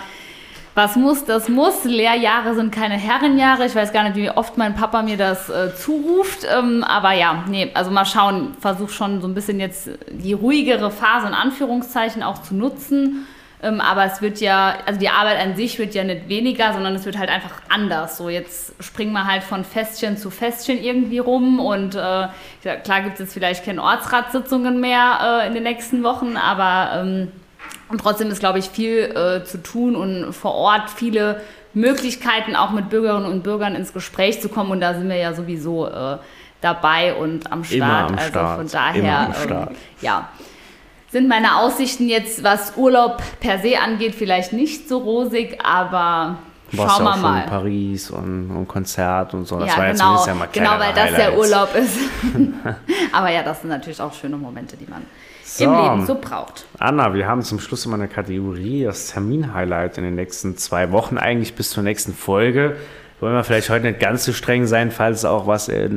was 0.76 0.98
muss, 0.98 1.24
das 1.24 1.48
muss. 1.48 1.86
Lehrjahre 1.86 2.54
sind 2.54 2.72
keine 2.74 2.96
Herrenjahre. 2.96 3.66
Ich 3.66 3.74
weiß 3.74 3.94
gar 3.94 4.04
nicht, 4.04 4.18
wie 4.18 4.30
oft 4.30 4.58
mein 4.58 4.76
Papa 4.76 5.02
mir 5.02 5.16
das 5.16 5.50
äh, 5.50 5.74
zuruft. 5.74 6.46
Ähm, 6.54 6.84
aber 6.84 7.14
ja, 7.14 7.46
nee, 7.48 7.72
also 7.74 7.92
mal 7.92 8.06
schauen. 8.06 8.56
Versuche 8.60 8.92
schon 8.92 9.22
so 9.22 9.28
ein 9.28 9.34
bisschen 9.34 9.62
jetzt 9.62 9.90
die 10.12 10.34
ruhigere 10.34 10.92
Phase 10.92 11.28
in 11.28 11.34
Anführungszeichen 11.34 12.22
auch 12.24 12.42
zu 12.42 12.56
nutzen. 12.56 13.26
Ähm, 13.64 13.80
aber 13.80 14.04
es 14.04 14.22
wird 14.22 14.42
ja, 14.42 14.76
also 14.86 15.00
die 15.00 15.08
Arbeit 15.08 15.40
an 15.40 15.56
sich 15.56 15.80
wird 15.80 15.96
ja 15.96 16.04
nicht 16.04 16.28
weniger, 16.28 16.74
sondern 16.74 16.94
es 16.94 17.06
wird 17.06 17.18
halt 17.18 17.30
einfach 17.30 17.62
anders. 17.70 18.18
So 18.18 18.28
jetzt 18.28 18.74
springen 18.84 19.14
wir 19.14 19.26
halt 19.26 19.44
von 19.44 19.64
Festchen 19.64 20.18
zu 20.18 20.30
Festchen 20.30 20.84
irgendwie 20.84 21.20
rum 21.20 21.62
und 21.62 21.96
äh, 21.96 22.00
ja, 22.00 22.76
klar 22.84 23.02
gibt 23.02 23.14
es 23.14 23.20
jetzt 23.20 23.34
vielleicht 23.34 23.64
keine 23.64 23.82
Ortsratssitzungen 23.82 24.82
mehr 24.82 25.42
äh, 25.42 25.48
in 25.48 25.54
den 25.54 25.64
nächsten 25.64 26.04
Wochen, 26.04 26.36
aber 26.36 27.00
ähm, 27.00 27.32
und 27.90 28.00
trotzdem 28.02 28.30
ist, 28.30 28.40
glaube 28.40 28.60
ich, 28.60 28.70
viel 28.70 29.00
äh, 29.00 29.44
zu 29.44 29.62
tun 29.62 29.96
und 29.96 30.34
vor 30.34 30.54
Ort 30.54 30.90
viele 30.90 31.42
Möglichkeiten, 31.74 32.56
auch 32.56 32.72
mit 32.72 32.90
Bürgerinnen 32.90 33.26
und 33.26 33.44
Bürgern 33.44 33.76
ins 33.76 33.94
Gespräch 33.94 34.42
zu 34.42 34.50
kommen. 34.50 34.72
Und 34.72 34.82
da 34.82 34.94
sind 34.94 35.08
wir 35.10 35.18
ja 35.18 35.34
sowieso 35.34 35.88
äh, 35.88 36.18
dabei 36.62 37.14
und 37.14 37.52
am 37.52 37.64
Start. 37.64 37.78
Immer 37.78 38.08
am 38.08 38.16
also 38.16 38.30
Start. 38.30 38.58
von 38.58 38.68
daher, 38.68 39.34
Immer 39.40 39.60
am 39.62 39.68
ähm, 39.70 39.76
ja, 40.02 40.30
sind 41.12 41.28
meine 41.28 41.58
Aussichten 41.58 42.10
jetzt, 42.10 42.44
was 42.44 42.76
Urlaub 42.76 43.22
per 43.40 43.60
se 43.60 43.80
angeht, 43.80 44.16
vielleicht 44.16 44.52
nicht 44.52 44.90
so 44.90 44.98
rosig, 44.98 45.60
aber 45.64 46.38
warst 46.72 46.98
schauen 46.98 47.06
ja 47.06 47.16
wir 47.16 47.22
mal. 47.22 47.44
in 47.44 47.50
Paris 47.50 48.10
und, 48.10 48.52
und 48.52 48.68
Konzert 48.68 49.34
und 49.34 49.46
so. 49.46 49.60
Das 49.60 49.70
ja, 49.70 49.78
war 49.78 49.86
ja 49.86 49.92
genau, 49.92 50.04
zumindest 50.04 50.28
ja 50.28 50.34
mal 50.34 50.50
genau, 50.52 50.80
weil 50.80 50.94
das 50.94 51.16
der 51.16 51.28
Highlights. 51.28 51.38
Urlaub 51.38 51.76
ist. 51.76 52.00
aber 53.14 53.30
ja, 53.30 53.44
das 53.44 53.62
sind 53.62 53.70
natürlich 53.70 54.02
auch 54.02 54.14
schöne 54.14 54.38
Momente, 54.38 54.76
die 54.76 54.90
man 54.90 55.04
So. 55.58 55.66
im 55.66 55.72
Leben 55.72 56.06
so 56.06 56.16
braucht. 56.16 56.66
Anna, 56.80 57.14
wir 57.14 57.28
haben 57.28 57.42
zum 57.42 57.60
Schluss 57.60 57.86
immer 57.86 57.96
eine 57.96 58.10
Kategorie, 58.10 58.84
das 58.84 59.08
Termin-Highlight 59.08 59.98
in 59.98 60.04
den 60.04 60.16
nächsten 60.16 60.58
zwei 60.58 60.92
Wochen, 60.92 61.18
eigentlich 61.18 61.56
bis 61.56 61.70
zur 61.70 61.84
nächsten 61.84 62.14
Folge. 62.14 62.76
Wollen 63.22 63.34
wir 63.34 63.46
vielleicht 63.46 63.70
heute 63.70 63.86
nicht 63.86 64.02
ganz 64.02 64.26
so 64.26 64.34
streng 64.34 64.68
sein, 64.68 64.92
falls 64.92 65.24
auch 65.24 65.48
was, 65.48 65.70
äh, 65.70 65.90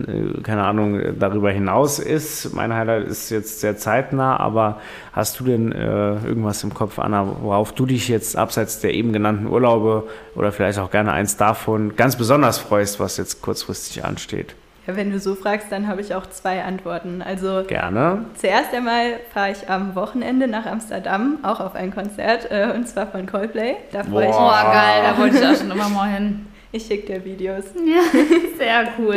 keine 0.44 0.62
Ahnung, 0.62 1.18
darüber 1.18 1.50
hinaus 1.50 1.98
ist. 1.98 2.54
Mein 2.54 2.72
Highlight 2.72 3.08
ist 3.08 3.30
jetzt 3.30 3.58
sehr 3.58 3.76
zeitnah, 3.76 4.38
aber 4.38 4.80
hast 5.12 5.40
du 5.40 5.44
denn 5.44 5.72
äh, 5.72 6.14
irgendwas 6.24 6.62
im 6.62 6.72
Kopf, 6.72 7.00
Anna, 7.00 7.26
worauf 7.42 7.72
du 7.72 7.86
dich 7.86 8.06
jetzt 8.06 8.36
abseits 8.36 8.78
der 8.78 8.94
eben 8.94 9.12
genannten 9.12 9.48
Urlaube 9.48 10.04
oder 10.36 10.52
vielleicht 10.52 10.78
auch 10.78 10.92
gerne 10.92 11.10
eins 11.10 11.36
davon 11.36 11.96
ganz 11.96 12.14
besonders 12.14 12.58
freust, 12.58 13.00
was 13.00 13.16
jetzt 13.16 13.42
kurzfristig 13.42 14.04
ansteht? 14.04 14.54
Ja, 14.88 14.96
wenn 14.96 15.10
du 15.12 15.20
so 15.20 15.34
fragst, 15.34 15.66
dann 15.70 15.86
habe 15.86 16.00
ich 16.00 16.14
auch 16.14 16.24
zwei 16.30 16.64
Antworten. 16.64 17.20
Also 17.22 17.62
Gerne. 17.66 18.24
zuerst 18.40 18.72
einmal 18.74 19.20
fahre 19.34 19.50
ich 19.52 19.68
am 19.68 19.94
Wochenende 19.94 20.48
nach 20.48 20.64
Amsterdam, 20.64 21.38
auch 21.42 21.60
auf 21.60 21.74
ein 21.74 21.94
Konzert, 21.94 22.50
äh, 22.50 22.72
und 22.74 22.88
zwar 22.88 23.06
von 23.06 23.26
Coldplay. 23.26 23.76
Da 23.92 24.02
freue 24.02 24.30
ich 24.30 24.34
Oh, 24.34 24.44
mich. 24.44 24.72
geil, 24.72 25.02
da 25.04 25.18
wollte 25.18 25.36
ich 25.36 25.44
auch 25.46 25.54
schon 25.56 25.70
immer 25.78 25.90
mal 25.90 26.08
hin. 26.08 26.46
Ich 26.72 26.84
schicke 26.86 27.06
dir 27.14 27.24
Videos. 27.24 27.64
Ja, 27.76 28.00
sehr 28.58 28.88
cool. 28.98 29.16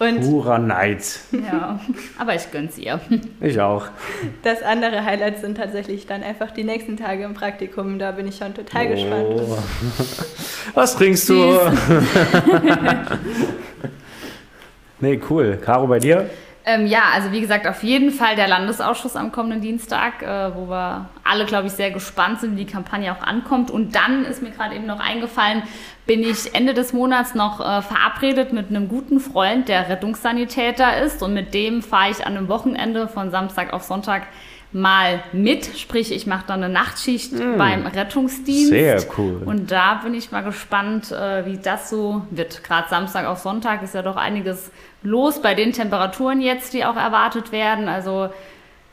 Und 0.00 0.20
Purer 0.22 0.58
Neid. 0.58 1.20
Ja, 1.30 1.78
aber 2.18 2.34
ich 2.34 2.50
gönn's 2.50 2.76
ihr. 2.78 2.98
Ich 3.40 3.60
auch. 3.60 3.86
das 4.42 4.62
andere 4.62 5.04
Highlight 5.04 5.40
sind 5.40 5.56
tatsächlich 5.56 6.06
dann 6.06 6.22
einfach 6.24 6.50
die 6.50 6.64
nächsten 6.64 6.96
Tage 6.96 7.22
im 7.24 7.34
Praktikum. 7.34 7.98
Da 8.00 8.10
bin 8.12 8.26
ich 8.26 8.36
schon 8.38 8.54
total 8.54 8.88
gespannt. 8.88 9.26
Oh. 9.28 9.58
Was 10.74 10.96
trinkst 10.96 11.28
du? 11.28 11.34
nee, 15.00 15.20
cool. 15.28 15.58
Caro, 15.64 15.86
bei 15.86 15.98
dir? 15.98 16.30
Ähm, 16.66 16.86
ja, 16.86 17.04
also 17.14 17.32
wie 17.32 17.40
gesagt, 17.40 17.66
auf 17.66 17.82
jeden 17.82 18.10
Fall 18.10 18.36
der 18.36 18.46
Landesausschuss 18.46 19.16
am 19.16 19.32
kommenden 19.32 19.62
Dienstag, 19.62 20.22
äh, 20.22 20.54
wo 20.54 20.68
wir 20.68 21.08
alle, 21.24 21.46
glaube 21.46 21.68
ich, 21.68 21.72
sehr 21.72 21.90
gespannt 21.90 22.40
sind, 22.40 22.52
wie 22.56 22.64
die 22.64 22.70
Kampagne 22.70 23.12
auch 23.12 23.22
ankommt. 23.22 23.70
Und 23.70 23.94
dann 23.94 24.26
ist 24.26 24.42
mir 24.42 24.50
gerade 24.50 24.74
eben 24.74 24.86
noch 24.86 25.00
eingefallen, 25.00 25.62
bin 26.06 26.22
ich 26.22 26.54
Ende 26.54 26.74
des 26.74 26.92
Monats 26.92 27.34
noch 27.34 27.60
äh, 27.60 27.80
verabredet 27.80 28.52
mit 28.52 28.68
einem 28.68 28.88
guten 28.88 29.20
Freund, 29.20 29.68
der 29.68 29.88
Rettungssanitäter 29.88 31.02
ist. 31.02 31.22
Und 31.22 31.32
mit 31.32 31.54
dem 31.54 31.82
fahre 31.82 32.10
ich 32.10 32.26
an 32.26 32.36
einem 32.36 32.48
Wochenende 32.48 33.08
von 33.08 33.30
Samstag 33.30 33.72
auf 33.72 33.82
Sonntag 33.84 34.24
mal 34.72 35.22
mit. 35.32 35.78
Sprich, 35.78 36.12
ich 36.12 36.26
mache 36.26 36.44
dann 36.46 36.62
eine 36.62 36.72
Nachtschicht 36.72 37.32
beim 37.58 37.86
Rettungsdienst. 37.86 38.68
Sehr 38.68 39.02
cool. 39.18 39.42
Und 39.44 39.70
da 39.70 39.94
bin 40.02 40.14
ich 40.14 40.30
mal 40.30 40.42
gespannt, 40.42 41.10
äh, 41.10 41.44
wie 41.46 41.58
das 41.58 41.90
so 41.90 42.22
wird. 42.30 42.62
Gerade 42.62 42.88
Samstag 42.88 43.26
auf 43.26 43.38
Sonntag 43.38 43.82
ist 43.82 43.94
ja 43.94 44.02
doch 44.02 44.16
einiges 44.16 44.70
los 45.02 45.42
bei 45.42 45.54
den 45.54 45.72
Temperaturen 45.72 46.40
jetzt, 46.40 46.72
die 46.72 46.84
auch 46.84 46.96
erwartet 46.96 47.52
werden. 47.52 47.88
Also 47.88 48.30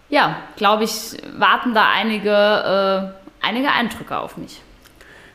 ja, 0.09 0.37
glaube 0.55 0.85
ich, 0.85 1.17
warten 1.37 1.73
da 1.73 1.87
einige, 1.93 3.13
äh, 3.41 3.45
einige 3.45 3.71
Eindrücke 3.71 4.17
auf 4.17 4.37
mich. 4.37 4.61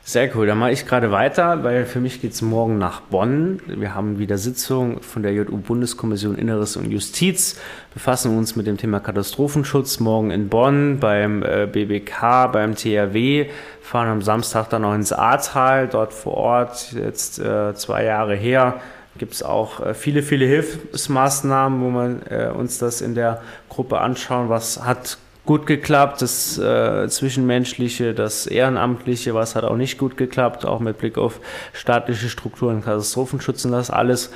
Sehr 0.04 0.34
cool. 0.34 0.48
Dann 0.48 0.58
mache 0.58 0.72
ich 0.72 0.84
gerade 0.84 1.12
weiter, 1.12 1.62
weil 1.62 1.86
für 1.86 2.00
mich 2.00 2.20
geht 2.20 2.32
es 2.32 2.42
morgen 2.42 2.76
nach 2.76 3.02
Bonn. 3.02 3.60
Wir 3.66 3.94
haben 3.94 4.18
wieder 4.18 4.36
Sitzung 4.36 5.00
von 5.00 5.22
der 5.22 5.32
JU-Bundeskommission 5.32 6.36
Inneres 6.36 6.76
und 6.76 6.90
Justiz, 6.90 7.60
befassen 7.94 8.36
uns 8.36 8.56
mit 8.56 8.66
dem 8.66 8.78
Thema 8.78 8.98
Katastrophenschutz 8.98 10.00
morgen 10.00 10.32
in 10.32 10.48
Bonn 10.48 10.98
beim 10.98 11.44
äh, 11.44 11.68
BBK, 11.70 12.48
beim 12.48 12.74
THW, 12.74 13.46
fahren 13.80 14.08
am 14.08 14.22
Samstag 14.22 14.70
dann 14.70 14.82
noch 14.82 14.94
ins 14.94 15.12
Ahrtal, 15.12 15.86
dort 15.86 16.12
vor 16.12 16.34
Ort, 16.34 16.92
jetzt 16.94 17.38
äh, 17.38 17.72
zwei 17.74 18.02
Jahre 18.02 18.34
her. 18.34 18.80
Gibt 19.18 19.34
es 19.34 19.44
auch 19.44 19.86
äh, 19.86 19.94
viele, 19.94 20.24
viele 20.24 20.46
Hilfsmaßnahmen, 20.46 21.80
wo 21.80 21.90
man 21.90 22.22
äh, 22.28 22.50
uns 22.52 22.78
das 22.78 23.02
in 23.02 23.14
der 23.14 23.40
Gruppe 23.68 24.00
anschauen, 24.00 24.48
was 24.48 24.84
hat 24.84 25.18
gut 25.44 25.66
geklappt, 25.66 26.22
das 26.22 26.58
äh, 26.58 27.08
Zwischenmenschliche, 27.08 28.14
das 28.14 28.46
Ehrenamtliche, 28.46 29.34
was 29.34 29.56
hat 29.56 29.64
auch 29.64 29.76
nicht 29.76 29.98
gut 29.98 30.16
geklappt, 30.16 30.64
auch 30.64 30.80
mit 30.80 30.98
Blick 30.98 31.18
auf 31.18 31.40
staatliche 31.72 32.28
Strukturen, 32.28 32.82
Katastrophenschutz 32.82 33.64
und 33.64 33.72
das 33.72 33.90
alles. 33.90 34.30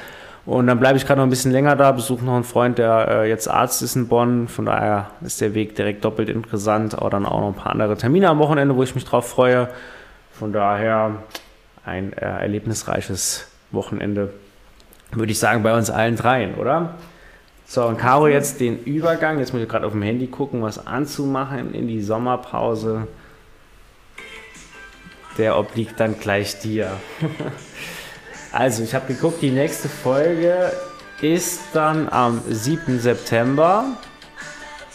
Und 0.46 0.68
dann 0.68 0.78
bleibe 0.78 0.96
ich 0.96 1.04
gerade 1.06 1.18
noch 1.18 1.26
ein 1.26 1.30
bisschen 1.30 1.50
länger 1.50 1.74
da, 1.74 1.90
besuche 1.90 2.24
noch 2.24 2.34
einen 2.34 2.44
Freund, 2.44 2.78
der 2.78 3.08
äh, 3.08 3.28
jetzt 3.28 3.48
Arzt 3.48 3.82
ist 3.82 3.96
in 3.96 4.06
Bonn. 4.06 4.46
Von 4.46 4.66
daher 4.66 5.10
ist 5.22 5.40
der 5.40 5.54
Weg 5.54 5.74
direkt 5.74 6.04
doppelt 6.04 6.28
interessant, 6.28 6.96
aber 6.96 7.10
dann 7.10 7.26
auch 7.26 7.40
noch 7.40 7.48
ein 7.48 7.54
paar 7.54 7.72
andere 7.72 7.96
Termine 7.96 8.28
am 8.28 8.38
Wochenende, 8.38 8.76
wo 8.76 8.82
ich 8.84 8.94
mich 8.94 9.04
drauf 9.04 9.28
freue. 9.28 9.68
Von 10.30 10.52
daher 10.52 11.16
ein 11.84 12.12
äh, 12.12 12.24
erlebnisreiches 12.24 13.48
Wochenende, 13.72 14.32
würde 15.12 15.32
ich 15.32 15.38
sagen, 15.38 15.64
bei 15.64 15.76
uns 15.76 15.90
allen 15.90 16.14
dreien, 16.14 16.54
oder? 16.54 16.94
So, 17.68 17.84
und 17.84 17.98
Caro 17.98 18.28
jetzt 18.28 18.60
den 18.60 18.84
Übergang, 18.84 19.40
jetzt 19.40 19.52
muss 19.52 19.60
ich 19.60 19.68
gerade 19.68 19.86
auf 19.86 19.92
dem 19.92 20.02
Handy 20.02 20.28
gucken, 20.28 20.62
was 20.62 20.86
anzumachen 20.86 21.74
in 21.74 21.88
die 21.88 22.00
Sommerpause. 22.00 23.08
Der 25.36 25.58
obliegt 25.58 25.98
dann 25.98 26.18
gleich 26.18 26.60
dir. 26.60 26.92
also, 28.52 28.84
ich 28.84 28.94
habe 28.94 29.12
geguckt, 29.12 29.42
die 29.42 29.50
nächste 29.50 29.88
Folge 29.88 30.72
ist 31.20 31.60
dann 31.72 32.08
am 32.08 32.40
7. 32.48 33.00
September. 33.00 33.84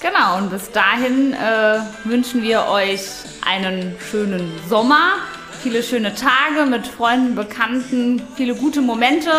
Genau, 0.02 0.38
und 0.38 0.50
bis 0.50 0.72
dahin 0.72 1.34
äh, 1.34 1.80
wünschen 2.06 2.42
wir 2.42 2.68
euch 2.68 3.02
einen 3.46 3.96
schönen 4.10 4.50
Sommer, 4.70 5.16
viele 5.62 5.84
schöne 5.84 6.16
Tage 6.16 6.68
mit 6.68 6.88
Freunden, 6.88 7.36
Bekannten, 7.36 8.22
viele 8.36 8.56
gute 8.56 8.82
Momente. 8.82 9.30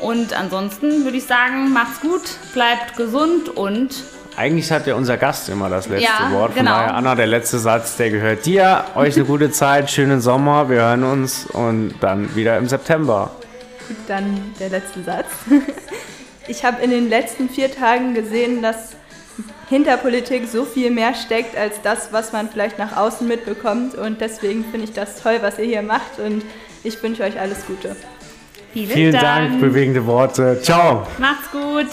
Und 0.00 0.32
ansonsten 0.32 1.04
würde 1.04 1.16
ich 1.16 1.26
sagen, 1.26 1.72
macht's 1.72 2.00
gut, 2.00 2.22
bleibt 2.52 2.96
gesund 2.96 3.48
und 3.48 3.94
Eigentlich 4.36 4.70
hat 4.70 4.86
ja 4.86 4.94
unser 4.94 5.16
Gast 5.16 5.48
immer 5.48 5.68
das 5.68 5.88
letzte 5.88 6.04
Ja, 6.04 6.30
Wort. 6.30 6.52
Von 6.52 6.60
genau. 6.60 6.76
daher, 6.76 6.94
Anna, 6.94 7.16
der 7.16 7.26
letzte 7.26 7.58
Satz, 7.58 7.96
der 7.96 8.10
gehört 8.10 8.46
dir. 8.46 8.84
Euch 8.94 9.16
eine 9.16 9.24
gute 9.24 9.50
Zeit, 9.50 9.90
schönen 9.90 10.20
Sommer. 10.20 10.70
Wir 10.70 10.82
hören 10.82 11.02
uns 11.02 11.46
und 11.46 11.94
dann 12.00 12.36
wieder 12.36 12.56
im 12.56 12.68
September. 12.68 13.32
Dann 14.06 14.54
der 14.60 14.68
letzte 14.70 15.02
Satz. 15.02 15.26
Ich 16.50 16.64
habe 16.64 16.82
in 16.82 16.90
den 16.90 17.10
letzten 17.10 17.50
vier 17.50 17.70
Tagen 17.70 18.14
gesehen, 18.14 18.62
dass 18.62 18.92
hinter 19.68 19.98
Politik 19.98 20.48
so 20.48 20.64
viel 20.64 20.90
mehr 20.90 21.14
steckt 21.14 21.54
als 21.58 21.82
das, 21.82 22.10
was 22.10 22.32
man 22.32 22.48
vielleicht 22.48 22.78
nach 22.78 22.96
außen 22.96 23.28
mitbekommt. 23.28 23.94
Und 23.94 24.22
deswegen 24.22 24.64
finde 24.64 24.84
ich 24.84 24.94
das 24.94 25.22
toll, 25.22 25.40
was 25.42 25.58
ihr 25.58 25.66
hier 25.66 25.82
macht. 25.82 26.18
Und 26.18 26.42
ich 26.84 27.02
wünsche 27.02 27.22
euch 27.22 27.38
alles 27.38 27.66
Gute. 27.66 27.94
Vielen, 28.72 28.90
Vielen 28.90 29.12
Dank, 29.12 29.60
bewegende 29.60 30.04
Worte. 30.06 30.60
Ciao. 30.62 31.06
Macht's 31.18 31.50
gut. 31.50 31.86